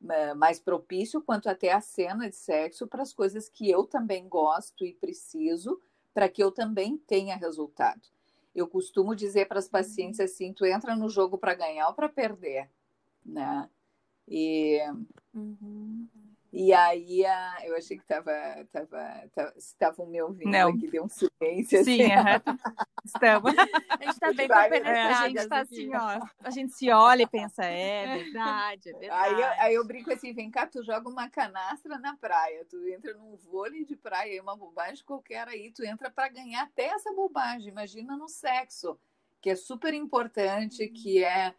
eh, 0.10 0.34
mais 0.34 0.60
propício, 0.60 1.22
quanto 1.22 1.50
até 1.50 1.72
a 1.72 1.80
cena 1.80 2.30
de 2.30 2.36
sexo, 2.36 2.86
para 2.86 3.02
as 3.02 3.14
coisas 3.14 3.48
que 3.48 3.70
eu 3.70 3.86
também 3.86 4.28
gosto 4.28 4.86
e 4.86 4.94
preciso, 4.94 5.82
para 6.14 6.28
que 6.28 6.44
eu 6.44 6.52
também 6.52 6.98
tenha 6.98 7.36
resultado. 7.36 8.15
Eu 8.56 8.68
costumo 8.68 9.14
dizer 9.16 9.48
para 9.48 9.60
as 9.60 9.68
pacientes 9.68 10.20
uhum. 10.20 10.26
assim: 10.26 10.54
tu 10.54 10.66
entra 10.66 10.96
no 10.96 11.10
jogo 11.10 11.38
para 11.38 11.54
ganhar 11.54 11.88
ou 11.90 11.94
para 11.94 12.08
perder, 12.08 12.70
né? 13.26 13.70
E, 14.28 14.80
uhum. 15.34 16.08
E 16.58 16.72
aí 16.72 17.26
a, 17.26 17.58
eu 17.66 17.76
achei 17.76 17.98
que 17.98 18.04
estava 18.04 18.32
tava, 18.72 19.30
tava, 19.36 19.54
estavam 19.58 20.06
me 20.06 20.22
ouvindo 20.22 20.50
Não. 20.50 20.70
aqui, 20.70 20.90
deu 20.90 21.04
um 21.04 21.10
silêncio. 21.10 21.84
Sim, 21.84 22.04
assim. 22.14 22.42
estamos. 23.04 23.54
A 23.90 24.04
gente 24.06 24.14
está 24.14 24.32
bem 24.32 24.48
compenetrada. 24.48 25.20
A 25.20 25.28
gente 25.28 25.38
está 25.38 25.60
assim, 25.60 25.94
ó. 25.94 26.26
A 26.40 26.50
gente 26.50 26.72
se 26.72 26.90
olha 26.90 27.24
e 27.24 27.28
pensa, 27.28 27.66
é 27.66 28.24
verdade, 28.24 28.90
é 28.90 28.94
verdade. 28.94 29.10
Aí 29.12 29.42
eu, 29.42 29.64
aí 29.64 29.74
eu 29.76 29.86
brinco 29.86 30.14
assim: 30.14 30.34
vem 30.34 30.50
cá, 30.50 30.66
tu 30.66 30.82
joga 30.82 31.10
uma 31.10 31.30
canastra 31.30 32.00
na 32.00 32.16
praia, 32.16 32.66
tu 32.70 32.88
entra 32.88 33.14
num 33.16 33.36
vôlei 33.36 33.84
de 33.84 33.98
praia, 33.98 34.42
uma 34.42 34.56
bobagem 34.56 35.04
qualquer 35.04 35.46
aí, 35.50 35.74
tu 35.74 35.84
entra 35.84 36.10
para 36.10 36.30
ganhar 36.30 36.64
até 36.64 36.86
essa 36.86 37.12
bobagem. 37.12 37.68
Imagina 37.68 38.16
no 38.16 38.30
sexo, 38.30 38.98
que 39.42 39.50
é 39.50 39.56
super 39.56 39.94
importante, 39.94 40.88
que 40.88 41.22
é 41.22 41.54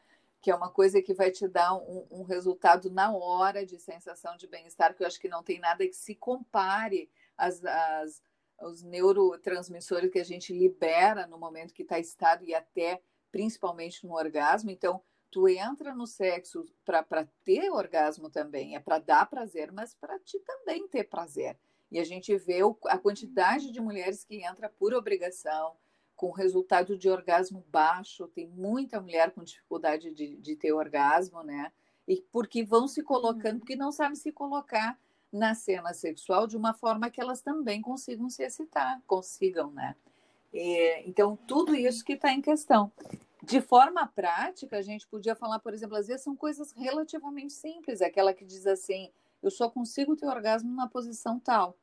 que 0.47 0.51
é 0.53 0.55
uma 0.55 0.71
coisa 0.71 1.03
que 1.03 1.13
vai 1.13 1.29
te 1.29 1.49
dar 1.49 1.75
um, 1.75 2.07
um 2.09 2.23
resultado 2.23 2.89
na 2.89 3.13
hora 3.13 3.67
de 3.67 3.81
sensação 3.81 4.37
de 4.37 4.47
bem-estar, 4.47 4.95
que 4.95 5.03
eu 5.03 5.07
acho 5.09 5.19
que 5.19 5.29
não 5.29 5.43
tem 5.43 5.59
nada 5.59 5.85
que 5.85 5.93
se 5.93 6.15
compare 6.15 7.11
às, 7.37 7.65
às, 7.65 8.23
aos 8.57 8.81
neurotransmissores 8.81 10.09
que 10.09 10.21
a 10.21 10.25
gente 10.25 10.57
libera 10.57 11.27
no 11.27 11.37
momento 11.37 11.75
que 11.75 11.83
está 11.83 11.99
estado 11.99 12.45
e 12.45 12.55
até 12.55 13.03
principalmente 13.33 14.07
no 14.07 14.15
orgasmo. 14.15 14.71
Então, 14.71 15.03
tu 15.33 15.49
entra 15.49 15.93
no 15.93 16.07
sexo 16.07 16.65
para 16.85 17.27
ter 17.45 17.69
orgasmo 17.73 18.31
também, 18.31 18.77
é 18.77 18.79
para 18.79 19.01
dar 19.01 19.29
prazer, 19.29 19.73
mas 19.73 19.95
para 19.95 20.17
ti 20.21 20.39
também 20.47 20.87
ter 20.87 21.09
prazer. 21.09 21.59
E 21.91 21.99
a 21.99 22.05
gente 22.05 22.37
vê 22.37 22.63
o, 22.63 22.79
a 22.85 22.97
quantidade 22.97 23.73
de 23.73 23.81
mulheres 23.81 24.23
que 24.23 24.45
entra 24.45 24.69
por 24.69 24.95
obrigação, 24.95 25.77
com 26.17 26.31
resultado 26.31 26.97
de 26.97 27.09
orgasmo 27.09 27.65
baixo, 27.71 28.27
tem 28.29 28.49
muita 28.49 29.01
mulher 29.01 29.33
com 29.33 29.45
dificuldade 29.45 30.11
de, 30.11 30.37
de 30.37 30.57
ter 30.57 30.73
orgasmo, 30.73 31.43
né? 31.43 31.71
E 32.09 32.25
porque 32.33 32.65
vão 32.65 32.89
se 32.89 33.03
colocando, 33.03 33.55
uhum. 33.55 33.59
porque 33.59 33.77
não 33.77 33.93
sabem 33.93 34.17
se 34.17 34.33
colocar 34.33 34.99
na 35.31 35.55
cena 35.55 35.93
sexual 35.93 36.47
de 36.47 36.57
uma 36.57 36.73
forma 36.73 37.11
que 37.11 37.21
elas 37.21 37.43
também 37.43 37.83
consigam 37.83 38.31
se 38.31 38.43
excitar, 38.43 39.03
consigam, 39.07 39.71
né? 39.71 39.95
E, 40.53 41.03
então, 41.07 41.37
tudo 41.47 41.75
isso 41.75 42.05
que 42.05 42.15
está 42.15 42.33
em 42.33 42.41
questão. 42.41 42.91
De 43.43 43.61
forma 43.61 44.07
prática, 44.07 44.79
a 44.79 44.83
gente 44.83 45.07
podia 45.07 45.37
falar, 45.37 45.59
por 45.59 45.75
exemplo, 45.75 45.97
às 45.97 46.07
vezes 46.07 46.23
são 46.23 46.35
coisas 46.35 46.73
relativamente 46.73 47.53
simples, 47.53 48.01
aquela 48.01 48.33
que 48.33 48.45
diz 48.45 48.67
assim, 48.67 49.11
eu 49.43 49.51
só 49.51 49.69
consigo 49.69 50.17
ter 50.17 50.27
orgasmo 50.27 50.75
na 50.75 50.89
posição 50.89 51.39
tal. 51.39 51.77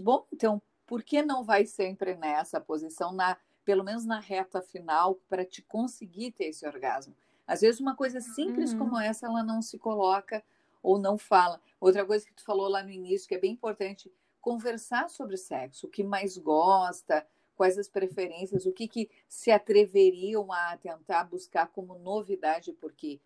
Bom, 0.00 0.26
então, 0.32 0.60
por 0.86 1.02
que 1.02 1.22
não 1.22 1.44
vai 1.44 1.66
sempre 1.66 2.16
nessa 2.16 2.60
posição, 2.60 3.12
na 3.12 3.36
pelo 3.64 3.84
menos 3.84 4.04
na 4.04 4.20
reta 4.20 4.60
final, 4.60 5.16
para 5.28 5.44
te 5.44 5.62
conseguir 5.62 6.32
ter 6.32 6.46
esse 6.46 6.66
orgasmo. 6.66 7.14
Às 7.46 7.60
vezes 7.60 7.80
uma 7.80 7.94
coisa 7.94 8.20
simples 8.20 8.72
uhum. 8.72 8.78
como 8.78 8.98
essa, 8.98 9.26
ela 9.26 9.42
não 9.42 9.60
se 9.60 9.78
coloca 9.78 10.42
ou 10.82 10.98
não 10.98 11.16
fala. 11.16 11.60
Outra 11.80 12.04
coisa 12.04 12.26
que 12.26 12.34
tu 12.34 12.44
falou 12.44 12.68
lá 12.68 12.82
no 12.82 12.90
início, 12.90 13.28
que 13.28 13.34
é 13.34 13.38
bem 13.38 13.52
importante, 13.52 14.12
conversar 14.40 15.08
sobre 15.08 15.36
sexo, 15.36 15.86
o 15.86 15.90
que 15.90 16.04
mais 16.04 16.36
gosta, 16.36 17.26
quais 17.56 17.78
as 17.78 17.88
preferências, 17.88 18.66
o 18.66 18.72
que, 18.72 18.86
que 18.86 19.10
se 19.28 19.50
atreveriam 19.50 20.52
a 20.52 20.76
tentar 20.76 21.24
buscar 21.24 21.68
como 21.68 21.98
novidade, 21.98 22.72
porque 22.72 23.20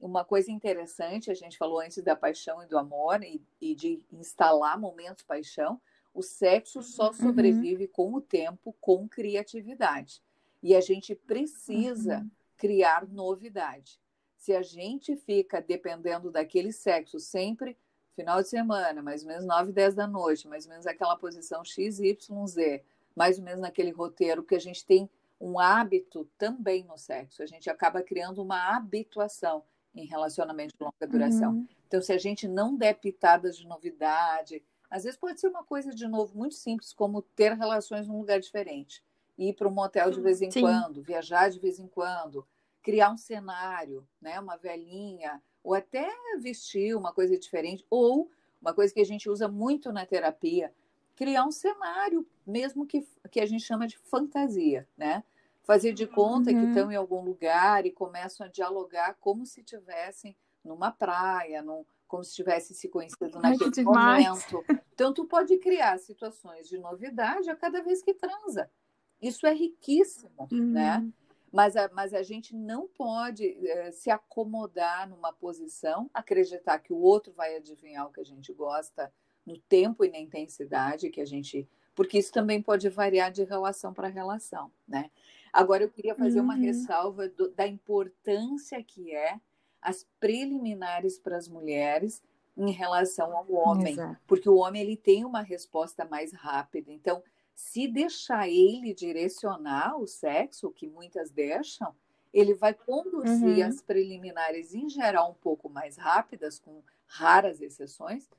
uma 0.00 0.24
coisa 0.24 0.50
interessante, 0.50 1.30
a 1.30 1.34
gente 1.34 1.56
falou 1.58 1.80
antes 1.80 2.02
da 2.02 2.16
paixão 2.16 2.62
e 2.62 2.66
do 2.66 2.78
amor 2.78 3.22
e, 3.22 3.40
e 3.60 3.74
de 3.74 4.04
instalar 4.10 4.78
momentos 4.78 5.22
paixão, 5.22 5.80
o 6.14 6.22
sexo 6.22 6.82
só 6.82 7.08
uhum. 7.08 7.12
sobrevive 7.12 7.84
uhum. 7.84 7.90
com 7.92 8.14
o 8.14 8.20
tempo, 8.20 8.74
com 8.80 9.08
criatividade. 9.08 10.22
E 10.62 10.74
a 10.74 10.80
gente 10.80 11.14
precisa 11.14 12.18
uhum. 12.18 12.30
criar 12.56 13.06
novidade. 13.08 13.98
Se 14.36 14.54
a 14.54 14.62
gente 14.62 15.16
fica 15.16 15.60
dependendo 15.60 16.30
daquele 16.30 16.72
sexo 16.72 17.18
sempre, 17.18 17.76
final 18.14 18.42
de 18.42 18.48
semana, 18.48 19.02
mais 19.02 19.22
ou 19.22 19.28
menos 19.28 19.44
9, 19.44 19.72
10 19.72 19.94
da 19.94 20.06
noite, 20.06 20.48
mais 20.48 20.64
ou 20.64 20.70
menos 20.70 20.86
aquela 20.86 21.16
posição 21.16 21.64
X, 21.64 21.98
Y, 22.00 22.46
Z, 22.46 22.84
mais 23.14 23.38
ou 23.38 23.44
menos 23.44 23.60
naquele 23.60 23.90
roteiro, 23.90 24.42
que 24.42 24.54
a 24.54 24.60
gente 24.60 24.84
tem 24.84 25.08
um 25.40 25.58
hábito 25.58 26.28
também 26.38 26.84
no 26.84 26.96
sexo. 26.96 27.42
A 27.42 27.46
gente 27.46 27.68
acaba 27.68 28.02
criando 28.02 28.42
uma 28.42 28.76
habituação 28.76 29.64
em 29.94 30.06
relacionamento 30.06 30.74
de 30.76 30.82
longa 30.82 31.06
duração. 31.06 31.52
Uhum. 31.52 31.68
Então, 31.86 32.00
se 32.00 32.12
a 32.12 32.18
gente 32.18 32.48
não 32.48 32.76
der 32.76 32.94
pitadas 32.94 33.56
de 33.56 33.66
novidade, 33.66 34.62
às 34.92 35.04
vezes 35.04 35.18
pode 35.18 35.40
ser 35.40 35.48
uma 35.48 35.64
coisa, 35.64 35.90
de 35.94 36.06
novo, 36.06 36.36
muito 36.36 36.54
simples, 36.54 36.92
como 36.92 37.22
ter 37.22 37.54
relações 37.54 38.06
num 38.06 38.18
lugar 38.18 38.38
diferente. 38.38 39.02
Ir 39.38 39.54
para 39.54 39.66
um 39.66 39.70
motel 39.70 40.10
de 40.10 40.20
vez 40.20 40.42
em 40.42 40.50
Sim. 40.50 40.60
quando, 40.60 41.02
viajar 41.02 41.48
de 41.48 41.58
vez 41.58 41.78
em 41.78 41.88
quando, 41.88 42.46
criar 42.82 43.10
um 43.10 43.16
cenário, 43.16 44.06
né? 44.20 44.38
uma 44.38 44.58
velhinha, 44.58 45.42
ou 45.64 45.72
até 45.72 46.06
vestir 46.40 46.94
uma 46.94 47.10
coisa 47.10 47.38
diferente, 47.38 47.86
ou 47.88 48.30
uma 48.60 48.74
coisa 48.74 48.92
que 48.92 49.00
a 49.00 49.04
gente 49.04 49.30
usa 49.30 49.48
muito 49.48 49.90
na 49.90 50.04
terapia, 50.04 50.74
criar 51.16 51.46
um 51.46 51.50
cenário, 51.50 52.26
mesmo 52.46 52.86
que, 52.86 53.08
que 53.30 53.40
a 53.40 53.46
gente 53.46 53.64
chama 53.64 53.86
de 53.86 53.96
fantasia, 53.96 54.86
né? 54.94 55.24
Fazer 55.62 55.94
de 55.94 56.06
conta 56.06 56.50
uhum. 56.50 56.60
que 56.60 56.68
estão 56.68 56.92
em 56.92 56.96
algum 56.96 57.24
lugar 57.24 57.86
e 57.86 57.90
começam 57.90 58.46
a 58.46 58.50
dialogar 58.50 59.16
como 59.20 59.46
se 59.46 59.62
tivessem 59.62 60.36
numa 60.62 60.90
praia, 60.90 61.62
num, 61.62 61.84
como 62.12 62.22
se 62.22 62.34
tivessem 62.34 62.76
se 62.76 62.90
conhecido 62.90 63.40
naquele 63.40 63.82
momento. 63.84 64.62
Então, 64.92 65.14
tu 65.14 65.24
pode 65.24 65.56
criar 65.56 65.98
situações 65.98 66.68
de 66.68 66.76
novidade 66.76 67.48
a 67.48 67.56
cada 67.56 67.82
vez 67.82 68.02
que 68.02 68.12
transa. 68.12 68.70
Isso 69.18 69.46
é 69.46 69.54
riquíssimo, 69.54 70.30
né? 70.38 70.46
uhum. 70.52 70.70
né? 70.72 71.12
Mas 71.50 71.74
a, 71.74 71.90
mas 71.94 72.12
a 72.12 72.22
gente 72.22 72.54
não 72.54 72.86
pode 72.86 73.46
é, 73.66 73.90
se 73.92 74.10
acomodar 74.10 75.08
numa 75.08 75.32
posição, 75.32 76.10
acreditar 76.12 76.80
que 76.80 76.92
o 76.92 76.98
outro 76.98 77.32
vai 77.32 77.56
adivinhar 77.56 78.06
o 78.06 78.12
que 78.12 78.20
a 78.20 78.24
gente 78.24 78.52
gosta 78.52 79.10
no 79.46 79.56
tempo 79.58 80.04
e 80.04 80.10
na 80.10 80.18
intensidade 80.18 81.08
que 81.08 81.20
a 81.20 81.24
gente. 81.24 81.66
Porque 81.94 82.18
isso 82.18 82.30
também 82.30 82.60
pode 82.60 82.90
variar 82.90 83.32
de 83.32 83.42
relação 83.42 83.94
para 83.94 84.08
relação, 84.08 84.70
né? 84.86 85.10
Agora, 85.50 85.82
eu 85.82 85.90
queria 85.90 86.14
fazer 86.14 86.40
uhum. 86.40 86.44
uma 86.44 86.54
ressalva 86.56 87.26
do, 87.30 87.50
da 87.52 87.66
importância 87.66 88.82
que 88.84 89.14
é 89.14 89.40
as 89.82 90.06
preliminares 90.20 91.18
para 91.18 91.36
as 91.36 91.48
mulheres 91.48 92.22
em 92.56 92.70
relação 92.70 93.36
ao 93.36 93.50
homem, 93.52 93.94
Exato. 93.94 94.20
porque 94.26 94.48
o 94.48 94.56
homem 94.56 94.82
ele 94.82 94.96
tem 94.96 95.24
uma 95.24 95.42
resposta 95.42 96.04
mais 96.04 96.32
rápida. 96.32 96.92
Então, 96.92 97.22
se 97.54 97.88
deixar 97.88 98.48
ele 98.48 98.94
direcionar 98.94 99.98
o 99.98 100.06
sexo, 100.06 100.70
que 100.70 100.86
muitas 100.86 101.30
deixam, 101.30 101.94
ele 102.32 102.54
vai 102.54 102.72
conduzir 102.72 103.58
uhum. 103.58 103.66
as 103.66 103.82
preliminares 103.82 104.74
em 104.74 104.88
geral 104.88 105.30
um 105.30 105.34
pouco 105.34 105.68
mais 105.68 105.96
rápidas, 105.96 106.58
com 106.58 106.82
raras 107.06 107.60
exceções, 107.60 108.30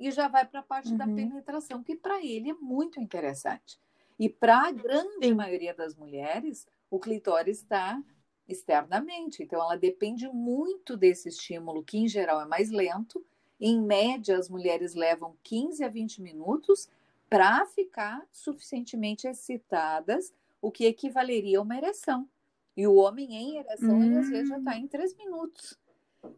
e 0.00 0.10
já 0.10 0.26
vai 0.26 0.46
para 0.46 0.60
a 0.60 0.64
parte 0.64 0.90
uhum. 0.90 0.96
da 0.96 1.04
penetração, 1.06 1.82
que 1.82 1.94
para 1.94 2.24
ele 2.24 2.50
é 2.50 2.54
muito 2.54 2.98
interessante. 3.00 3.78
E 4.18 4.28
para 4.28 4.68
a 4.68 4.72
grande 4.72 5.34
maioria 5.34 5.74
das 5.74 5.94
mulheres, 5.94 6.66
o 6.90 6.98
clitóris 6.98 7.58
está 7.58 8.02
externamente, 8.48 9.42
então 9.42 9.60
ela 9.60 9.76
depende 9.76 10.28
muito 10.28 10.96
desse 10.96 11.28
estímulo, 11.28 11.82
que 11.82 11.98
em 11.98 12.08
geral 12.08 12.40
é 12.40 12.46
mais 12.46 12.70
lento. 12.70 13.24
Em 13.60 13.80
média, 13.80 14.36
as 14.36 14.48
mulheres 14.48 14.94
levam 14.94 15.36
15 15.42 15.84
a 15.84 15.88
20 15.88 16.20
minutos 16.20 16.88
para 17.28 17.64
ficar 17.66 18.22
suficientemente 18.32 19.26
excitadas, 19.26 20.34
o 20.60 20.70
que 20.70 20.84
equivaleria 20.84 21.58
a 21.58 21.62
uma 21.62 21.76
ereção. 21.76 22.28
E 22.76 22.86
o 22.86 22.94
homem 22.94 23.34
em 23.34 23.58
ereção, 23.58 23.98
hum. 23.98 24.02
ele 24.02 24.18
às 24.18 24.28
vezes 24.28 24.48
já 24.48 24.58
está 24.58 24.76
em 24.76 24.86
três 24.86 25.14
minutos. 25.16 25.78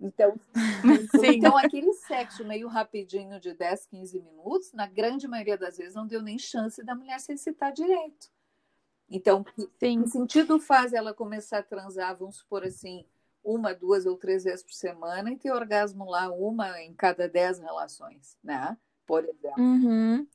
Então, 0.00 0.38
então, 1.24 1.57
aquele 1.57 1.92
sexo 1.94 2.44
meio 2.44 2.68
rapidinho 2.68 3.38
de 3.38 3.55
10, 3.55 3.86
15 3.86 4.20
minutos, 4.20 4.72
na 4.72 4.86
grande 4.86 5.28
maioria 5.28 5.59
das 5.59 5.76
vezes, 5.76 5.94
não 5.94 6.07
deu 6.07 6.22
nem 6.22 6.38
chance 6.38 6.82
da 6.82 6.94
mulher 6.94 7.20
se 7.20 7.32
excitar 7.32 7.72
direito. 7.72 8.30
Então, 9.11 9.44
Sim. 9.78 10.02
que 10.02 10.11
sentido 10.11 10.59
faz 10.59 10.92
ela 10.92 11.12
começar 11.12 11.59
a 11.59 11.62
transar, 11.62 12.16
vamos 12.16 12.36
supor 12.36 12.64
assim, 12.64 13.05
uma, 13.42 13.74
duas 13.74 14.07
ou 14.07 14.16
três 14.16 14.44
vezes 14.44 14.62
por 14.62 14.72
semana 14.72 15.30
e 15.30 15.36
ter 15.36 15.52
orgasmo 15.52 16.09
lá 16.09 16.30
uma 16.30 16.80
em 16.80 16.94
cada 16.94 17.28
dez 17.28 17.59
relações, 17.59 18.38
né? 18.42 18.76
Por 19.07 19.24
exemplo. 19.24 19.62
Uhum. 19.62 20.26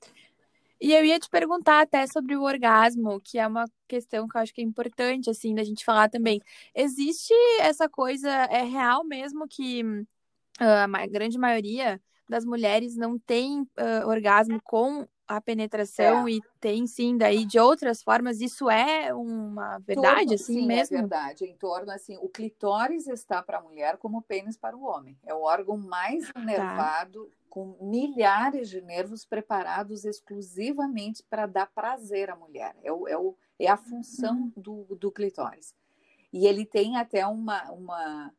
E 0.79 0.93
eu 0.93 1.03
ia 1.03 1.19
te 1.19 1.29
perguntar 1.29 1.81
até 1.81 2.07
sobre 2.07 2.37
o 2.37 2.43
orgasmo, 2.43 3.19
que 3.19 3.37
é 3.37 3.45
uma 3.45 3.65
questão 3.85 4.27
que 4.27 4.37
eu 4.37 4.41
acho 4.41 4.53
que 4.53 4.61
é 4.61 4.63
importante, 4.63 5.29
assim, 5.29 5.53
da 5.53 5.63
gente 5.63 5.83
falar 5.83 6.09
também. 6.09 6.41
Existe 6.73 7.33
essa 7.59 7.89
coisa, 7.89 8.29
é 8.29 8.63
real 8.63 9.03
mesmo 9.03 9.45
que 9.45 9.83
uh, 9.83 10.95
a 10.95 11.07
grande 11.07 11.37
maioria 11.37 12.01
das 12.29 12.45
mulheres 12.45 12.95
não 12.95 13.19
tem 13.19 13.61
uh, 13.61 14.07
orgasmo 14.07 14.61
com 14.63 15.05
a 15.29 15.39
penetração 15.39 16.27
é. 16.27 16.31
e 16.31 16.41
tem 16.59 16.87
sim 16.87 17.17
daí 17.17 17.45
de 17.45 17.59
outras 17.59 18.01
formas 18.01 18.41
isso 18.41 18.69
é 18.69 19.13
uma 19.13 19.77
verdade 19.79 20.21
Tudo, 20.21 20.33
assim 20.33 20.53
sim, 20.53 20.63
é 20.63 20.67
mesmo 20.67 20.97
é 20.97 20.99
verdade 21.01 21.45
em 21.45 21.55
torno 21.55 21.91
assim 21.91 22.17
o 22.17 22.27
clitóris 22.27 23.07
está 23.07 23.41
para 23.41 23.59
a 23.59 23.61
mulher 23.61 23.97
como 23.97 24.17
o 24.17 24.21
pênis 24.21 24.57
para 24.57 24.75
o 24.75 24.83
homem 24.83 25.15
é 25.25 25.33
o 25.33 25.41
órgão 25.41 25.77
mais 25.77 26.31
tá. 26.31 26.41
inervado 26.41 27.25
tá 27.25 27.39
com 27.49 27.75
milhares 27.81 28.69
de 28.69 28.79
nervos 28.79 29.25
preparados 29.25 30.05
exclusivamente 30.05 31.23
para 31.23 31.47
dar 31.47 31.65
prazer 31.65 32.29
à 32.29 32.35
mulher. 32.35 32.75
É, 32.83 32.91
o, 32.91 33.07
é, 33.07 33.17
o, 33.17 33.35
é 33.57 33.67
a 33.67 33.75
função 33.75 34.35
uhum. 34.35 34.53
do, 34.55 34.95
do 34.95 35.11
clitóris. 35.11 35.73
E 36.31 36.45
ele 36.45 36.63
tem 36.63 36.95
até 36.95 37.25
uma. 37.25 37.71
uma 37.71 38.31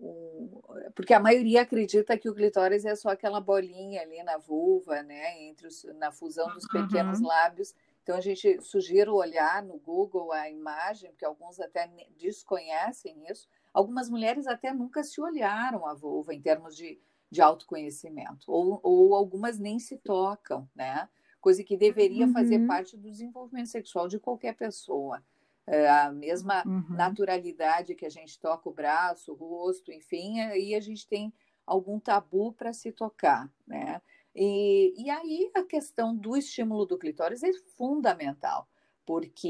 um, 0.00 0.60
porque 0.94 1.12
a 1.12 1.20
maioria 1.20 1.62
acredita 1.62 2.16
que 2.16 2.28
o 2.28 2.34
clitóris 2.34 2.84
é 2.84 2.94
só 2.96 3.10
aquela 3.10 3.40
bolinha 3.40 4.02
ali 4.02 4.22
na 4.22 4.38
vulva, 4.38 5.02
né, 5.02 5.42
entre 5.42 5.66
os, 5.66 5.84
na 5.98 6.10
fusão 6.10 6.48
dos 6.54 6.66
pequenos 6.66 7.20
uhum. 7.20 7.26
lábios. 7.26 7.74
Então 8.02 8.16
a 8.16 8.20
gente 8.20 8.60
sugiro 8.62 9.14
olhar 9.14 9.62
no 9.62 9.78
Google 9.78 10.32
a 10.32 10.48
imagem, 10.50 11.10
porque 11.10 11.24
alguns 11.24 11.60
até 11.60 11.88
desconhecem 12.18 13.24
isso. 13.30 13.48
Algumas 13.72 14.08
mulheres 14.08 14.46
até 14.46 14.72
nunca 14.72 15.04
se 15.04 15.20
olharam 15.20 15.86
a 15.86 15.94
vulva 15.94 16.34
em 16.34 16.40
termos 16.40 16.74
de 16.74 16.98
de 17.30 17.40
autoconhecimento, 17.40 18.50
ou, 18.50 18.80
ou 18.82 19.14
algumas 19.14 19.58
nem 19.58 19.78
se 19.78 19.96
tocam, 19.98 20.68
né? 20.74 21.08
Coisa 21.40 21.62
que 21.62 21.76
deveria 21.76 22.26
uhum. 22.26 22.32
fazer 22.32 22.66
parte 22.66 22.96
do 22.96 23.08
desenvolvimento 23.08 23.68
sexual 23.68 24.08
de 24.08 24.18
qualquer 24.18 24.54
pessoa. 24.54 25.22
É 25.66 25.88
a 25.88 26.10
mesma 26.10 26.64
uhum. 26.66 26.84
naturalidade 26.90 27.94
que 27.94 28.06
a 28.06 28.10
gente 28.10 28.38
toca 28.38 28.68
o 28.68 28.72
braço, 28.72 29.32
o 29.32 29.34
rosto, 29.36 29.92
enfim, 29.92 30.40
aí 30.40 30.74
a 30.74 30.80
gente 30.80 31.06
tem 31.06 31.32
algum 31.64 32.00
tabu 32.00 32.52
para 32.52 32.72
se 32.72 32.90
tocar, 32.90 33.48
né? 33.66 34.02
E, 34.34 34.94
e 34.96 35.10
aí 35.10 35.50
a 35.54 35.62
questão 35.62 36.16
do 36.16 36.36
estímulo 36.36 36.86
do 36.86 36.98
clitóris 36.98 37.42
é 37.42 37.52
fundamental, 37.76 38.68
porque 39.04 39.48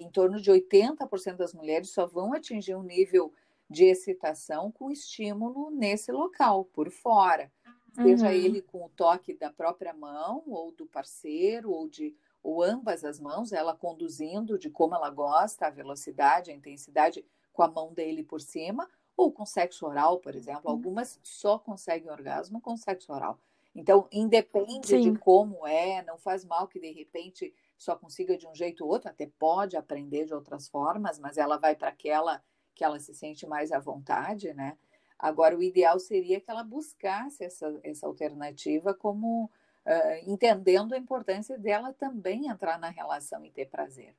em 0.00 0.10
torno 0.10 0.40
de 0.40 0.50
80% 0.50 1.36
das 1.36 1.54
mulheres 1.54 1.90
só 1.90 2.06
vão 2.06 2.32
atingir 2.32 2.74
um 2.74 2.82
nível 2.82 3.32
de 3.68 3.84
excitação 3.84 4.70
com 4.70 4.90
estímulo 4.90 5.70
nesse 5.70 6.12
local, 6.12 6.64
por 6.66 6.90
fora. 6.90 7.50
Seja 7.94 8.26
uhum. 8.26 8.32
ele 8.32 8.62
com 8.62 8.84
o 8.84 8.90
toque 8.90 9.34
da 9.34 9.50
própria 9.50 9.92
mão, 9.92 10.42
ou 10.46 10.72
do 10.72 10.86
parceiro, 10.86 11.70
ou 11.70 11.88
de 11.88 12.14
ou 12.42 12.62
ambas 12.62 13.04
as 13.04 13.20
mãos, 13.20 13.52
ela 13.52 13.74
conduzindo 13.74 14.58
de 14.58 14.68
como 14.68 14.94
ela 14.94 15.10
gosta, 15.10 15.66
a 15.66 15.70
velocidade, 15.70 16.50
a 16.50 16.54
intensidade 16.54 17.24
com 17.52 17.62
a 17.62 17.68
mão 17.68 17.92
dele 17.92 18.22
por 18.24 18.40
cima, 18.40 18.88
ou 19.16 19.30
com 19.30 19.46
sexo 19.46 19.86
oral, 19.86 20.18
por 20.18 20.34
exemplo. 20.34 20.62
Uhum. 20.64 20.72
Algumas 20.72 21.20
só 21.22 21.58
conseguem 21.58 22.10
orgasmo 22.10 22.60
com 22.60 22.76
sexo 22.76 23.12
oral. 23.12 23.38
Então, 23.74 24.06
independe 24.10 24.88
Sim. 24.88 25.12
de 25.12 25.18
como 25.18 25.66
é, 25.66 26.02
não 26.02 26.18
faz 26.18 26.44
mal 26.44 26.66
que 26.66 26.78
de 26.78 26.90
repente 26.90 27.54
só 27.78 27.96
consiga 27.96 28.36
de 28.36 28.46
um 28.46 28.54
jeito 28.54 28.84
ou 28.84 28.90
outro, 28.90 29.08
até 29.08 29.26
pode 29.38 29.76
aprender 29.76 30.26
de 30.26 30.34
outras 30.34 30.68
formas, 30.68 31.18
mas 31.18 31.36
ela 31.36 31.56
vai 31.56 31.74
para 31.74 31.88
aquela 31.88 32.42
que 32.74 32.84
ela 32.84 32.98
se 32.98 33.14
sente 33.14 33.46
mais 33.46 33.72
à 33.72 33.78
vontade, 33.78 34.52
né? 34.54 34.76
Agora, 35.18 35.56
o 35.56 35.62
ideal 35.62 35.98
seria 36.00 36.40
que 36.40 36.50
ela 36.50 36.64
buscasse 36.64 37.44
essa, 37.44 37.78
essa 37.82 38.06
alternativa 38.06 38.92
como 38.92 39.50
uh, 39.86 40.30
entendendo 40.30 40.94
a 40.94 40.98
importância 40.98 41.58
dela 41.58 41.92
também 41.92 42.48
entrar 42.48 42.78
na 42.78 42.90
relação 42.90 43.44
e 43.44 43.50
ter 43.50 43.68
prazer. 43.68 44.14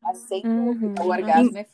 Mas 0.00 0.18
sem 0.18 0.46
uhum. 0.46 0.94
o 1.00 1.08
orgasmo, 1.08 1.56
é, 1.56 1.66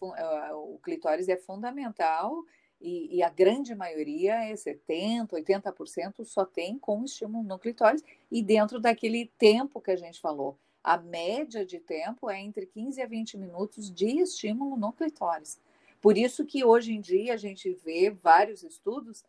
uh, 0.52 0.74
o 0.74 0.78
clitóris 0.78 1.28
é 1.28 1.36
fundamental 1.36 2.44
e, 2.80 3.16
e, 3.16 3.22
a 3.22 3.28
grande 3.28 3.74
maioria, 3.74 4.34
é 4.44 4.54
70%, 4.54 5.30
80%, 5.32 6.24
só 6.24 6.46
tem 6.46 6.78
com 6.78 7.04
estímulo 7.04 7.44
no 7.44 7.58
clitóris 7.58 8.02
e 8.30 8.42
dentro 8.42 8.80
daquele 8.80 9.26
tempo 9.36 9.80
que 9.80 9.90
a 9.90 9.96
gente 9.96 10.18
falou. 10.20 10.56
A 10.82 10.96
média 10.96 11.66
de 11.66 11.78
tempo 11.78 12.30
é 12.30 12.40
entre 12.40 12.64
15 12.64 13.02
a 13.02 13.06
20 13.06 13.36
minutos 13.36 13.90
de 13.90 14.20
estímulo 14.20 14.78
no 14.78 14.92
clitóris. 14.92 15.60
Por 16.00 16.16
isso 16.16 16.46
que 16.46 16.64
hoje 16.64 16.94
em 16.94 17.00
dia 17.00 17.34
a 17.34 17.36
gente 17.36 17.70
vê 17.84 18.08
vários 18.08 18.62
estudos 18.62 19.22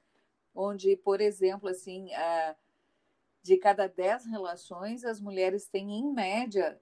onde, 0.55 0.95
por 0.95 1.19
exemplo, 1.19 1.67
assim, 1.67 2.09
de 3.43 3.57
cada 3.57 3.87
dez 3.87 4.25
relações, 4.25 5.03
as 5.03 5.19
mulheres 5.19 5.67
têm, 5.67 5.99
em 5.99 6.13
média, 6.13 6.79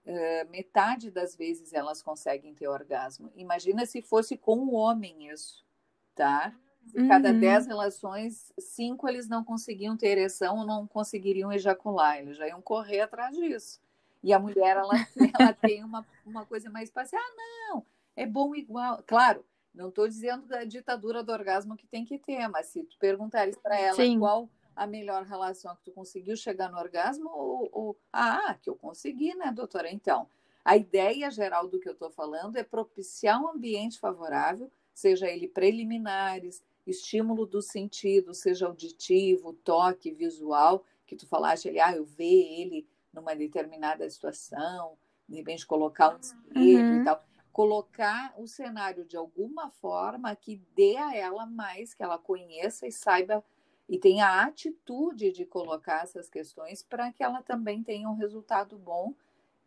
metade 0.49 1.09
das 1.09 1.35
vezes 1.35 1.73
elas 1.73 2.01
conseguem 2.01 2.53
ter 2.53 2.67
orgasmo. 2.67 3.31
Imagina 3.35 3.85
se 3.85 4.01
fosse 4.01 4.37
com 4.37 4.59
o 4.59 4.73
homem 4.73 5.29
isso, 5.29 5.65
tá? 6.13 6.53
de 6.93 7.07
cada 7.07 7.31
uhum. 7.31 7.39
dez 7.39 7.67
relações, 7.67 8.51
cinco 8.57 9.07
eles 9.07 9.27
não 9.27 9.43
conseguiam 9.43 9.95
ter 9.95 10.07
ereção 10.07 10.57
ou 10.59 10.65
não 10.65 10.87
conseguiriam 10.87 11.51
ejacular, 11.51 12.17
eles 12.17 12.37
já 12.37 12.47
iam 12.47 12.61
correr 12.61 13.01
atrás 13.01 13.35
disso. 13.35 13.79
E 14.23 14.33
a 14.33 14.39
mulher, 14.39 14.75
ela, 14.75 14.93
ela 15.39 15.53
tem 15.53 15.83
uma, 15.83 16.05
uma 16.25 16.45
coisa 16.45 16.69
mais 16.69 16.89
passiva. 16.89 17.21
Ah, 17.21 17.35
não, 17.69 17.85
é 18.15 18.25
bom 18.25 18.53
igual. 18.55 19.01
Claro, 19.05 19.45
não 19.73 19.89
estou 19.89 20.07
dizendo 20.07 20.45
da 20.47 20.63
ditadura 20.63 21.23
do 21.23 21.31
orgasmo 21.31 21.77
que 21.77 21.87
tem 21.87 22.03
que 22.03 22.17
ter, 22.17 22.47
mas 22.47 22.67
se 22.67 22.83
tu 22.83 22.97
perguntares 22.97 23.57
para 23.57 23.79
ela 23.79 23.95
Sim. 23.95 24.19
qual 24.19 24.49
a 24.79 24.87
melhor 24.87 25.25
relação 25.25 25.75
que 25.75 25.83
tu 25.83 25.91
conseguiu 25.91 26.37
chegar 26.37 26.71
no 26.71 26.77
orgasmo, 26.77 27.29
ou, 27.29 27.69
ou, 27.73 27.97
ah, 28.13 28.55
que 28.61 28.69
eu 28.69 28.75
consegui, 28.77 29.35
né, 29.35 29.51
doutora? 29.51 29.91
Então, 29.91 30.25
a 30.63 30.77
ideia 30.77 31.29
geral 31.29 31.67
do 31.67 31.81
que 31.81 31.89
eu 31.89 31.91
estou 31.91 32.09
falando 32.09 32.55
é 32.55 32.63
propiciar 32.63 33.43
um 33.43 33.49
ambiente 33.49 33.99
favorável, 33.99 34.71
seja 34.93 35.27
ele 35.27 35.49
preliminares, 35.49 36.63
estímulo 36.87 37.45
do 37.45 37.61
sentido, 37.61 38.33
seja 38.33 38.67
auditivo, 38.67 39.51
toque, 39.51 40.11
visual, 40.11 40.85
que 41.05 41.17
tu 41.17 41.27
falaste 41.27 41.67
ali, 41.67 41.81
ah, 41.81 41.93
eu 41.93 42.05
ver 42.05 42.61
ele 42.61 42.87
numa 43.11 43.35
determinada 43.35 44.09
situação, 44.09 44.97
de 45.27 45.35
repente 45.35 45.67
colocar 45.67 46.15
um 46.15 46.19
espelho 46.19 46.95
uhum. 46.95 47.01
e 47.01 47.03
tal 47.03 47.21
colocar 47.51 48.33
o 48.37 48.47
cenário 48.47 49.03
de 49.03 49.17
alguma 49.17 49.69
forma 49.69 50.33
que 50.33 50.61
dê 50.73 50.95
a 50.95 51.13
ela 51.13 51.45
mais, 51.45 51.93
que 51.93 52.01
ela 52.01 52.17
conheça 52.17 52.87
e 52.87 52.91
saiba 52.91 53.43
e 53.89 53.97
tenha 53.97 54.27
a 54.27 54.43
atitude 54.43 55.31
de 55.31 55.45
colocar 55.45 56.03
essas 56.03 56.29
questões 56.29 56.83
para 56.83 57.11
que 57.11 57.23
ela 57.23 57.41
também 57.41 57.81
tenha 57.81 58.07
um 58.07 58.15
resultado 58.15 58.77
bom 58.77 59.15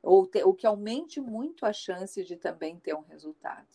ou, 0.00 0.24
te, 0.26 0.42
ou 0.44 0.54
que 0.54 0.64
aumente 0.66 1.20
muito 1.20 1.66
a 1.66 1.72
chance 1.72 2.22
de 2.22 2.36
também 2.36 2.78
ter 2.78 2.94
um 2.94 3.02
resultado. 3.02 3.66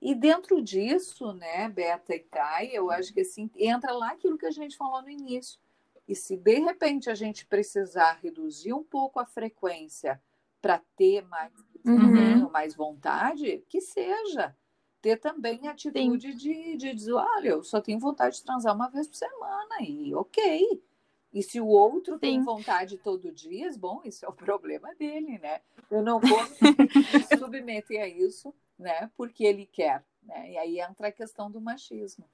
E 0.00 0.14
dentro 0.14 0.62
disso, 0.62 1.32
né, 1.32 1.68
Beta 1.68 2.14
e 2.14 2.20
Kai, 2.20 2.70
eu 2.72 2.90
acho 2.90 3.12
que 3.12 3.20
assim, 3.20 3.50
entra 3.56 3.92
lá 3.92 4.12
aquilo 4.12 4.38
que 4.38 4.46
a 4.46 4.50
gente 4.52 4.76
falou 4.76 5.02
no 5.02 5.10
início. 5.10 5.58
E 6.06 6.14
se 6.14 6.36
de 6.36 6.60
repente 6.60 7.10
a 7.10 7.14
gente 7.14 7.44
precisar 7.44 8.18
reduzir 8.22 8.72
um 8.72 8.84
pouco 8.84 9.18
a 9.18 9.26
frequência 9.26 10.22
para 10.62 10.80
ter 10.96 11.22
mais 11.26 11.52
uhum. 11.84 12.50
mais 12.50 12.74
vontade, 12.74 13.64
que 13.68 13.80
seja. 13.80 14.56
Ter 15.00 15.18
também 15.18 15.66
a 15.66 15.70
atitude 15.70 16.34
de, 16.34 16.76
de 16.76 16.94
dizer, 16.94 17.12
olha, 17.12 17.48
eu 17.48 17.62
só 17.62 17.80
tenho 17.80 17.98
vontade 17.98 18.36
de 18.36 18.44
transar 18.44 18.74
uma 18.74 18.88
vez 18.88 19.08
por 19.08 19.16
semana, 19.16 19.76
e 19.80 20.14
ok. 20.14 20.82
E 21.32 21.42
se 21.42 21.60
o 21.60 21.66
outro 21.66 22.14
Sim. 22.14 22.20
tem 22.20 22.42
vontade 22.42 22.98
todo 22.98 23.32
dia, 23.32 23.70
bom, 23.78 24.02
isso 24.04 24.24
é 24.24 24.28
o 24.28 24.32
problema 24.34 24.94
dele, 24.94 25.38
né? 25.38 25.60
Eu 25.90 26.02
não 26.02 26.20
vou 26.20 26.38
me 26.38 27.22
submeter 27.38 28.02
a 28.02 28.08
isso, 28.08 28.54
né? 28.78 29.10
Porque 29.16 29.44
ele 29.44 29.64
quer, 29.64 30.04
né? 30.22 30.52
E 30.52 30.58
aí 30.58 30.80
entra 30.80 31.08
a 31.08 31.12
questão 31.12 31.50
do 31.50 31.60
machismo. 31.60 32.24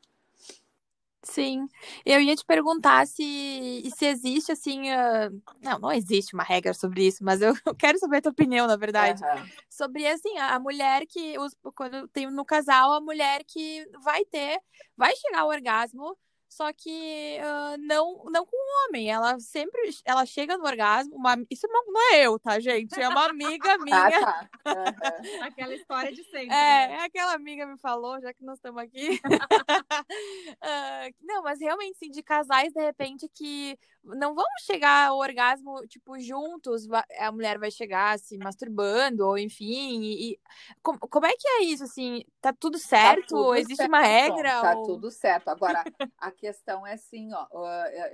Sim, 1.28 1.66
eu 2.04 2.20
ia 2.20 2.36
te 2.36 2.44
perguntar 2.44 3.06
se, 3.06 3.82
se 3.96 4.06
existe 4.06 4.52
assim. 4.52 4.90
Uh... 4.92 5.42
Não, 5.60 5.78
não 5.78 5.92
existe 5.92 6.34
uma 6.34 6.44
regra 6.44 6.72
sobre 6.72 7.06
isso, 7.06 7.24
mas 7.24 7.42
eu 7.42 7.52
quero 7.76 7.98
saber 7.98 8.18
a 8.18 8.22
tua 8.22 8.32
opinião, 8.32 8.66
na 8.66 8.76
verdade. 8.76 9.22
Uhum. 9.24 9.46
Sobre 9.68 10.06
assim, 10.06 10.38
a 10.38 10.58
mulher 10.60 11.04
que. 11.06 11.36
Os, 11.38 11.54
quando 11.74 12.06
tem 12.08 12.30
no 12.30 12.44
casal, 12.44 12.92
a 12.92 13.00
mulher 13.00 13.42
que 13.44 13.84
vai 14.04 14.24
ter, 14.24 14.60
vai 14.96 15.14
chegar 15.16 15.40
ao 15.40 15.48
orgasmo 15.48 16.16
só 16.48 16.72
que 16.72 17.38
uh, 17.40 17.76
não 17.78 18.24
não 18.30 18.46
com 18.46 18.56
o 18.56 18.88
homem. 18.88 19.10
Ela 19.10 19.38
sempre 19.40 19.90
ela 20.04 20.24
chega 20.24 20.56
no 20.56 20.64
orgasmo. 20.64 21.16
Uma, 21.16 21.36
isso 21.50 21.66
não, 21.68 21.84
não 21.86 22.12
é 22.12 22.26
eu, 22.26 22.38
tá, 22.38 22.58
gente? 22.60 23.00
É 23.00 23.08
uma 23.08 23.26
amiga 23.26 23.74
ah, 23.74 23.78
minha. 23.78 24.06
ah, 24.06 24.48
tá. 24.62 24.74
uhum. 24.74 25.42
aquela 25.44 25.74
história 25.74 26.12
de 26.12 26.22
sempre. 26.24 26.54
É, 26.54 26.88
né? 26.88 26.98
aquela 27.04 27.34
amiga 27.34 27.66
me 27.66 27.76
falou, 27.78 28.20
já 28.20 28.32
que 28.32 28.44
nós 28.44 28.56
estamos 28.56 28.82
aqui. 28.82 29.20
uh, 29.26 31.14
não, 31.22 31.42
mas 31.42 31.60
realmente, 31.60 31.98
sim, 31.98 32.10
de 32.10 32.22
casais, 32.22 32.72
de 32.72 32.80
repente, 32.80 33.28
que 33.28 33.78
não 34.14 34.34
vão 34.34 34.44
chegar 34.60 35.08
ao 35.08 35.18
orgasmo, 35.18 35.84
tipo, 35.88 36.18
juntos, 36.20 36.86
a 37.18 37.32
mulher 37.32 37.58
vai 37.58 37.70
chegar 37.70 38.18
se 38.18 38.38
masturbando, 38.38 39.26
ou 39.26 39.36
enfim, 39.36 40.00
e, 40.00 40.32
e 40.32 40.40
como, 40.82 40.98
como, 40.98 41.26
é 41.26 41.32
que 41.32 41.48
é 41.48 41.64
isso, 41.64 41.84
assim, 41.84 42.22
tá 42.40 42.52
tudo 42.52 42.78
tá 42.78 42.84
certo? 42.84 43.20
Tá 43.20 43.26
tudo 43.28 43.54
Existe 43.56 43.76
certo, 43.76 43.88
uma 43.88 44.02
regra? 44.02 44.60
Tá 44.60 44.76
ou... 44.76 44.86
tudo 44.86 45.10
certo. 45.10 45.48
Agora, 45.48 45.84
a 46.18 46.30
questão 46.36 46.86
é 46.86 46.92
assim, 46.92 47.32
ó, 47.32 47.46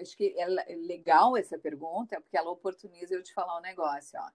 acho 0.00 0.16
que 0.16 0.34
é 0.38 0.46
legal 0.76 1.36
essa 1.36 1.58
pergunta, 1.58 2.20
porque 2.20 2.36
ela 2.36 2.50
oportuniza 2.50 3.14
eu 3.14 3.22
te 3.22 3.34
falar 3.34 3.58
um 3.58 3.62
negócio, 3.62 4.18
ó. 4.18 4.30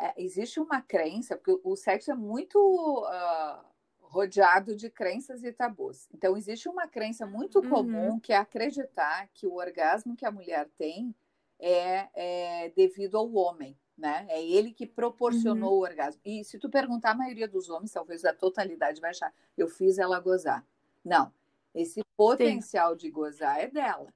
É, 0.00 0.14
existe 0.16 0.60
uma 0.60 0.80
crença, 0.80 1.36
porque 1.36 1.60
o 1.64 1.74
sexo 1.74 2.12
é 2.12 2.14
muito 2.14 2.56
uh, 2.58 3.64
rodeado 4.00 4.74
de 4.74 4.88
crenças 4.88 5.42
e 5.42 5.52
tabus. 5.52 6.08
Então, 6.14 6.36
existe 6.36 6.68
uma 6.68 6.86
crença 6.86 7.26
muito 7.26 7.58
uhum. 7.58 7.68
comum 7.68 8.20
que 8.20 8.32
é 8.32 8.36
acreditar 8.36 9.28
que 9.34 9.46
o 9.46 9.54
orgasmo 9.54 10.16
que 10.16 10.24
a 10.24 10.30
mulher 10.30 10.68
tem 10.78 11.14
é, 11.58 12.08
é 12.14 12.68
devido 12.70 13.18
ao 13.18 13.32
homem, 13.34 13.76
né? 13.96 14.24
É 14.28 14.42
ele 14.42 14.72
que 14.72 14.86
proporcionou 14.86 15.72
uhum. 15.72 15.78
o 15.78 15.82
orgasmo. 15.82 16.20
E 16.24 16.44
se 16.44 16.58
tu 16.58 16.70
perguntar, 16.70 17.10
a 17.10 17.16
maioria 17.16 17.48
dos 17.48 17.68
homens, 17.68 17.92
talvez 17.92 18.24
a 18.24 18.32
totalidade 18.32 19.00
vai 19.00 19.10
achar, 19.10 19.34
eu 19.56 19.68
fiz 19.68 19.98
ela 19.98 20.20
gozar. 20.20 20.64
Não. 21.04 21.32
Esse 21.78 22.02
potencial 22.16 22.92
Sim. 22.92 22.98
de 22.98 23.10
gozar 23.10 23.60
é 23.60 23.68
dela. 23.68 24.12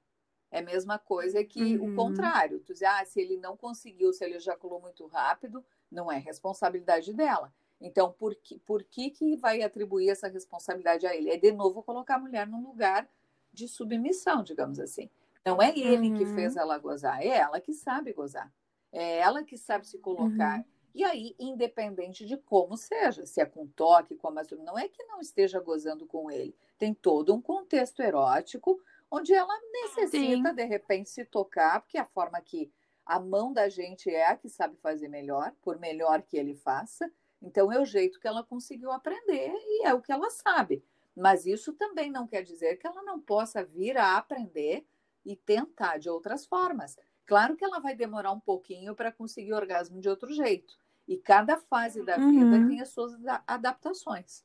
É 0.51 0.59
a 0.59 0.63
mesma 0.63 0.99
coisa 0.99 1.43
que 1.43 1.77
uhum. 1.77 1.93
o 1.93 1.95
contrário. 1.95 2.59
Tu 2.59 2.73
diz, 2.73 2.83
ah, 2.83 3.03
se 3.05 3.21
ele 3.21 3.37
não 3.37 3.55
conseguiu, 3.55 4.11
se 4.11 4.23
ele 4.23 4.35
ejaculou 4.35 4.81
muito 4.81 5.07
rápido, 5.07 5.63
não 5.89 6.11
é 6.11 6.17
responsabilidade 6.17 7.13
dela. 7.13 7.53
Então, 7.79 8.11
por 8.11 8.35
que, 8.35 8.59
por 8.59 8.83
que, 8.83 9.09
que 9.09 9.35
vai 9.37 9.61
atribuir 9.61 10.09
essa 10.09 10.27
responsabilidade 10.27 11.07
a 11.07 11.15
ele? 11.15 11.29
É, 11.29 11.37
de 11.37 11.51
novo, 11.51 11.81
colocar 11.81 12.15
a 12.15 12.19
mulher 12.19 12.45
num 12.45 12.61
lugar 12.61 13.09
de 13.51 13.67
submissão, 13.67 14.43
digamos 14.43 14.79
assim. 14.79 15.09
Não 15.45 15.61
é 15.61 15.77
ele 15.77 16.09
uhum. 16.09 16.17
que 16.17 16.25
fez 16.25 16.55
ela 16.55 16.77
gozar, 16.77 17.21
é 17.21 17.27
ela 17.27 17.59
que 17.59 17.73
sabe 17.73 18.13
gozar. 18.13 18.51
É 18.91 19.19
ela 19.19 19.43
que 19.43 19.57
sabe 19.57 19.87
se 19.87 19.97
colocar. 19.99 20.59
Uhum. 20.59 20.65
E 20.93 21.03
aí, 21.03 21.35
independente 21.39 22.25
de 22.25 22.37
como 22.37 22.77
seja, 22.77 23.25
se 23.25 23.41
é 23.41 23.45
com 23.45 23.65
toque, 23.65 24.15
com 24.15 24.27
a 24.27 24.31
masturbação, 24.31 24.73
não 24.73 24.79
é 24.79 24.87
que 24.87 25.03
não 25.05 25.19
esteja 25.19 25.59
gozando 25.59 26.05
com 26.05 26.29
ele. 26.29 26.55
Tem 26.77 26.93
todo 26.93 27.33
um 27.33 27.41
contexto 27.41 28.01
erótico 28.01 28.79
onde 29.09 29.33
ela 29.33 29.53
necessita, 29.71 30.49
Sim. 30.49 30.55
de 30.55 30.63
repente, 30.65 31.09
se 31.09 31.25
tocar, 31.25 31.81
porque 31.81 31.97
a 31.97 32.05
forma 32.05 32.39
que 32.41 32.71
a 33.05 33.19
mão 33.19 33.51
da 33.51 33.69
gente 33.69 34.09
é 34.09 34.27
a 34.27 34.35
que 34.35 34.47
sabe 34.47 34.75
fazer 34.77 35.07
melhor, 35.07 35.53
por 35.61 35.79
melhor 35.79 36.21
que 36.21 36.37
ele 36.37 36.55
faça. 36.55 37.11
Então, 37.41 37.71
é 37.71 37.79
o 37.79 37.85
jeito 37.85 38.19
que 38.19 38.27
ela 38.27 38.43
conseguiu 38.43 38.91
aprender 38.91 39.51
e 39.51 39.85
é 39.85 39.93
o 39.93 40.01
que 40.01 40.11
ela 40.11 40.29
sabe. 40.29 40.83
Mas 41.15 41.45
isso 41.45 41.73
também 41.73 42.11
não 42.11 42.25
quer 42.25 42.43
dizer 42.43 42.77
que 42.77 42.87
ela 42.87 43.03
não 43.03 43.19
possa 43.19 43.63
vir 43.63 43.97
a 43.97 44.17
aprender 44.17 44.85
e 45.25 45.35
tentar 45.35 45.97
de 45.97 46.09
outras 46.09 46.45
formas. 46.45 46.97
Claro 47.25 47.55
que 47.55 47.63
ela 47.63 47.79
vai 47.79 47.95
demorar 47.95 48.31
um 48.31 48.39
pouquinho 48.39 48.95
para 48.95 49.11
conseguir 49.11 49.53
orgasmo 49.53 49.99
de 49.99 50.09
outro 50.09 50.31
jeito. 50.33 50.77
E 51.07 51.17
cada 51.17 51.57
fase 51.57 52.03
da 52.03 52.17
vida 52.17 52.55
uhum. 52.55 52.67
tem 52.67 52.81
as 52.81 52.89
suas 52.89 53.13
adaptações. 53.45 54.43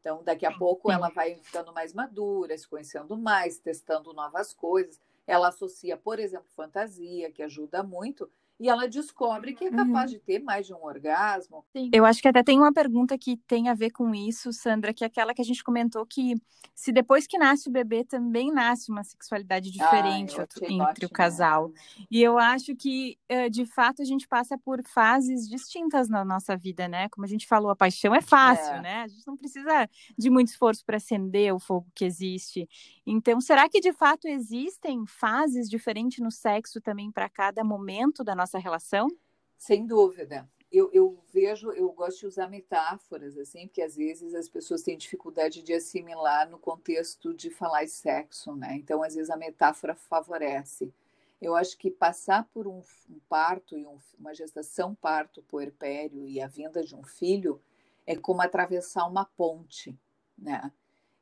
Então, 0.00 0.24
daqui 0.24 0.46
a 0.46 0.56
pouco 0.56 0.90
ela 0.90 1.10
vai 1.10 1.36
ficando 1.36 1.72
mais 1.72 1.92
madura, 1.92 2.56
se 2.56 2.66
conhecendo 2.66 3.16
mais, 3.16 3.58
testando 3.58 4.12
novas 4.12 4.52
coisas. 4.52 5.00
Ela 5.26 5.48
associa, 5.48 5.96
por 5.96 6.18
exemplo, 6.18 6.48
fantasia, 6.56 7.30
que 7.30 7.42
ajuda 7.42 7.82
muito, 7.82 8.30
e 8.60 8.68
ela 8.68 8.86
descobre 8.86 9.54
que 9.54 9.64
é 9.64 9.70
capaz 9.70 10.10
uhum. 10.10 10.18
de 10.18 10.22
ter 10.22 10.38
mais 10.38 10.66
de 10.66 10.74
um 10.74 10.84
orgasmo. 10.84 11.64
Sim. 11.74 11.88
Eu 11.94 12.04
acho 12.04 12.20
que 12.20 12.28
até 12.28 12.42
tem 12.42 12.58
uma 12.58 12.72
pergunta 12.72 13.16
que 13.16 13.38
tem 13.38 13.70
a 13.70 13.74
ver 13.74 13.90
com 13.90 14.14
isso, 14.14 14.52
Sandra, 14.52 14.92
que 14.92 15.02
é 15.02 15.06
aquela 15.06 15.32
que 15.32 15.40
a 15.40 15.44
gente 15.44 15.64
comentou 15.64 16.04
que 16.04 16.34
se 16.74 16.92
depois 16.92 17.26
que 17.26 17.38
nasce 17.38 17.70
o 17.70 17.72
bebê 17.72 18.04
também 18.04 18.52
nasce 18.52 18.90
uma 18.90 19.02
sexualidade 19.02 19.70
diferente 19.70 20.38
ah, 20.38 20.42
entre 20.42 20.82
ótimo, 20.82 21.06
o 21.06 21.10
casal. 21.10 21.68
Né? 21.68 21.74
E 22.10 22.22
eu 22.22 22.38
acho 22.38 22.76
que 22.76 23.18
eh, 23.30 23.48
de 23.48 23.64
fato 23.64 24.02
a 24.02 24.04
gente 24.04 24.28
passa 24.28 24.58
por 24.58 24.82
fases 24.86 25.48
distintas 25.48 26.10
na 26.10 26.22
nossa 26.22 26.54
vida, 26.54 26.86
né? 26.86 27.08
Como 27.08 27.24
a 27.24 27.28
gente 27.28 27.46
falou, 27.46 27.70
a 27.70 27.76
paixão 27.76 28.14
é 28.14 28.20
fácil, 28.20 28.74
é. 28.74 28.82
né? 28.82 29.02
A 29.02 29.08
gente 29.08 29.26
não 29.26 29.38
precisa 29.38 29.88
de 30.18 30.28
muito 30.28 30.48
esforço 30.48 30.84
para 30.84 30.98
acender 30.98 31.54
o 31.54 31.58
fogo 31.58 31.86
que 31.94 32.04
existe. 32.04 32.68
Então, 33.06 33.40
será 33.40 33.68
que 33.68 33.80
de 33.80 33.92
fato 33.92 34.28
existem 34.28 35.06
fases 35.06 35.68
diferentes 35.68 36.18
no 36.18 36.30
sexo 36.30 36.80
também 36.80 37.10
para 37.10 37.28
cada 37.28 37.64
momento 37.64 38.22
da 38.22 38.34
nossa 38.34 38.49
nossa 38.50 38.58
relação? 38.58 39.08
Sem 39.56 39.86
dúvida. 39.86 40.48
Eu, 40.72 40.90
eu, 40.92 41.22
vejo, 41.32 41.70
eu 41.72 41.90
gosto 41.92 42.20
de 42.20 42.26
usar 42.26 42.48
metáforas, 42.48 43.36
assim, 43.36 43.66
porque 43.66 43.82
às 43.82 43.96
vezes 43.96 44.34
as 44.34 44.48
pessoas 44.48 44.82
têm 44.82 44.96
dificuldade 44.96 45.62
de 45.62 45.72
assimilar 45.72 46.48
no 46.48 46.58
contexto 46.58 47.34
de 47.34 47.50
falar 47.50 47.84
de 47.84 47.90
sexo, 47.90 48.54
né? 48.54 48.76
Então, 48.76 49.02
às 49.02 49.14
vezes, 49.14 49.30
a 49.30 49.36
metáfora 49.36 49.94
favorece. 49.94 50.92
Eu 51.40 51.56
acho 51.56 51.76
que 51.76 51.90
passar 51.90 52.48
por 52.52 52.68
um, 52.68 52.82
um 53.08 53.18
parto 53.28 53.76
e 53.76 53.86
um, 53.86 53.98
uma 54.18 54.34
gestação 54.34 54.94
parto 54.94 55.42
puerpério 55.42 56.26
e 56.26 56.40
a 56.40 56.46
vinda 56.46 56.84
de 56.84 56.94
um 56.94 57.02
filho 57.02 57.60
é 58.06 58.14
como 58.14 58.42
atravessar 58.42 59.06
uma 59.06 59.24
ponte, 59.24 59.98
né? 60.36 60.70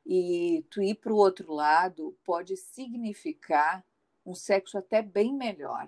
E 0.05 0.65
tu 0.69 0.81
ir 0.81 0.95
para 0.95 1.13
o 1.13 1.17
outro 1.17 1.53
lado 1.53 2.15
pode 2.23 2.55
significar 2.57 3.85
um 4.25 4.35
sexo 4.35 4.77
até 4.77 5.01
bem 5.01 5.33
melhor, 5.33 5.87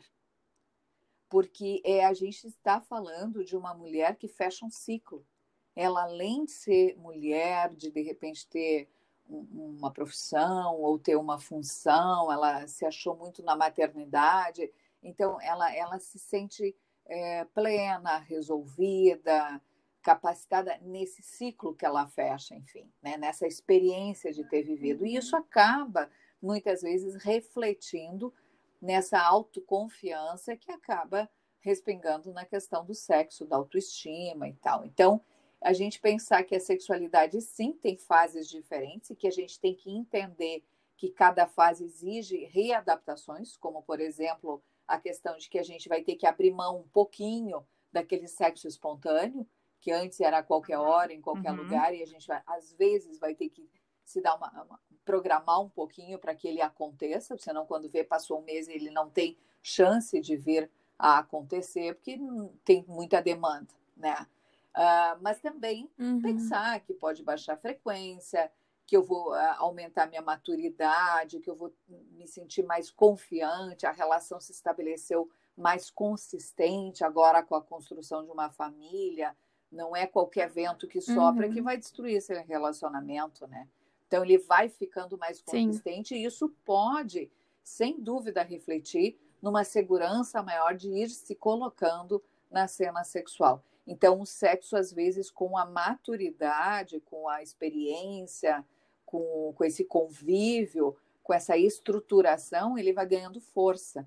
porque 1.31 1.81
é, 1.85 2.03
a 2.03 2.13
gente 2.13 2.45
está 2.45 2.81
falando 2.81 3.45
de 3.45 3.55
uma 3.55 3.73
mulher 3.73 4.17
que 4.17 4.27
fecha 4.27 4.65
um 4.65 4.69
ciclo. 4.69 5.25
Ela, 5.73 6.03
além 6.03 6.43
de 6.43 6.51
ser 6.51 6.97
mulher, 6.97 7.73
de 7.73 7.89
de 7.89 8.01
repente 8.01 8.45
ter 8.49 8.89
uma 9.29 9.89
profissão 9.89 10.75
ou 10.75 10.99
ter 10.99 11.15
uma 11.15 11.39
função, 11.39 12.29
ela 12.29 12.67
se 12.67 12.85
achou 12.85 13.15
muito 13.15 13.41
na 13.41 13.55
maternidade, 13.55 14.69
então 15.01 15.39
ela, 15.41 15.73
ela 15.73 15.97
se 15.99 16.19
sente 16.19 16.75
é, 17.05 17.45
plena, 17.45 18.17
resolvida, 18.17 19.61
capacitada 20.01 20.77
nesse 20.81 21.21
ciclo 21.21 21.73
que 21.73 21.85
ela 21.85 22.07
fecha, 22.07 22.53
enfim, 22.55 22.91
né? 23.01 23.15
nessa 23.15 23.47
experiência 23.47 24.33
de 24.33 24.43
ter 24.43 24.63
vivido. 24.63 25.05
E 25.05 25.15
isso 25.15 25.33
acaba, 25.37 26.11
muitas 26.41 26.81
vezes, 26.81 27.15
refletindo 27.23 28.33
nessa 28.81 29.19
autoconfiança 29.19 30.55
que 30.55 30.71
acaba 30.71 31.29
respingando 31.59 32.33
na 32.33 32.43
questão 32.43 32.83
do 32.83 32.95
sexo, 32.95 33.45
da 33.45 33.55
autoestima 33.55 34.47
e 34.49 34.53
tal. 34.55 34.83
Então, 34.83 35.21
a 35.61 35.73
gente 35.73 35.99
pensar 35.99 36.43
que 36.43 36.55
a 36.55 36.59
sexualidade 36.59 37.39
sim 37.39 37.73
tem 37.73 37.95
fases 37.95 38.49
diferentes 38.49 39.11
e 39.11 39.15
que 39.15 39.27
a 39.27 39.31
gente 39.31 39.59
tem 39.59 39.75
que 39.75 39.91
entender 39.91 40.63
que 40.97 41.09
cada 41.09 41.47
fase 41.47 41.85
exige 41.85 42.45
readaptações, 42.45 43.55
como 43.57 43.83
por 43.83 43.99
exemplo 43.99 44.61
a 44.87 44.99
questão 44.99 45.37
de 45.37 45.49
que 45.49 45.59
a 45.59 45.63
gente 45.63 45.87
vai 45.87 46.03
ter 46.03 46.15
que 46.15 46.25
abrir 46.25 46.51
mão 46.51 46.79
um 46.79 46.87
pouquinho 46.89 47.65
daquele 47.91 48.27
sexo 48.27 48.67
espontâneo, 48.67 49.47
que 49.79 49.91
antes 49.91 50.19
era 50.19 50.39
a 50.39 50.43
qualquer 50.43 50.77
hora, 50.77 51.13
em 51.13 51.21
qualquer 51.21 51.51
uhum. 51.51 51.63
lugar, 51.63 51.93
e 51.93 52.01
a 52.01 52.05
gente 52.05 52.27
vai, 52.27 52.41
às 52.45 52.73
vezes 52.73 53.19
vai 53.19 53.35
ter 53.35 53.49
que 53.49 53.69
se 54.11 54.21
dar 54.21 54.35
uma, 54.35 54.49
uma 54.63 54.79
programar 55.03 55.61
um 55.61 55.69
pouquinho 55.69 56.19
para 56.19 56.35
que 56.35 56.47
ele 56.47 56.61
aconteça, 56.61 57.37
senão 57.37 57.65
quando 57.65 57.89
vê 57.89 58.03
passou 58.03 58.39
um 58.39 58.43
mês 58.43 58.67
ele 58.67 58.89
não 58.91 59.09
tem 59.09 59.37
chance 59.61 60.19
de 60.19 60.35
vir 60.35 60.69
a 60.97 61.19
acontecer, 61.19 61.95
porque 61.95 62.19
tem 62.63 62.85
muita 62.87 63.21
demanda, 63.21 63.73
né? 63.97 64.27
Uh, 64.73 65.19
mas 65.19 65.41
também 65.41 65.89
uhum. 65.99 66.21
pensar 66.21 66.79
que 66.79 66.93
pode 66.93 67.23
baixar 67.23 67.53
a 67.53 67.57
frequência, 67.57 68.49
que 68.85 68.95
eu 68.95 69.03
vou 69.03 69.31
uh, 69.31 69.55
aumentar 69.57 70.07
minha 70.07 70.21
maturidade, 70.21 71.39
que 71.39 71.49
eu 71.49 71.55
vou 71.55 71.73
me 71.89 72.27
sentir 72.27 72.63
mais 72.63 72.89
confiante, 72.89 73.85
a 73.85 73.91
relação 73.91 74.39
se 74.39 74.51
estabeleceu 74.51 75.29
mais 75.57 75.89
consistente 75.89 77.03
agora 77.03 77.43
com 77.43 77.55
a 77.55 77.61
construção 77.61 78.23
de 78.23 78.31
uma 78.31 78.49
família. 78.49 79.35
Não 79.71 79.95
é 79.95 80.07
qualquer 80.07 80.49
vento 80.49 80.87
que 80.87 81.01
sopra 81.01 81.47
uhum. 81.47 81.53
que 81.53 81.61
vai 81.61 81.77
destruir 81.77 82.17
esse 82.17 82.33
relacionamento, 82.43 83.45
né? 83.47 83.67
Então 84.11 84.25
ele 84.25 84.37
vai 84.39 84.67
ficando 84.67 85.17
mais 85.17 85.41
consistente 85.41 86.09
Sim. 86.09 86.15
e 86.15 86.25
isso 86.25 86.49
pode, 86.65 87.31
sem 87.63 87.97
dúvida, 87.97 88.43
refletir 88.43 89.17
numa 89.41 89.63
segurança 89.63 90.43
maior 90.43 90.75
de 90.75 90.89
ir 90.89 91.07
se 91.07 91.33
colocando 91.33 92.21
na 92.51 92.67
cena 92.67 93.05
sexual. 93.05 93.63
Então, 93.87 94.19
o 94.19 94.25
sexo, 94.25 94.75
às 94.75 94.91
vezes, 94.91 95.31
com 95.31 95.57
a 95.57 95.65
maturidade, 95.65 96.99
com 96.99 97.29
a 97.29 97.41
experiência, 97.41 98.65
com, 99.05 99.53
com 99.55 99.63
esse 99.63 99.85
convívio, 99.85 100.97
com 101.23 101.33
essa 101.33 101.57
estruturação, 101.57 102.77
ele 102.77 102.91
vai 102.91 103.05
ganhando 103.05 103.39
força. 103.39 104.05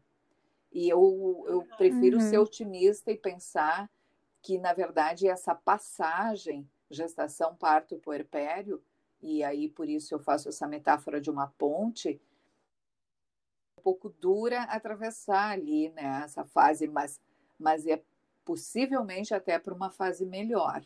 E 0.70 0.86
eu, 0.86 1.46
eu 1.48 1.66
prefiro 1.78 2.18
uhum. 2.18 2.28
ser 2.28 2.36
otimista 2.36 3.10
e 3.10 3.16
pensar 3.16 3.90
que, 4.42 4.58
na 4.58 4.74
verdade, 4.74 5.26
essa 5.26 5.54
passagem, 5.54 6.68
gestação, 6.90 7.56
parto, 7.56 7.96
puerpério, 7.96 8.82
e 9.24 9.42
aí 9.42 9.70
por 9.70 9.88
isso 9.88 10.14
eu 10.14 10.18
faço 10.18 10.50
essa 10.50 10.68
metáfora 10.68 11.18
de 11.18 11.30
uma 11.30 11.46
ponte, 11.46 12.20
um 13.78 13.82
pouco 13.82 14.10
dura 14.10 14.62
atravessar 14.64 15.52
ali, 15.52 15.88
né, 15.90 16.22
essa 16.22 16.44
fase, 16.44 16.86
mas, 16.86 17.18
mas 17.58 17.86
é 17.86 18.02
possivelmente 18.44 19.32
até 19.32 19.58
para 19.58 19.72
uma 19.72 19.90
fase 19.90 20.26
melhor, 20.26 20.84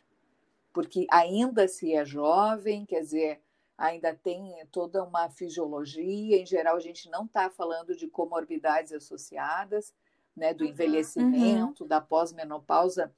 porque 0.73 1.05
ainda 1.11 1.67
se 1.67 1.93
é 1.93 2.05
jovem, 2.05 2.87
quer 2.87 3.01
dizer, 3.01 3.43
ainda 3.77 4.15
tem 4.15 4.55
toda 4.71 5.03
uma 5.03 5.29
fisiologia, 5.29 6.41
em 6.41 6.47
geral 6.47 6.77
a 6.77 6.81
gente 6.81 7.11
não 7.11 7.25
está 7.25 7.51
falando 7.51 7.97
de 7.97 8.07
comorbidades 8.07 8.93
associadas, 8.93 9.93
né, 10.37 10.55
do 10.55 10.63
uhum. 10.63 10.71
envelhecimento, 10.71 11.83
uhum. 11.83 11.89
da 11.89 12.01
pós-menopausa, 12.01 13.13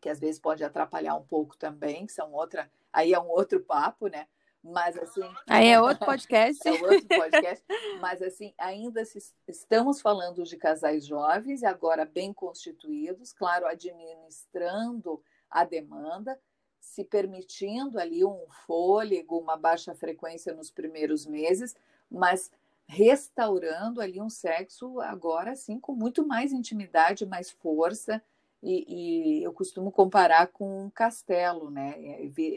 que 0.00 0.08
às 0.08 0.18
vezes 0.18 0.40
pode 0.40 0.64
atrapalhar 0.64 1.14
um 1.16 1.26
pouco 1.26 1.54
também, 1.54 2.06
que 2.06 2.12
são 2.12 2.32
outra, 2.32 2.70
aí 2.90 3.12
é 3.12 3.20
um 3.20 3.28
outro 3.28 3.60
papo, 3.60 4.06
né? 4.08 4.26
Mas 4.68 4.96
assim. 4.98 5.22
Aí 5.48 5.68
é 5.68 5.80
outro 5.80 6.04
podcast. 6.06 6.66
é 6.66 6.72
outro 6.72 7.06
podcast. 7.08 7.64
mas 8.00 8.20
assim, 8.22 8.52
ainda 8.58 9.04
se, 9.04 9.18
estamos 9.46 10.00
falando 10.00 10.44
de 10.44 10.56
casais 10.56 11.06
jovens, 11.06 11.64
agora 11.64 12.04
bem 12.04 12.32
constituídos, 12.32 13.32
claro, 13.32 13.66
administrando 13.66 15.22
a 15.50 15.64
demanda, 15.64 16.38
se 16.78 17.02
permitindo 17.02 17.98
ali 17.98 18.24
um 18.24 18.46
fôlego, 18.66 19.38
uma 19.38 19.56
baixa 19.56 19.94
frequência 19.94 20.54
nos 20.54 20.70
primeiros 20.70 21.26
meses, 21.26 21.74
mas 22.10 22.50
restaurando 22.86 24.00
ali 24.00 24.20
um 24.20 24.30
sexo 24.30 24.98
agora 25.00 25.54
sim 25.54 25.78
com 25.78 25.92
muito 25.92 26.26
mais 26.26 26.52
intimidade, 26.52 27.26
mais 27.26 27.50
força. 27.50 28.22
E, 28.60 29.38
e 29.40 29.42
eu 29.44 29.52
costumo 29.52 29.92
comparar 29.92 30.48
com 30.48 30.86
um 30.86 30.90
castelo, 30.90 31.70
né? 31.70 31.94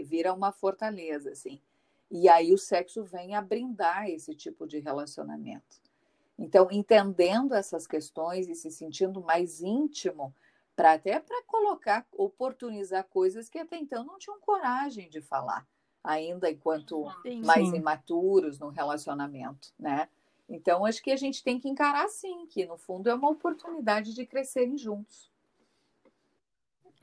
Vira 0.04 0.34
uma 0.34 0.52
fortaleza, 0.52 1.30
assim. 1.30 1.62
E 2.12 2.28
aí 2.28 2.54
o 2.54 2.58
sexo 2.58 3.06
vem 3.06 3.36
a 3.36 3.42
brindar 3.42 4.10
esse 4.10 4.36
tipo 4.36 4.68
de 4.68 4.80
relacionamento. 4.80 5.80
Então, 6.38 6.68
entendendo 6.70 7.54
essas 7.56 7.88
questões 7.88 8.50
e 8.50 8.56
se 8.56 8.70
sentindo 8.70 9.22
mais 9.22 9.62
íntimo, 9.62 10.36
para 10.76 10.94
até 10.94 11.20
para 11.20 11.42
colocar, 11.44 12.06
oportunizar 12.12 13.06
coisas 13.06 13.48
que 13.48 13.60
até 13.60 13.78
então 13.78 14.04
não 14.04 14.18
tinham 14.18 14.40
coragem 14.42 15.10
de 15.10 15.22
falar, 15.22 15.66
ainda 16.04 16.52
enquanto 16.52 17.06
sim, 17.22 17.42
mais 17.46 17.72
imaturos 17.72 18.60
no 18.60 18.70
relacionamento, 18.70 19.74
né? 19.80 20.10
Então, 20.50 20.86
acho 20.86 21.02
que 21.02 21.12
a 21.12 21.16
gente 21.16 21.42
tem 21.42 21.58
que 21.58 21.70
encarar 21.70 22.10
sim, 22.10 22.46
que 22.48 22.66
no 22.66 22.78
fundo 22.78 23.10
é 23.10 23.14
uma 23.14 23.30
oportunidade 23.30 24.14
de 24.14 24.26
crescerem 24.26 24.78
juntos. 24.78 25.31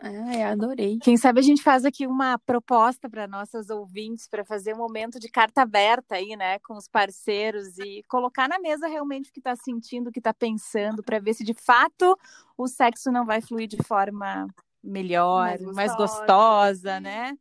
Ai, 0.01 0.42
adorei. 0.42 0.99
Quem 1.03 1.16
sabe 1.16 1.40
a 1.40 1.42
gente 1.42 1.61
faz 1.61 1.84
aqui 1.84 2.07
uma 2.07 2.38
proposta 2.38 3.11
para 3.11 3.26
nossas 3.26 3.68
ouvintes 3.68 4.28
para 4.28 4.44
fazer 4.44 4.72
um 4.72 4.78
momento 4.78 5.18
de 5.18 5.28
carta 5.28 5.62
aberta 5.62 6.14
aí, 6.14 6.36
né, 6.36 6.61
com 6.61 6.74
os 6.74 6.86
parceiros 6.86 7.76
e 7.78 8.05
colocar 8.09 8.49
na 8.49 8.61
mesa 8.61 8.86
realmente 8.86 9.30
o 9.30 9.32
que 9.32 9.40
está 9.40 9.57
sentindo, 9.57 10.09
o 10.09 10.12
que 10.12 10.20
está 10.20 10.32
pensando, 10.32 11.03
para 11.03 11.18
ver 11.18 11.34
se 11.34 11.42
de 11.42 11.53
fato 11.53 12.16
o 12.57 12.68
sexo 12.68 13.11
não 13.11 13.26
vai 13.26 13.40
fluir 13.40 13.66
de 13.66 13.82
forma 13.82 14.46
melhor, 14.82 15.59
mais 15.59 15.62
gostosa, 15.62 15.76
mais 15.76 15.96
gostosa 15.96 17.01
né? 17.01 17.32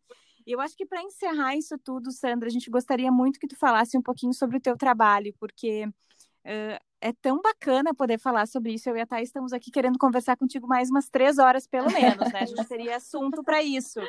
E 0.48 0.52
eu 0.54 0.60
acho 0.60 0.76
que 0.76 0.86
para 0.86 1.04
encerrar 1.04 1.56
isso 1.56 1.78
tudo, 1.78 2.12
Sandra, 2.12 2.48
a 2.48 2.52
gente 2.52 2.72
gostaria 2.72 3.12
muito 3.12 3.40
que 3.40 3.48
tu 3.48 3.56
falasse 3.56 3.98
um 3.98 4.02
pouquinho 4.02 4.34
sobre 4.34 4.58
o 4.58 4.62
teu 4.62 4.78
trabalho, 4.78 5.34
porque 5.40 5.88
uh, 6.48 6.88
é 7.00 7.14
tão 7.14 7.42
bacana 7.42 7.94
poder 7.94 8.18
falar 8.20 8.48
sobre 8.48 8.74
isso. 8.74 8.90
Eu 8.90 8.98
e 8.98 9.02
a 9.02 9.06
Thay 9.06 9.24
estamos 9.24 9.54
aqui 9.54 9.70
querendo 9.70 10.00
conversar 10.00 10.36
contigo 10.36 10.68
mais 10.68 10.90
umas 10.90 11.10
três 11.10 11.38
horas, 11.38 11.68
pelo 11.68 11.92
menos, 11.92 12.32
né? 12.34 12.40
A 12.42 12.46
gente 12.46 12.66
teria 12.66 12.96
assunto 12.96 13.44
para 13.44 13.62
isso. 13.62 14.00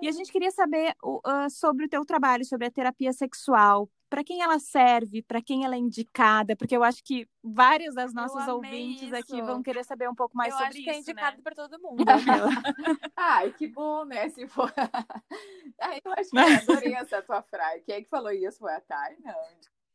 E 0.00 0.08
a 0.08 0.12
gente 0.12 0.32
queria 0.32 0.50
saber 0.50 0.94
uh, 1.04 1.50
sobre 1.50 1.84
o 1.84 1.88
teu 1.88 2.04
trabalho, 2.04 2.44
sobre 2.44 2.66
a 2.66 2.70
terapia 2.70 3.12
sexual. 3.12 3.88
Para 4.08 4.24
quem 4.24 4.42
ela 4.42 4.58
serve, 4.58 5.22
para 5.22 5.40
quem 5.40 5.64
ela 5.64 5.74
é 5.74 5.78
indicada, 5.78 6.54
porque 6.54 6.76
eu 6.76 6.84
acho 6.84 7.02
que 7.02 7.26
vários 7.42 7.94
das 7.94 8.12
nossas 8.12 8.46
ouvintes 8.46 9.04
isso. 9.04 9.16
aqui 9.16 9.40
vão 9.40 9.62
querer 9.62 9.84
saber 9.84 10.08
um 10.08 10.14
pouco 10.14 10.36
mais 10.36 10.52
eu 10.52 10.58
sobre 10.58 10.78
isso. 10.80 10.88
Eu 10.88 10.92
acho 10.92 11.02
que 11.04 11.10
é 11.10 11.12
indicado 11.12 11.36
né? 11.38 11.42
para 11.42 11.54
todo 11.54 11.80
mundo. 11.80 12.04
Ai, 13.16 13.52
que 13.52 13.66
bom, 13.68 14.04
né? 14.04 14.28
Se 14.28 14.46
for... 14.46 14.70
Ai, 15.80 16.00
eu 16.04 16.12
acho 16.12 16.30
que 16.30 16.38
eu 16.38 16.74
adorei 16.74 16.94
essa 16.94 17.22
tua 17.22 17.40
frase. 17.42 17.82
Quem 17.86 17.94
é 17.94 18.02
que 18.02 18.08
falou 18.10 18.32
isso? 18.32 18.58
Foi 18.58 18.74
a 18.74 18.80
Thay? 18.80 19.16
Não. 19.24 19.34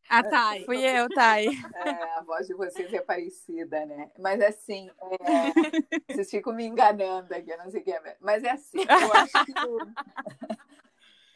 A 0.09 0.23
Thay. 0.23 0.65
Fui 0.65 0.83
eu, 0.85 1.07
Thay. 1.09 1.47
É, 1.47 1.89
a 2.17 2.21
voz 2.21 2.47
de 2.47 2.53
vocês 2.53 2.93
é 2.93 3.01
parecida, 3.01 3.85
né? 3.85 4.09
Mas 4.17 4.41
assim, 4.41 4.89
é... 5.21 6.13
vocês 6.13 6.29
ficam 6.29 6.53
me 6.53 6.65
enganando 6.65 7.33
aqui, 7.33 7.51
eu 7.51 7.57
não 7.57 7.69
sei 7.69 7.81
o 7.81 7.83
que 7.83 7.91
é. 7.91 8.17
Mas 8.19 8.43
é 8.43 8.51
assim, 8.51 8.79
eu 8.79 9.13
acho 9.13 9.45
que. 9.45 9.53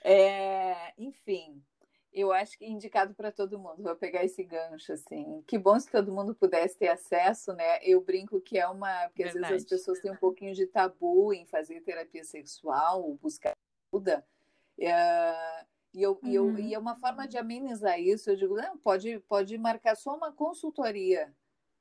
É... 0.04 0.94
Enfim, 0.98 1.64
eu 2.12 2.32
acho 2.32 2.58
que 2.58 2.66
é 2.66 2.68
indicado 2.68 3.14
para 3.14 3.32
todo 3.32 3.60
mundo. 3.60 3.84
Vou 3.84 3.96
pegar 3.96 4.26
esse 4.26 4.44
gancho, 4.44 4.94
assim. 4.94 5.44
Que 5.46 5.60
bom 5.60 5.80
se 5.80 5.92
todo 5.92 6.12
mundo 6.12 6.34
pudesse 6.34 6.76
ter 6.76 6.88
acesso, 6.88 7.54
né? 7.54 7.78
Eu 7.84 8.02
brinco 8.02 8.42
que 8.42 8.58
é 8.58 8.68
uma. 8.68 9.08
Porque 9.10 9.24
às 9.24 9.34
vezes 9.34 9.52
as 9.52 9.66
pessoas 9.66 10.00
têm 10.00 10.12
um 10.12 10.16
pouquinho 10.16 10.56
de 10.56 10.66
tabu 10.66 11.32
em 11.32 11.46
fazer 11.46 11.82
terapia 11.82 12.24
sexual, 12.24 13.14
buscar 13.22 13.56
ajuda. 13.94 14.26
É 14.80 15.66
e, 15.94 16.02
eu, 16.02 16.20
uhum. 16.24 16.30
e, 16.30 16.36
eu, 16.36 16.60
e 16.60 16.74
é 16.74 16.80
uma 16.80 16.96
forma 16.96 17.28
de 17.28 17.38
amenizar 17.38 18.00
isso. 18.00 18.30
Eu 18.30 18.36
digo, 18.36 18.56
não, 18.56 18.78
pode, 18.78 19.20
pode 19.28 19.58
marcar 19.58 19.96
só 19.96 20.16
uma 20.16 20.32
consultoria. 20.32 21.34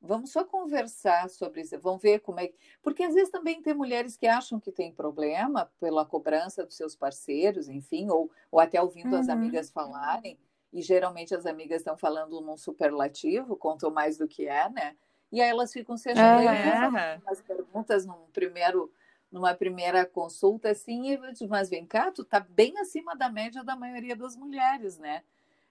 Vamos 0.03 0.33
só 0.33 0.43
conversar 0.45 1.29
sobre 1.29 1.61
isso. 1.61 1.79
Vamos 1.79 2.01
ver 2.01 2.21
como 2.21 2.41
é 2.41 2.49
que. 2.49 2.55
Porque 2.83 3.03
às 3.03 3.15
vezes 3.15 3.31
também 3.31 3.63
tem 3.63 3.75
mulheres 3.75 4.17
que 4.17 4.27
acham 4.27 4.59
que 4.59 4.73
tem 4.73 4.93
problema 4.93 5.71
pela 5.79 6.07
cobrança 6.07 6.65
dos 6.65 6.75
seus 6.75 6.97
parceiros, 6.97 7.69
enfim, 7.69 8.09
ou, 8.09 8.31
ou 8.51 8.59
até 8.59 8.81
ouvindo 8.81 9.13
uhum. 9.13 9.21
as 9.21 9.29
amigas 9.29 9.71
falarem. 9.71 10.39
E 10.73 10.81
geralmente 10.81 11.35
as 11.35 11.45
amigas 11.45 11.81
estão 11.81 11.97
falando 11.97 12.41
num 12.41 12.57
superlativo, 12.57 13.57
contam 13.57 13.91
mais 13.91 14.17
do 14.17 14.27
que 14.27 14.47
é, 14.47 14.71
né? 14.71 14.97
E 15.31 15.41
aí 15.41 15.51
elas 15.51 15.73
ficam 15.73 15.97
se 15.97 16.09
achando 16.09 16.49
é. 16.49 17.21
as 17.27 17.41
perguntas 17.43 18.07
num 18.07 18.27
primeiro 18.33 18.91
numa 19.31 19.55
primeira 19.55 20.05
consulta, 20.05 20.71
assim, 20.71 21.13
e 21.13 21.47
mas 21.47 21.71
vem 21.71 21.87
cá, 21.87 22.11
tu 22.11 22.25
tá 22.25 22.41
bem 22.41 22.79
acima 22.79 23.15
da 23.15 23.29
média 23.29 23.63
da 23.63 23.77
maioria 23.77 24.17
das 24.17 24.37
mulheres, 24.37 24.99
né? 24.99 25.23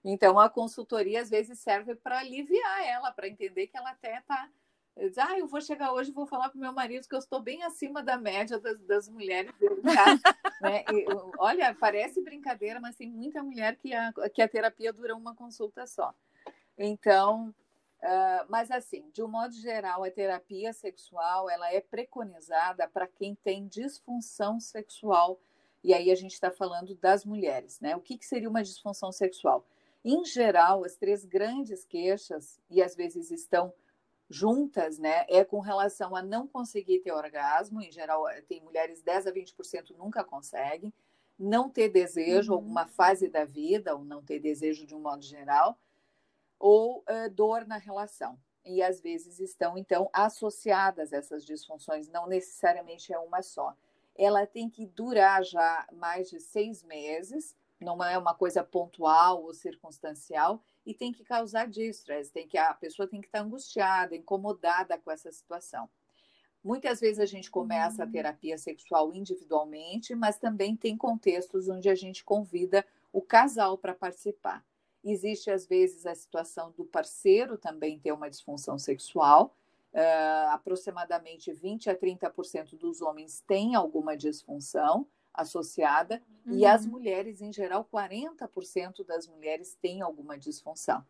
Então, 0.02 0.38
a 0.38 0.48
consultoria 0.48 1.20
às 1.20 1.28
vezes 1.28 1.58
serve 1.58 1.94
para 1.94 2.20
aliviar 2.20 2.86
ela, 2.86 3.12
para 3.12 3.28
entender 3.28 3.66
que 3.66 3.76
ela 3.76 3.90
até 3.90 4.18
está. 4.18 4.48
Ah, 5.18 5.38
eu 5.38 5.46
vou 5.46 5.60
chegar 5.60 5.92
hoje 5.92 6.10
e 6.10 6.14
vou 6.14 6.26
falar 6.26 6.48
para 6.48 6.60
meu 6.60 6.72
marido 6.72 7.06
que 7.06 7.14
eu 7.14 7.18
estou 7.18 7.40
bem 7.40 7.62
acima 7.62 8.02
da 8.02 8.18
média 8.18 8.58
das, 8.58 8.78
das 8.80 9.08
mulheres 9.08 9.52
né? 10.60 10.84
e, 10.92 11.06
olha, 11.38 11.74
parece 11.74 12.20
brincadeira, 12.22 12.80
mas 12.80 12.96
tem 12.96 13.08
muita 13.08 13.42
mulher 13.42 13.76
que 13.76 13.94
a, 13.94 14.12
que 14.32 14.42
a 14.42 14.48
terapia 14.48 14.92
dura 14.92 15.14
uma 15.14 15.34
consulta 15.34 15.86
só. 15.86 16.12
Então, 16.76 17.54
uh, 18.02 18.46
mas 18.48 18.70
assim, 18.70 19.08
de 19.12 19.22
um 19.22 19.28
modo 19.28 19.54
geral, 19.54 20.04
a 20.04 20.10
terapia 20.10 20.72
sexual 20.72 21.48
ela 21.48 21.72
é 21.72 21.80
preconizada 21.80 22.88
para 22.88 23.06
quem 23.06 23.34
tem 23.34 23.66
disfunção 23.66 24.60
sexual. 24.60 25.40
E 25.82 25.94
aí 25.94 26.10
a 26.10 26.14
gente 26.14 26.32
está 26.32 26.50
falando 26.50 26.94
das 26.94 27.24
mulheres, 27.24 27.80
né? 27.80 27.96
O 27.96 28.00
que, 28.00 28.18
que 28.18 28.26
seria 28.26 28.50
uma 28.50 28.62
disfunção 28.62 29.10
sexual? 29.10 29.66
Em 30.04 30.24
geral, 30.24 30.84
as 30.84 30.96
três 30.96 31.24
grandes 31.24 31.84
queixas, 31.84 32.58
e 32.70 32.82
às 32.82 32.94
vezes 32.94 33.30
estão 33.30 33.72
juntas, 34.30 34.98
né, 34.98 35.26
é 35.28 35.44
com 35.44 35.58
relação 35.58 36.14
a 36.14 36.22
não 36.22 36.46
conseguir 36.46 37.00
ter 37.00 37.12
orgasmo. 37.12 37.82
Em 37.82 37.90
geral, 37.90 38.28
eh, 38.28 38.40
tem 38.42 38.62
mulheres 38.62 39.02
10 39.02 39.26
a 39.26 39.32
20% 39.32 39.96
nunca 39.98 40.22
conseguem. 40.22 40.92
Não 41.36 41.68
ter 41.68 41.88
desejo, 41.88 42.52
uhum. 42.52 42.58
alguma 42.58 42.86
fase 42.86 43.28
da 43.28 43.44
vida, 43.44 43.94
ou 43.94 44.04
não 44.04 44.22
ter 44.22 44.38
desejo 44.38 44.86
de 44.86 44.94
um 44.94 45.00
modo 45.00 45.22
geral, 45.22 45.76
ou 46.60 46.98
uh, 46.98 47.28
dor 47.30 47.66
na 47.66 47.78
relação. 47.78 48.38
E 48.64 48.80
às 48.82 49.00
vezes 49.00 49.40
estão, 49.40 49.76
então, 49.76 50.08
associadas 50.12 51.12
essas 51.12 51.44
disfunções, 51.44 52.08
não 52.08 52.28
necessariamente 52.28 53.12
é 53.12 53.18
uma 53.18 53.42
só. 53.42 53.74
Ela 54.16 54.46
tem 54.46 54.70
que 54.70 54.86
durar 54.86 55.42
já 55.42 55.88
mais 55.92 56.30
de 56.30 56.38
seis 56.38 56.84
meses 56.84 57.56
não 57.80 58.02
é 58.04 58.16
uma 58.18 58.34
coisa 58.34 58.62
pontual 58.62 59.42
ou 59.42 59.54
circunstancial 59.54 60.62
e 60.84 60.92
tem 60.92 61.12
que 61.12 61.24
causar 61.24 61.66
distress, 61.66 62.30
tem 62.30 62.46
que 62.46 62.58
a 62.58 62.74
pessoa 62.74 63.08
tem 63.08 63.20
que 63.20 63.26
estar 63.26 63.40
angustiada, 63.40 64.14
incomodada 64.14 64.98
com 64.98 65.10
essa 65.10 65.32
situação. 65.32 65.88
Muitas 66.62 67.00
vezes 67.00 67.18
a 67.18 67.24
gente 67.24 67.50
começa 67.50 68.02
a 68.02 68.06
uhum. 68.06 68.12
terapia 68.12 68.58
sexual 68.58 69.14
individualmente, 69.14 70.14
mas 70.14 70.38
também 70.38 70.76
tem 70.76 70.94
contextos 70.94 71.68
onde 71.70 71.88
a 71.88 71.94
gente 71.94 72.22
convida 72.22 72.84
o 73.10 73.22
casal 73.22 73.78
para 73.78 73.94
participar. 73.94 74.62
Existe, 75.02 75.50
às 75.50 75.66
vezes, 75.66 76.06
a 76.06 76.14
situação 76.14 76.72
do 76.72 76.84
parceiro 76.84 77.56
também 77.56 77.98
ter 77.98 78.12
uma 78.12 78.28
disfunção 78.28 78.78
sexual. 78.78 79.56
Uh, 79.92 80.50
aproximadamente 80.52 81.52
20 81.52 81.90
a 81.90 81.96
30% 81.96 82.78
dos 82.78 83.02
homens 83.02 83.42
têm 83.46 83.74
alguma 83.74 84.16
disfunção 84.16 85.04
associada, 85.34 86.22
uhum. 86.46 86.58
e 86.58 86.66
as 86.66 86.86
mulheres, 86.86 87.40
em 87.40 87.52
geral, 87.52 87.88
40% 87.92 89.04
das 89.04 89.26
mulheres 89.26 89.76
têm 89.80 90.02
alguma 90.02 90.38
disfunção. 90.38 91.04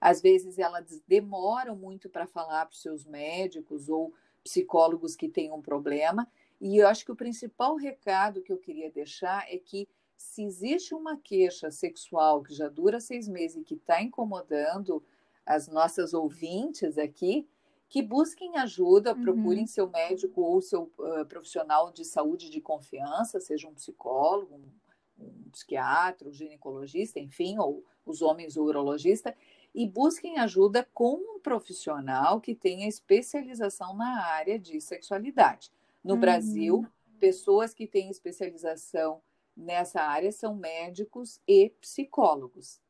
Às 0.00 0.20
vezes 0.20 0.58
elas 0.58 1.02
demoram 1.06 1.76
muito 1.76 2.08
para 2.08 2.26
falar 2.26 2.66
para 2.66 2.72
os 2.72 2.82
seus 2.82 3.04
médicos 3.04 3.88
ou 3.88 4.12
psicólogos 4.42 5.14
que 5.14 5.28
têm 5.28 5.52
um 5.52 5.62
problema, 5.62 6.28
e 6.60 6.78
eu 6.78 6.88
acho 6.88 7.04
que 7.04 7.12
o 7.12 7.16
principal 7.16 7.76
recado 7.76 8.42
que 8.42 8.52
eu 8.52 8.58
queria 8.58 8.90
deixar 8.90 9.44
é 9.52 9.58
que 9.58 9.88
se 10.22 10.44
existe 10.44 10.94
uma 10.94 11.16
queixa 11.16 11.70
sexual 11.70 12.42
que 12.42 12.54
já 12.54 12.68
dura 12.68 13.00
seis 13.00 13.28
meses 13.28 13.58
e 13.58 13.64
que 13.64 13.74
está 13.74 14.00
incomodando 14.00 15.02
as 15.44 15.68
nossas 15.68 16.14
ouvintes 16.14 16.96
aqui, 16.96 17.46
que 17.88 18.00
busquem 18.00 18.56
ajuda, 18.56 19.12
uhum. 19.12 19.22
procurem 19.22 19.66
seu 19.66 19.90
médico 19.90 20.40
ou 20.40 20.62
seu 20.62 20.90
uh, 20.98 21.26
profissional 21.26 21.92
de 21.92 22.04
saúde 22.04 22.48
de 22.48 22.60
confiança, 22.60 23.40
seja 23.40 23.68
um 23.68 23.74
psicólogo, 23.74 24.54
um, 24.54 25.24
um 25.24 25.50
psiquiatra, 25.50 26.28
um 26.28 26.32
ginecologista, 26.32 27.18
enfim, 27.18 27.58
ou 27.58 27.84
os 28.06 28.22
homens 28.22 28.56
o 28.56 28.62
urologista, 28.62 29.36
e 29.74 29.86
busquem 29.86 30.38
ajuda 30.38 30.88
com 30.94 31.14
um 31.14 31.40
profissional 31.40 32.40
que 32.40 32.54
tenha 32.54 32.88
especialização 32.88 33.94
na 33.94 34.24
área 34.24 34.58
de 34.58 34.80
sexualidade. 34.80 35.70
No 36.02 36.14
uhum. 36.14 36.20
Brasil, 36.20 36.86
pessoas 37.18 37.74
que 37.74 37.86
têm 37.86 38.08
especialização 38.08 39.20
nessa 39.56 40.02
área 40.02 40.32
são 40.32 40.54
médicos 40.54 41.40
e 41.46 41.70
psicólogos. 41.80 42.80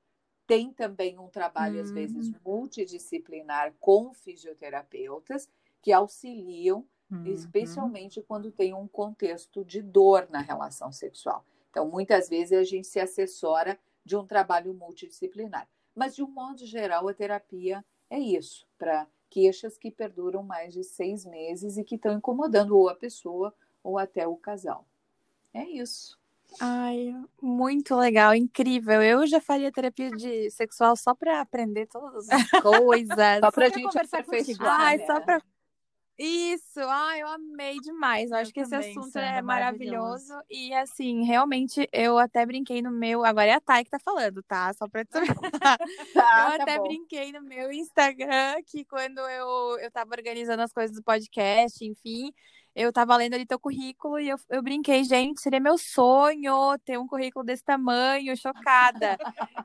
Tem 0.47 0.73
também 0.73 1.19
um 1.19 1.29
trabalho, 1.29 1.81
às 1.81 1.91
vezes, 1.91 2.29
uhum. 2.29 2.35
multidisciplinar 2.45 3.75
com 3.81 4.13
fisioterapeutas 4.13 5.49
que 5.81 5.93
auxiliam, 5.93 6.85
uhum. 7.11 7.27
especialmente 7.27 8.21
quando 8.23 8.51
tem 8.51 8.75
um 8.75 8.87
contexto 8.87 9.65
de 9.65 9.81
dor 9.81 10.29
na 10.31 10.41
relação 10.41 10.93
sexual. 10.93 11.45
Então, 11.71 11.89
muitas 11.89 12.29
vezes 12.29 12.53
a 12.53 12.65
gente 12.65 12.87
se 12.87 13.01
assessora 13.01 13.79
de 14.05 14.17
um 14.17 14.27
trabalho 14.27 14.75
multidisciplinar. 14.75 15.69
Mas, 15.95 16.15
de 16.15 16.23
um 16.23 16.29
modo 16.29 16.67
geral, 16.67 17.09
a 17.09 17.15
terapia 17.15 17.85
é 18.11 18.19
isso, 18.19 18.67
para 18.77 19.07
queixas 19.31 19.79
que 19.79 19.91
perduram 19.91 20.43
mais 20.43 20.75
de 20.75 20.85
seis 20.85 21.25
meses 21.25 21.79
e 21.79 21.85
que 21.85 21.95
estão 21.95 22.13
incomodando 22.13 22.77
ou 22.77 22.89
a 22.89 22.95
pessoa 22.95 23.55
ou 23.83 23.99
até 23.99 24.27
o 24.27 24.37
casal. 24.37 24.87
É 25.55 25.65
isso. 25.65 26.21
Ai, 26.61 27.15
muito 27.41 27.95
legal, 27.97 28.35
incrível. 28.35 29.03
Eu 29.03 29.27
já 29.27 29.41
faria 29.41 29.73
terapia 29.73 30.11
de 30.11 30.51
sexual 30.51 30.97
só 30.97 31.15
para 31.15 31.41
aprender 31.41 31.87
todas 31.87 32.29
as 32.29 32.51
coisas. 32.63 33.41
só 33.41 33.51
para 33.51 33.67
a 33.67 33.69
gente 33.69 33.83
conversar 33.83 34.25
contigo. 34.25 34.65
Ai, 34.65 34.99
né? 34.99 35.07
só 35.07 35.21
para 35.21 35.41
isso, 36.19 36.79
ah, 36.79 37.19
eu 37.19 37.27
amei 37.27 37.81
demais. 37.81 38.31
Eu, 38.31 38.37
eu 38.37 38.43
acho 38.43 38.53
que 38.53 38.61
esse 38.61 38.75
assunto 38.75 39.17
é 39.19 39.41
maravilhoso. 39.41 40.29
maravilhoso. 40.29 40.47
E 40.51 40.73
assim, 40.75 41.25
realmente, 41.25 41.89
eu 41.93 42.19
até 42.19 42.45
brinquei 42.45 42.83
no 42.83 42.91
meu. 42.91 43.25
Agora 43.25 43.47
é 43.47 43.55
a 43.55 43.61
Thay 43.61 43.85
que 43.85 43.91
tá 43.91 43.99
falando, 43.99 44.43
tá? 44.43 44.73
Só 44.75 44.87
pra 44.87 45.05
tu. 45.05 45.13
tá, 45.61 45.79
eu 46.53 46.59
tá 46.59 46.63
até 46.63 46.79
bom. 46.79 46.85
brinquei 46.85 47.33
no 47.33 47.43
meu 47.43 47.73
Instagram 47.73 48.63
que 48.67 48.85
quando 48.85 49.19
eu, 49.19 49.79
eu 49.81 49.91
tava 49.91 50.11
organizando 50.15 50.63
as 50.63 50.73
coisas 50.73 50.95
do 50.95 51.03
podcast, 51.03 51.85
enfim, 51.85 52.33
eu 52.75 52.93
tava 52.93 53.17
lendo 53.17 53.35
ali 53.35 53.45
teu 53.45 53.59
currículo 53.59 54.19
e 54.19 54.29
eu, 54.29 54.37
eu 54.49 54.63
brinquei, 54.63 55.05
gente, 55.05 55.41
seria 55.41 55.61
meu 55.61 55.77
sonho 55.77 56.79
ter 56.85 56.99
um 56.99 57.07
currículo 57.07 57.45
desse 57.45 57.63
tamanho, 57.63 58.37
chocada. 58.37 59.19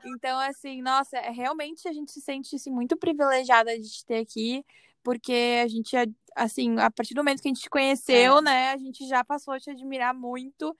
então, 0.04 0.38
assim, 0.40 0.82
nossa, 0.82 1.16
é, 1.16 1.30
realmente 1.30 1.88
a 1.88 1.92
gente 1.92 2.12
se 2.12 2.20
sente 2.20 2.56
assim, 2.56 2.70
muito 2.70 2.96
privilegiada 2.96 3.78
de 3.78 3.88
te 3.88 4.04
ter 4.04 4.18
aqui, 4.18 4.64
porque 5.02 5.60
a 5.62 5.68
gente, 5.68 5.96
assim, 6.36 6.78
a 6.78 6.90
partir 6.90 7.14
do 7.14 7.18
momento 7.18 7.40
que 7.40 7.48
a 7.48 7.52
gente 7.52 7.62
te 7.62 7.70
conheceu, 7.70 8.38
é. 8.38 8.42
né, 8.42 8.70
a 8.72 8.76
gente 8.76 9.06
já 9.08 9.24
passou 9.24 9.54
a 9.54 9.60
te 9.60 9.70
admirar 9.70 10.12
muito 10.12 10.76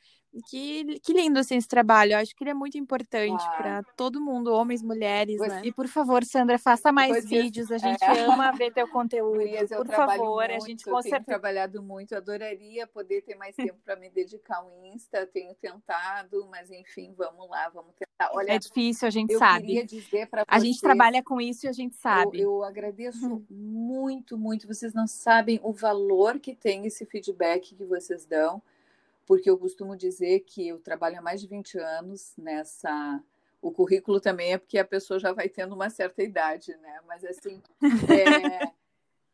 que, 0.48 1.00
que 1.00 1.12
lindo 1.12 1.38
assim, 1.38 1.56
esse 1.56 1.68
trabalho. 1.68 2.12
Eu 2.12 2.18
acho 2.18 2.34
que 2.34 2.42
ele 2.44 2.50
é 2.50 2.54
muito 2.54 2.76
importante 2.78 3.42
ah. 3.46 3.56
para 3.56 3.82
todo 3.96 4.20
mundo, 4.20 4.52
homens, 4.52 4.82
mulheres, 4.82 5.40
né? 5.40 5.62
E 5.64 5.72
por 5.72 5.88
favor, 5.88 6.24
Sandra, 6.24 6.58
faça 6.58 6.92
mais 6.92 7.10
pois 7.10 7.28
vídeos. 7.28 7.70
A 7.70 7.78
gente 7.78 8.02
é. 8.04 8.20
ama 8.24 8.52
ver 8.52 8.72
teu 8.72 8.86
conteúdo. 8.88 9.38
Gurias, 9.38 9.70
por 9.70 9.86
favor, 9.86 10.48
muito, 10.48 10.52
a 10.52 10.66
gente 10.66 10.84
com 10.84 11.02
certeza. 11.02 11.24
trabalhado 11.24 11.82
muito. 11.82 12.14
adoraria 12.14 12.86
poder 12.86 13.22
ter 13.22 13.34
mais 13.36 13.56
tempo 13.56 13.78
para 13.84 13.96
me 13.96 14.10
dedicar 14.10 14.58
ao 14.58 14.70
Insta. 14.84 15.26
Tenho 15.26 15.54
tentado, 15.54 16.46
mas 16.50 16.70
enfim, 16.70 17.14
vamos 17.16 17.48
lá, 17.48 17.68
vamos 17.70 17.94
tentar. 17.94 18.30
Olha, 18.32 18.52
é 18.52 18.58
difícil, 18.58 19.06
a 19.06 19.10
gente 19.10 19.36
sabe. 19.38 19.86
A 20.46 20.58
gente 20.58 20.80
trabalha 20.80 21.22
com 21.22 21.40
isso 21.40 21.66
e 21.66 21.68
a 21.68 21.72
gente 21.72 21.96
sabe. 21.96 22.40
Eu, 22.40 22.56
eu 22.58 22.64
agradeço 22.64 23.26
uhum. 23.26 23.44
muito, 23.48 24.36
muito. 24.36 24.66
Vocês 24.66 24.92
não 24.92 25.06
sabem 25.06 25.60
o 25.62 25.72
valor 25.72 26.38
que 26.38 26.54
tem 26.54 26.86
esse 26.86 27.06
feedback 27.06 27.74
que 27.74 27.84
vocês 27.84 28.26
dão 28.26 28.62
porque 29.28 29.50
eu 29.50 29.58
costumo 29.58 29.94
dizer 29.94 30.40
que 30.40 30.68
eu 30.68 30.80
trabalho 30.80 31.18
há 31.18 31.22
mais 31.22 31.42
de 31.42 31.46
20 31.46 31.78
anos 31.78 32.32
nessa. 32.38 33.22
O 33.60 33.70
currículo 33.70 34.20
também 34.20 34.54
é 34.54 34.58
porque 34.58 34.78
a 34.78 34.84
pessoa 34.84 35.20
já 35.20 35.32
vai 35.32 35.50
tendo 35.50 35.74
uma 35.74 35.90
certa 35.90 36.22
idade, 36.22 36.74
né? 36.78 37.00
Mas 37.06 37.22
assim, 37.24 37.60
é... 38.08 38.72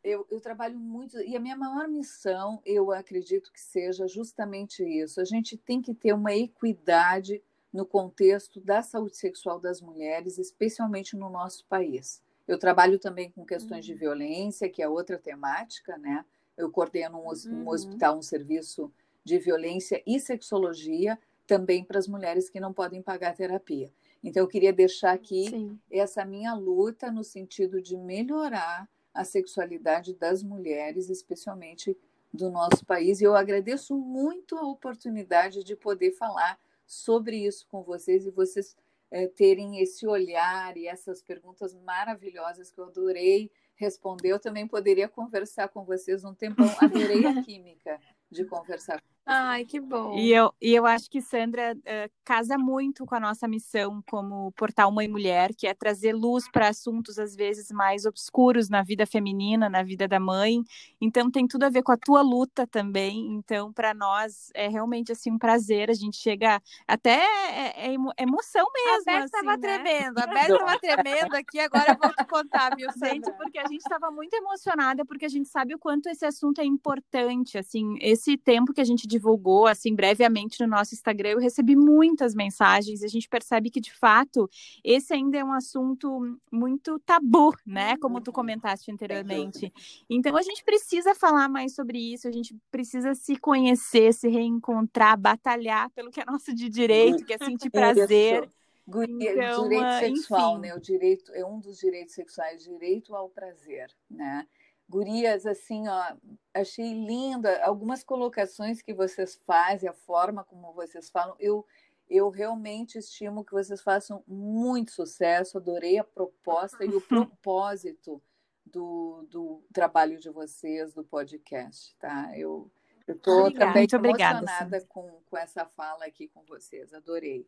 eu, 0.03 0.27
eu 0.29 0.41
trabalho 0.41 0.77
muito. 0.77 1.17
E 1.21 1.37
a 1.37 1.41
minha 1.41 1.57
maior 1.57 1.87
missão, 1.87 2.61
eu 2.67 2.91
acredito 2.91 3.53
que 3.53 3.61
seja 3.61 4.09
justamente 4.09 4.83
isso. 4.83 5.21
A 5.21 5.25
gente 5.25 5.57
tem 5.57 5.81
que 5.81 5.95
ter 5.95 6.13
uma 6.13 6.35
equidade 6.35 7.41
no 7.73 7.87
contexto 7.87 8.61
da 8.61 8.83
saúde 8.83 9.17
sexual 9.17 9.61
das 9.61 9.81
mulheres, 9.81 10.39
especialmente 10.39 11.17
no 11.17 11.31
nosso 11.31 11.65
país. 11.67 12.21
Eu 12.49 12.59
trabalho 12.59 12.99
também 12.99 13.31
com 13.31 13.47
questões 13.47 13.87
uhum. 13.87 13.95
de 13.95 13.95
violência, 13.95 14.69
que 14.69 14.83
é 14.83 14.89
outra 14.89 15.19
temática, 15.19 15.97
né? 15.99 16.25
Eu 16.57 16.69
coordeno 16.71 17.19
um, 17.19 17.29
um 17.29 17.63
uhum. 17.63 17.69
hospital, 17.69 18.19
um 18.19 18.23
serviço 18.23 18.93
de 19.25 19.39
violência 19.39 20.03
e 20.07 20.21
sexologia 20.21 21.19
também 21.47 21.85
para 21.85 21.99
as 21.99 22.09
mulheres 22.09 22.49
que 22.49 22.61
não 22.61 22.73
podem 22.73 23.03
pagar 23.03 23.35
terapia. 23.35 23.91
Então, 24.23 24.43
eu 24.43 24.49
queria 24.49 24.73
deixar 24.73 25.13
aqui 25.13 25.51
Sim. 25.51 25.79
essa 25.91 26.25
minha 26.25 26.55
luta 26.55 27.11
no 27.11 27.23
sentido 27.23 27.83
de 27.83 27.97
melhorar 27.97 28.89
a 29.13 29.25
sexualidade 29.25 30.15
das 30.15 30.43
mulheres, 30.43 31.11
especialmente 31.11 31.97
do 32.33 32.51
nosso 32.51 32.85
país. 32.85 33.21
E 33.21 33.25
eu 33.25 33.37
agradeço 33.37 33.97
muito 33.97 34.57
a 34.57 34.67
oportunidade 34.67 35.63
de 35.63 35.77
poder 35.77 36.13
falar 36.13 36.59
sobre 36.87 37.37
isso 37.37 37.67
com 37.69 37.83
vocês 37.83 38.27
e 38.27 38.31
vocês 38.31 38.77
é, 39.11 39.29
terem 39.29 39.79
esse 39.81 40.07
olhar 40.07 40.77
e 40.77 40.89
essas 40.89 41.23
perguntas 41.23 41.75
maravilhosas 41.75 42.71
que 42.71 42.81
eu 42.81 42.85
adorei 42.85 43.51
responder. 43.77 44.31
Eu 44.31 44.41
também 44.41 44.67
poderia 44.67 45.09
conversar 45.09 45.69
com 45.69 45.85
vocês 45.85 46.25
um 46.25 46.35
tempão. 46.35 46.67
Adorei 46.81 47.25
a 47.27 47.43
química 47.43 48.01
de 48.31 48.45
conversar 48.45 49.01
Ai, 49.27 49.65
que 49.65 49.81
bom. 49.81 50.19
E 50.19 50.33
eu, 50.33 50.53
e 50.61 50.75
eu 50.75 50.85
acho 50.85 51.09
que 51.09 51.23
Sandra 51.23 51.75
uh, 51.75 52.13
casa 52.23 52.59
muito 52.59 53.07
com 53.07 53.15
a 53.15 53.21
nossa 53.21 53.49
missão 53.49 54.03
como 54.07 54.53
portal 54.53 54.93
Mãe 54.93 55.09
Mulher, 55.09 55.55
que 55.57 55.67
é 55.67 55.73
trazer 55.73 56.13
luz 56.13 56.47
para 56.51 56.69
assuntos 56.69 57.19
às 57.19 57.35
vezes 57.35 57.71
mais 57.71 58.05
obscuros 58.05 58.69
na 58.69 58.83
vida 58.83 59.07
feminina, 59.07 59.71
na 59.71 59.83
vida 59.83 60.07
da 60.07 60.21
mãe. 60.21 60.63
Então 61.01 61.31
tem 61.31 61.47
tudo 61.47 61.65
a 61.65 61.71
ver 61.71 61.83
com 61.83 61.93
a 61.93 61.97
tua 61.97 62.21
luta 62.21 62.67
também. 62.67 63.33
Então 63.33 63.73
para 63.73 63.95
nós 63.95 64.51
é 64.55 64.69
realmente 64.69 65.11
assim 65.11 65.31
um 65.33 65.39
prazer. 65.39 65.89
A 65.89 65.95
gente 65.95 66.19
chega 66.19 66.61
até 66.87 67.23
é, 67.51 67.93
é 67.93 67.95
emoção 68.19 68.67
mesmo. 68.75 69.11
A 69.11 69.21
Beth 69.21 69.25
estava 69.25 69.53
assim, 69.53 69.61
né? 69.61 69.79
tremendo, 69.79 70.19
a 70.19 70.27
Beth 70.29 70.53
estava 70.53 70.79
tremendo 70.79 71.35
aqui. 71.35 71.61
Agora 71.61 71.93
eu 71.93 71.97
vou 71.97 72.15
te 72.15 72.27
contar, 72.27 72.77
viu, 72.77 72.89
gente? 73.03 73.33
Porque 73.33 73.59
a 73.59 73.67
gente 73.69 73.81
estava 73.81 74.11
muito 74.11 74.35
emocionada 74.35 75.03
porque 75.07 75.25
a 75.25 75.31
gente 75.31 75.49
sabe 75.49 75.75
o 75.75 75.79
quanto 75.79 76.11
esse 76.11 76.27
assunto 76.27 76.61
é 76.61 76.65
importante. 76.65 77.57
Assim, 77.57 77.97
esse 78.03 78.37
tempo 78.37 78.75
que 78.75 78.83
a 78.83 78.85
gente 78.85 79.14
divulgou 79.15 79.67
assim 79.67 79.95
brevemente 79.95 80.61
no 80.61 80.69
nosso 80.69 80.95
Instagram, 80.95 81.31
eu 81.31 81.39
recebi 81.39 81.77
muitas 81.77 82.35
mensagens 82.35 83.03
a 83.03 83.09
gente 83.09 83.29
percebe 83.29 83.71
que 83.71 83.81
de 83.81 83.93
fato 83.93 84.49
esse 84.83 85.13
ainda 85.13 85.39
é 85.39 85.45
um 85.45 85.53
assunto 85.53 86.39
muito 86.51 86.99
tabu, 87.01 87.55
né? 87.67 87.97
Como 87.99 88.21
tu 88.21 88.33
comentaste 88.33 88.91
anteriormente. 88.91 89.73
Então 90.09 90.37
a 90.37 90.43
gente 90.43 90.65
precisa 90.65 91.15
falar 91.15 91.49
mais 91.49 91.75
sobre 91.75 91.99
isso, 91.99 92.27
a 92.27 92.33
gente 92.33 92.57
precisa 92.71 93.15
se 93.15 93.37
conhecer, 93.37 94.13
se 94.13 94.29
reencontrar, 94.29 95.19
batalhar 95.19 95.91
pelo 95.91 96.11
que 96.11 96.21
é 96.21 96.25
nosso 96.25 96.55
de 96.55 96.69
direito, 96.69 97.25
que 97.25 97.33
é 97.33 97.39
sentir 97.39 97.71
prazer. 97.71 98.49
Guria, 98.87 99.33
então, 99.33 99.63
direito 99.63 99.85
ah, 99.85 100.01
sexual, 100.01 100.53
enfim. 100.53 100.69
né? 100.69 100.75
O 100.75 100.81
direito 100.81 101.33
é 101.33 101.45
um 101.45 101.59
dos 101.59 101.79
direitos 101.79 102.15
sexuais, 102.15 102.63
direito 102.63 103.17
ao 103.17 103.31
prazer, 103.31 103.91
né? 104.11 104.47
Gurias, 104.89 105.47
assim, 105.47 105.89
ó, 105.89 106.17
achei 106.53 106.93
linda 106.93 107.63
algumas 107.65 108.05
colocações 108.05 108.83
que 108.83 108.93
vocês 108.93 109.41
fazem, 109.47 109.89
a 109.89 109.93
forma 109.93 110.45
como 110.45 110.73
vocês 110.73 111.11
falam. 111.11 111.35
Eu, 111.39 111.67
eu 112.09 112.29
realmente 112.29 112.99
estimo 112.99 113.45
que 113.45 113.53
vocês 113.53 113.83
façam 113.83 114.23
muito 114.27 114.93
sucesso, 114.93 115.59
adorei 115.59 115.99
a 115.99 116.05
proposta 116.05 116.85
e 116.85 116.95
o 116.95 117.01
propósito 117.09 118.23
do, 118.65 119.27
do 119.31 119.65
trabalho 119.73 120.19
de 120.19 120.31
vocês, 120.31 120.93
do 120.93 121.05
podcast, 121.05 121.95
tá? 121.97 122.37
Eu 122.37 122.71
estou 123.09 123.53
também 123.53 123.83
muito 123.83 123.97
emocionada 123.97 124.65
obrigada, 124.65 124.87
com, 124.87 125.21
com 125.27 125.37
essa 125.37 125.65
fala 125.65 126.05
aqui 126.05 126.29
com 126.29 126.43
vocês, 126.45 126.93
adorei. 126.93 127.47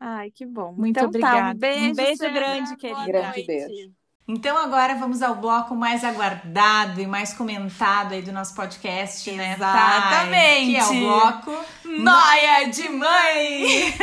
Ai, 0.00 0.30
que 0.30 0.46
bom. 0.46 0.72
Muito 0.72 0.96
então, 0.96 1.08
obrigada. 1.08 1.40
Tá, 1.40 1.54
um 1.54 1.58
beijo, 1.58 1.90
um 1.90 1.94
beijo 1.94 2.32
grande, 2.32 2.76
querida. 2.76 3.06
Grande 3.06 3.42
beijo. 3.44 3.94
Então 4.30 4.58
agora 4.58 4.94
vamos 4.94 5.22
ao 5.22 5.36
bloco 5.36 5.74
mais 5.74 6.04
aguardado 6.04 7.00
e 7.00 7.06
mais 7.06 7.32
comentado 7.32 8.12
aí 8.12 8.20
do 8.20 8.30
nosso 8.30 8.54
podcast, 8.54 9.32
né? 9.32 9.54
Exatamente. 9.54 10.72
Que 10.72 10.76
é 10.76 10.84
o 10.84 11.00
bloco 11.00 11.50
Noia 11.86 12.68
de 12.70 12.90
Mãe. 12.90 13.94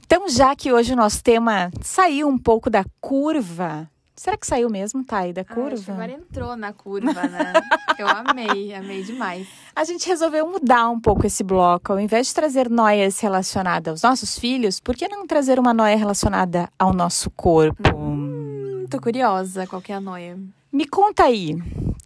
então, 0.00 0.26
já 0.30 0.56
que 0.56 0.72
hoje 0.72 0.94
o 0.94 0.96
nosso 0.96 1.22
tema 1.22 1.70
saiu 1.82 2.26
um 2.26 2.38
pouco 2.38 2.70
da 2.70 2.86
curva 3.02 3.86
Será 4.16 4.36
que 4.36 4.46
saiu 4.46 4.70
mesmo, 4.70 5.04
Thay, 5.04 5.32
da 5.32 5.44
curva? 5.44 5.92
agora 5.92 6.12
entrou 6.12 6.56
na 6.56 6.72
curva, 6.72 7.24
né? 7.24 7.52
Eu 7.98 8.06
amei, 8.06 8.72
amei 8.72 9.02
demais. 9.02 9.46
A 9.74 9.82
gente 9.84 10.06
resolveu 10.08 10.48
mudar 10.48 10.88
um 10.88 11.00
pouco 11.00 11.26
esse 11.26 11.42
bloco. 11.42 11.92
Ao 11.92 11.98
invés 12.00 12.28
de 12.28 12.34
trazer 12.34 12.70
noias 12.70 13.18
relacionadas 13.18 13.88
aos 13.92 14.02
nossos 14.02 14.38
filhos, 14.38 14.78
por 14.78 14.94
que 14.96 15.08
não 15.08 15.26
trazer 15.26 15.58
uma 15.58 15.74
noia 15.74 15.96
relacionada 15.96 16.68
ao 16.78 16.92
nosso 16.92 17.28
corpo? 17.30 17.82
Hum, 17.96 18.86
tô 18.88 19.00
curiosa, 19.00 19.66
qual 19.66 19.82
que 19.82 19.90
é 19.92 19.96
a 19.96 20.00
noia? 20.00 20.38
Me 20.72 20.86
conta 20.86 21.24
aí, 21.24 21.56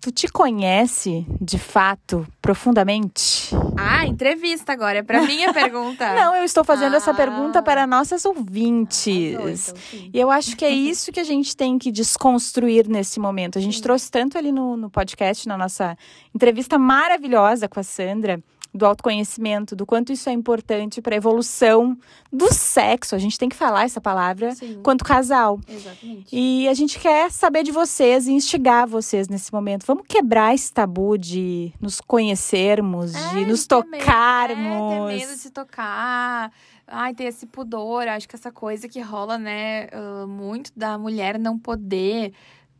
tu 0.09 0.13
te 0.13 0.29
conhece 0.29 1.27
de 1.41 1.59
fato 1.59 2.27
profundamente? 2.41 3.55
Ah, 3.77 4.07
entrevista 4.07 4.73
agora, 4.73 4.99
é 4.99 5.03
para 5.03 5.23
mim 5.23 5.45
a 5.45 5.53
pergunta. 5.55 6.15
Não, 6.15 6.35
eu 6.35 6.45
estou 6.45 6.65
fazendo 6.65 6.95
ah. 6.95 6.97
essa 6.97 7.13
pergunta 7.13 7.63
para 7.63 7.87
nossas 7.87 8.25
ouvintes. 8.25 9.05
Ah, 9.37 9.75
então, 9.93 10.11
e 10.13 10.19
eu 10.19 10.31
acho 10.31 10.57
que 10.57 10.65
é 10.65 10.71
isso 10.71 11.13
que 11.13 11.21
a 11.21 11.25
gente 11.25 11.55
tem 11.55 11.79
que 11.79 11.93
desconstruir 11.93 12.89
nesse 12.89 13.21
momento. 13.21 13.59
A 13.59 13.61
gente 13.61 13.77
sim. 13.77 13.83
trouxe 13.83 14.11
tanto 14.11 14.39
ali 14.39 14.51
no, 14.51 14.77
no 14.77 14.89
podcast, 14.89 15.47
na 15.47 15.59
nossa 15.59 15.97
entrevista 16.35 16.79
maravilhosa 16.79 17.69
com 17.69 17.79
a 17.79 17.83
Sandra 17.83 18.43
do 18.73 18.85
autoconhecimento, 18.85 19.75
do 19.75 19.87
quanto 19.87 20.12
isso 20.12 20.29
é 20.29 20.33
importante 20.33 21.01
para 21.01 21.14
a 21.14 21.16
evolução 21.16 21.97
do 22.33 22.53
sexo. 22.53 23.14
A 23.14 23.19
gente 23.19 23.39
tem 23.39 23.49
que 23.49 23.57
falar 23.57 23.85
essa 23.85 24.01
palavra 24.01 24.55
Sim. 24.55 24.81
quanto 24.83 25.05
casal. 25.05 25.59
Exatamente. 25.66 26.29
E 26.31 26.69
a 26.69 26.75
gente 26.75 26.99
quer 26.99 27.31
saber 27.31 27.62
de 27.62 27.73
vocês 27.73 28.27
e 28.27 28.33
instigar 28.33 28.87
vocês 28.87 29.29
nesse 29.29 29.53
momento. 29.53 29.87
Vamos 29.87 30.05
quebrar 30.07 30.55
esse 30.55 30.73
tabu 30.73 31.16
de 31.16 31.73
nos 31.81 32.01
conhecermos, 32.01 33.14
é, 33.14 33.35
de 33.35 33.47
nos 33.47 33.66
tocarmos. 33.66 34.59
Medo, 34.59 35.09
é, 35.09 35.19
ter 35.19 35.21
medo 35.21 35.33
de 35.33 35.39
se 35.39 35.51
tocar. 35.51 36.53
Ai, 36.87 37.14
ter 37.14 37.25
esse 37.25 37.47
pudor. 37.47 38.07
Acho 38.07 38.29
que 38.29 38.37
essa 38.37 38.53
coisa 38.53 38.89
que 38.89 39.01
rola, 39.01 39.39
né, 39.39 39.87
uh, 39.87 40.27
muito 40.27 40.73
da 40.77 40.99
mulher 40.99 41.39
não 41.39 41.59
poder 41.59 42.33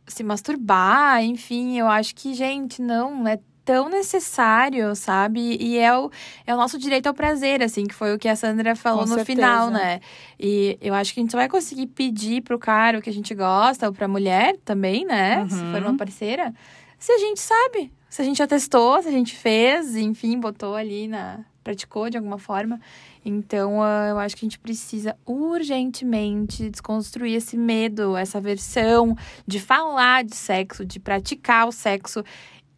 se 0.07 0.23
masturbar, 0.23 1.23
enfim, 1.23 1.77
eu 1.77 1.87
acho 1.87 2.15
que, 2.15 2.33
gente, 2.33 2.81
não, 2.81 3.27
é 3.27 3.39
tão 3.69 3.87
necessário, 3.87 4.95
sabe? 4.95 5.55
E 5.61 5.77
é 5.77 5.95
o, 5.95 6.09
é 6.47 6.51
o 6.51 6.57
nosso 6.57 6.79
direito 6.79 7.05
ao 7.05 7.13
prazer, 7.13 7.61
assim, 7.61 7.85
que 7.85 7.93
foi 7.93 8.15
o 8.15 8.17
que 8.17 8.27
a 8.27 8.35
Sandra 8.35 8.75
falou 8.75 9.03
Com 9.03 9.09
no 9.09 9.15
certeza. 9.17 9.37
final, 9.37 9.69
né? 9.69 9.99
E 10.39 10.75
eu 10.81 10.91
acho 10.95 11.13
que 11.13 11.19
a 11.19 11.21
gente 11.21 11.31
só 11.31 11.37
vai 11.37 11.47
conseguir 11.47 11.85
pedir 11.85 12.41
pro 12.41 12.57
cara 12.57 12.97
o 12.97 13.01
que 13.01 13.11
a 13.11 13.13
gente 13.13 13.35
gosta, 13.35 13.85
ou 13.85 13.93
pra 13.93 14.07
mulher 14.07 14.57
também, 14.65 15.05
né? 15.05 15.41
Uhum. 15.41 15.49
Se 15.49 15.63
for 15.71 15.83
uma 15.83 15.95
parceira, 15.95 16.51
se 16.97 17.11
a 17.11 17.19
gente 17.19 17.39
sabe. 17.39 17.93
Se 18.09 18.23
a 18.23 18.25
gente 18.25 18.39
já 18.39 18.47
testou, 18.47 18.99
se 19.03 19.07
a 19.07 19.11
gente 19.11 19.35
fez, 19.35 19.95
enfim, 19.95 20.39
botou 20.39 20.73
ali 20.73 21.07
na. 21.07 21.41
praticou 21.63 22.09
de 22.09 22.17
alguma 22.17 22.39
forma. 22.39 22.81
Então, 23.23 23.81
uh, 23.81 24.09
eu 24.09 24.17
acho 24.17 24.35
que 24.35 24.45
a 24.45 24.47
gente 24.47 24.57
precisa 24.57 25.15
urgentemente 25.27 26.71
desconstruir 26.71 27.35
esse 27.35 27.55
medo, 27.55 28.17
essa 28.17 28.41
versão 28.41 29.15
de 29.45 29.59
falar 29.59 30.23
de 30.23 30.35
sexo, 30.35 30.83
de 30.83 30.99
praticar 30.99 31.67
o 31.67 31.71
sexo 31.71 32.23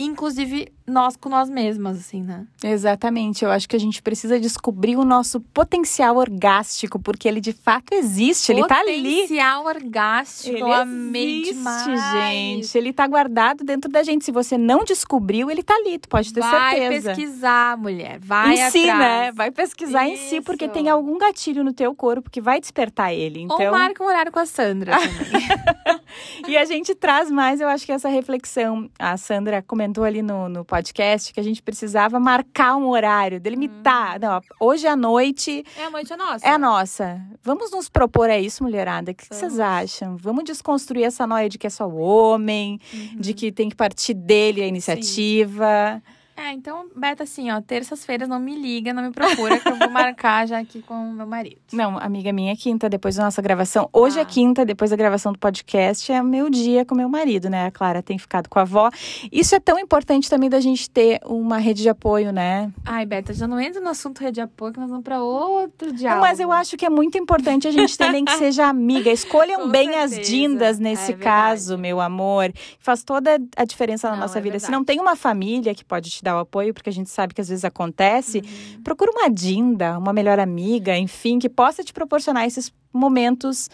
inclusive 0.03 0.67
nós 0.85 1.15
com 1.15 1.29
nós 1.29 1.49
mesmas, 1.49 1.97
assim, 1.97 2.21
né? 2.21 2.45
Exatamente. 2.63 3.45
Eu 3.45 3.51
acho 3.51 3.67
que 3.67 3.75
a 3.75 3.79
gente 3.79 4.01
precisa 4.01 4.39
descobrir 4.39 4.95
o 4.95 5.05
nosso 5.05 5.39
potencial 5.39 6.17
orgástico, 6.17 6.99
porque 6.99 7.27
ele 7.27 7.39
de 7.39 7.53
fato 7.53 7.93
existe. 7.93 8.53
Potencial 8.53 8.57
ele 8.57 8.67
tá 8.67 8.79
ali. 8.79 9.21
Potencial 9.21 9.65
orgástico, 9.65 10.57
ele 10.57 10.73
amei 10.73 11.41
existe, 11.41 11.53
demais. 11.53 12.13
gente. 12.13 12.77
Ele 12.77 12.93
tá 12.93 13.07
guardado 13.07 13.63
dentro 13.63 13.91
da 13.91 14.03
gente. 14.03 14.25
Se 14.25 14.31
você 14.31 14.57
não 14.57 14.83
descobriu, 14.83 15.49
ele 15.49 15.63
tá 15.63 15.75
ali, 15.75 15.97
tu 15.97 16.09
pode 16.09 16.33
ter 16.33 16.41
Vai 16.41 16.71
certeza. 16.71 17.05
Vai 17.05 17.15
pesquisar, 17.15 17.77
mulher. 17.77 18.19
Vai 18.19 18.53
em 18.53 18.69
si, 18.71 18.85
né? 18.85 19.31
Vai 19.31 19.51
pesquisar 19.51 20.07
Isso. 20.07 20.23
em 20.23 20.29
si, 20.29 20.41
porque 20.41 20.67
tem 20.67 20.89
algum 20.89 21.17
gatilho 21.17 21.63
no 21.63 21.73
teu 21.73 21.93
corpo 21.95 22.29
que 22.29 22.41
vai 22.41 22.59
despertar 22.59 23.13
ele. 23.13 23.41
Então... 23.41 23.59
Ou 23.59 23.71
marca 23.71 24.03
um 24.03 24.07
horário 24.07 24.31
com 24.31 24.39
a 24.39 24.45
Sandra 24.45 24.97
também. 24.97 26.01
e 26.47 26.57
a 26.57 26.65
gente 26.65 26.95
traz 26.95 27.29
mais, 27.29 27.61
eu 27.61 27.67
acho 27.67 27.85
que 27.85 27.91
essa 27.91 28.09
reflexão. 28.09 28.89
A 28.97 29.17
Sandra 29.17 29.61
comentou 29.61 30.03
ali 30.03 30.21
no, 30.21 30.49
no 30.49 30.65
podcast 30.71 31.33
que 31.33 31.39
a 31.39 31.43
gente 31.43 31.61
precisava 31.61 32.17
marcar 32.17 32.77
um 32.77 32.87
horário, 32.87 33.41
delimitar. 33.41 34.15
Hum. 34.15 34.19
Não, 34.21 34.41
hoje 34.57 34.87
à 34.87 34.95
noite. 34.95 35.65
É 35.77 35.83
a 35.83 35.89
noite 35.89 36.13
é 36.13 36.15
nossa. 36.15 36.47
É 36.47 36.49
a 36.51 36.57
nossa. 36.57 37.21
Vamos 37.43 37.71
nos 37.71 37.89
propor 37.89 38.29
a 38.29 38.39
isso, 38.39 38.63
mulherada. 38.63 39.11
O 39.11 39.15
que, 39.15 39.27
que 39.27 39.35
vocês 39.35 39.59
acham? 39.59 40.15
Vamos 40.15 40.45
desconstruir 40.45 41.03
essa 41.03 41.27
noia 41.27 41.49
de 41.49 41.57
que 41.57 41.67
é 41.67 41.69
só 41.69 41.85
o 41.85 41.97
homem, 41.97 42.79
uhum. 42.93 43.17
de 43.19 43.33
que 43.33 43.51
tem 43.51 43.67
que 43.67 43.75
partir 43.75 44.13
dele 44.13 44.63
a 44.63 44.67
iniciativa. 44.67 46.01
Sim. 46.05 46.20
É, 46.41 46.53
então, 46.53 46.87
Beta, 46.95 47.21
assim, 47.21 47.51
ó, 47.51 47.61
terças-feiras 47.61 48.27
não 48.27 48.39
me 48.39 48.55
liga, 48.55 48.91
não 48.91 49.03
me 49.03 49.11
procura, 49.11 49.59
que 49.59 49.69
eu 49.69 49.75
vou 49.75 49.91
marcar 49.91 50.47
já 50.47 50.57
aqui 50.57 50.81
com 50.81 50.95
o 50.95 51.13
meu 51.13 51.27
marido. 51.27 51.61
Não, 51.71 51.97
amiga 51.99 52.33
minha, 52.33 52.51
é 52.51 52.55
quinta, 52.55 52.89
depois 52.89 53.15
da 53.15 53.23
nossa 53.23 53.41
gravação. 53.41 53.87
Hoje 53.93 54.17
é 54.17 54.21
ah. 54.21 54.23
é 54.23 54.25
quinta, 54.25 54.65
depois 54.65 54.89
da 54.89 54.97
gravação 54.97 55.31
do 55.31 55.39
podcast, 55.39 56.11
é 56.11 56.19
o 56.19 56.25
meu 56.25 56.49
dia 56.49 56.83
com 56.83 56.95
meu 56.95 57.07
marido, 57.07 57.49
né? 57.49 57.67
A 57.67 57.71
Clara 57.71 58.01
tem 58.01 58.17
ficado 58.17 58.49
com 58.49 58.57
a 58.57 58.63
avó. 58.63 58.89
Isso 59.31 59.55
é 59.55 59.59
tão 59.59 59.77
importante 59.77 60.29
também 60.29 60.49
da 60.49 60.59
gente 60.59 60.89
ter 60.89 61.19
uma 61.25 61.59
rede 61.59 61.83
de 61.83 61.89
apoio, 61.89 62.31
né? 62.31 62.71
Ai, 62.83 63.05
Beta, 63.05 63.33
já 63.33 63.47
não 63.47 63.59
entra 63.59 63.79
no 63.79 63.89
assunto 63.89 64.19
rede 64.19 64.35
de 64.35 64.41
apoio, 64.41 64.73
que 64.73 64.79
nós 64.79 64.89
vamos 64.89 65.03
pra 65.03 65.21
outro 65.21 65.93
diálogo. 65.93 66.25
Mas 66.25 66.39
eu 66.39 66.51
acho 66.51 66.75
que 66.75 66.85
é 66.85 66.89
muito 66.89 67.17
importante 67.17 67.67
a 67.67 67.71
gente 67.71 67.95
ter 67.97 68.11
nem 68.11 68.25
que 68.25 68.33
seja 68.33 68.65
amiga. 68.65 69.09
Escolham 69.13 69.69
bem 69.69 69.91
certeza. 69.91 70.21
as 70.21 70.27
dindas 70.27 70.79
nesse 70.79 71.11
é 71.11 71.15
caso, 71.15 71.77
meu 71.77 72.01
amor. 72.01 72.51
Faz 72.79 73.03
toda 73.03 73.39
a 73.55 73.63
diferença 73.63 74.09
na 74.09 74.15
não, 74.15 74.21
nossa 74.23 74.39
é 74.39 74.41
vida. 74.41 74.53
Verdade. 74.53 74.65
Se 74.65 74.71
não 74.71 74.83
tem 74.83 74.99
uma 74.99 75.15
família 75.15 75.75
que 75.75 75.85
pode 75.85 76.09
te 76.09 76.23
dar 76.23 76.30
dar 76.31 76.37
o 76.37 76.39
apoio, 76.39 76.73
porque 76.73 76.89
a 76.89 76.93
gente 76.93 77.09
sabe 77.09 77.33
que 77.33 77.41
às 77.41 77.49
vezes 77.49 77.65
acontece, 77.65 78.39
uhum. 78.39 78.83
procura 78.83 79.11
uma 79.11 79.29
dinda, 79.29 79.97
uma 79.97 80.13
melhor 80.13 80.39
amiga, 80.39 80.97
enfim, 80.97 81.37
que 81.39 81.49
possa 81.49 81.83
te 81.83 81.93
proporcionar 81.93 82.45
esses 82.45 82.73
momentos 82.91 83.69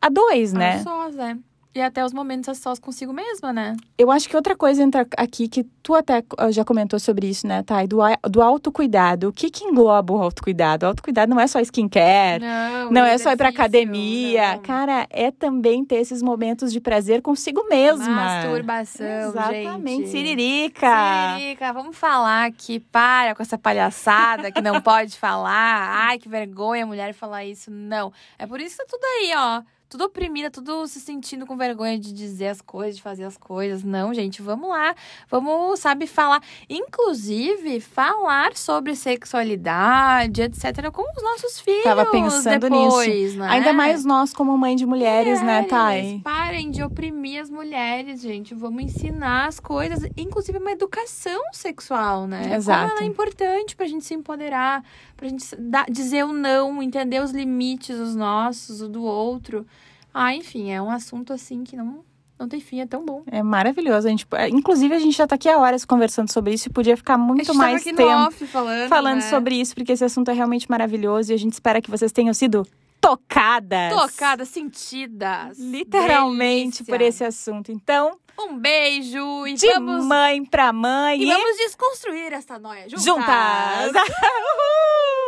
a 0.00 0.08
dois, 0.08 0.52
né? 0.52 0.76
A 0.76 0.82
sós, 0.82 1.18
é. 1.18 1.36
E 1.78 1.82
até 1.82 2.04
os 2.04 2.12
momentos 2.12 2.48
a 2.48 2.54
sós 2.54 2.78
consigo 2.78 3.12
mesma, 3.12 3.52
né? 3.52 3.76
Eu 3.96 4.10
acho 4.10 4.28
que 4.28 4.36
outra 4.36 4.56
coisa 4.56 4.82
entra 4.82 5.06
aqui 5.16 5.48
que 5.48 5.64
tu 5.82 5.94
até 5.94 6.18
uh, 6.40 6.50
já 6.52 6.64
comentou 6.64 6.98
sobre 6.98 7.28
isso, 7.28 7.46
né, 7.46 7.62
Thay? 7.62 7.86
Do, 7.86 7.98
do 8.28 8.42
autocuidado. 8.42 9.28
O 9.28 9.32
que 9.32 9.50
que 9.50 9.64
engloba 9.64 10.12
o 10.12 10.22
autocuidado? 10.22 10.84
O 10.86 10.88
autocuidado 10.90 11.30
não 11.30 11.40
é 11.40 11.46
só 11.46 11.60
skincare, 11.60 12.42
Não, 12.44 12.90
não 12.90 13.04
é 13.04 13.16
só 13.18 13.32
ir 13.32 13.36
pra 13.36 13.48
academia. 13.48 14.54
não. 14.56 14.62
Cara, 14.62 15.06
é 15.10 15.30
também 15.30 15.84
ter 15.84 15.96
esses 15.96 16.22
momentos 16.22 16.72
de 16.72 16.80
prazer 16.80 17.22
consigo 17.22 17.64
mesma. 17.68 18.08
Masturbação, 18.08 19.06
Exatamente. 19.28 19.88
gente. 20.06 20.08
Siririca. 20.10 21.36
Siririca, 21.36 21.72
vamos 21.72 21.96
falar 21.96 22.46
aqui, 22.46 22.80
para 22.80 23.34
com 23.34 23.42
essa 23.42 23.58
palhaçada 23.58 24.50
que 24.50 24.60
não 24.60 24.80
pode 24.82 25.16
falar. 25.16 26.08
Ai, 26.08 26.18
que 26.18 26.28
vergonha 26.28 26.84
a 26.84 26.86
mulher 26.86 27.12
falar 27.14 27.44
isso. 27.44 27.70
Não. 27.70 28.12
É 28.38 28.46
por 28.46 28.60
isso 28.60 28.76
que 28.76 28.84
tá 28.84 28.88
tudo 28.88 29.04
aí, 29.04 29.32
ó. 29.36 29.62
Tudo 29.88 30.04
oprimida, 30.04 30.50
tudo 30.50 30.86
se 30.86 31.00
sentindo 31.00 31.46
com 31.46 31.56
vergonha 31.56 31.98
de 31.98 32.12
dizer 32.12 32.48
as 32.48 32.60
coisas, 32.60 32.96
de 32.96 33.02
fazer 33.02 33.24
as 33.24 33.38
coisas. 33.38 33.82
Não, 33.82 34.12
gente, 34.12 34.42
vamos 34.42 34.68
lá. 34.68 34.94
Vamos, 35.30 35.80
sabe, 35.80 36.06
falar. 36.06 36.42
Inclusive, 36.68 37.80
falar 37.80 38.54
sobre 38.54 38.94
sexualidade, 38.94 40.42
etc., 40.42 40.90
com 40.92 41.02
os 41.16 41.22
nossos 41.22 41.58
filhos. 41.60 41.84
Tava 41.84 42.04
pensando 42.06 42.68
depois, 42.68 43.34
Né? 43.34 43.48
Ainda 43.48 43.72
mais 43.72 44.04
nós, 44.04 44.34
como 44.34 44.56
mãe 44.58 44.76
de 44.76 44.84
mulheres, 44.84 45.40
né, 45.42 45.62
Thay? 45.62 46.02
Mulheres, 46.02 46.22
Parem 46.22 46.70
de 46.70 46.82
oprimir 46.82 47.40
as 47.40 47.48
mulheres, 47.48 48.20
gente. 48.20 48.54
Vamos 48.54 48.82
ensinar 48.82 49.46
as 49.46 49.58
coisas, 49.58 50.08
inclusive 50.16 50.58
uma 50.58 50.72
educação 50.72 51.40
sexual, 51.52 52.26
né? 52.26 52.54
Exato. 52.54 52.88
Como 52.88 52.92
ela 52.98 53.02
é 53.02 53.06
importante 53.06 53.74
pra 53.74 53.86
gente 53.86 54.04
se 54.04 54.12
empoderar, 54.12 54.84
pra 55.18 55.28
gente 55.28 55.44
dar, 55.56 55.84
dizer 55.90 56.24
o 56.24 56.32
não, 56.32 56.80
entender 56.80 57.20
os 57.20 57.32
limites, 57.32 57.98
os 57.98 58.14
nossos, 58.14 58.80
o 58.80 58.88
do 58.88 59.02
outro. 59.02 59.66
Ah, 60.14 60.34
enfim, 60.34 60.70
é 60.70 60.80
um 60.80 60.90
assunto 60.90 61.32
assim 61.32 61.64
que 61.64 61.76
não, 61.76 62.04
não 62.38 62.48
tem 62.48 62.60
fim, 62.60 62.80
é 62.80 62.86
tão 62.86 63.04
bom. 63.04 63.24
É 63.26 63.42
maravilhoso. 63.42 64.06
A 64.06 64.10
gente, 64.10 64.26
inclusive, 64.52 64.94
a 64.94 64.98
gente 64.98 65.16
já 65.16 65.26
tá 65.26 65.34
aqui 65.34 65.48
há 65.48 65.58
horas 65.58 65.84
conversando 65.84 66.32
sobre 66.32 66.54
isso 66.54 66.68
e 66.68 66.72
podia 66.72 66.96
ficar 66.96 67.18
muito 67.18 67.52
mais 67.52 67.82
aqui 67.82 67.92
tempo. 67.92 68.08
no 68.08 68.26
off 68.26 68.46
falando, 68.46 68.88
falando 68.88 69.20
né? 69.20 69.28
sobre 69.28 69.56
isso, 69.60 69.74
porque 69.74 69.92
esse 69.92 70.04
assunto 70.04 70.30
é 70.30 70.34
realmente 70.34 70.70
maravilhoso 70.70 71.32
e 71.32 71.34
a 71.34 71.38
gente 71.38 71.52
espera 71.52 71.82
que 71.82 71.90
vocês 71.90 72.12
tenham 72.12 72.32
sido 72.32 72.64
tocadas. 73.00 73.92
Tocadas, 73.92 74.48
sentidas. 74.48 75.58
Literalmente 75.58 76.84
Delícia. 76.84 76.84
por 76.84 77.00
esse 77.00 77.24
assunto. 77.24 77.72
Então, 77.72 78.16
Um 78.38 78.56
beijo 78.58 79.46
e 79.46 79.54
de 79.54 79.66
vamos, 79.66 80.04
mãe 80.06 80.44
pra 80.44 80.72
mãe 80.72 81.20
e 81.20 81.26
vamos 81.26 81.56
desconstruir 81.56 82.32
essa 82.32 82.58
noia 82.58 82.88
juntas. 82.88 83.04
juntas. 83.04 83.92
Uhul! 83.96 85.27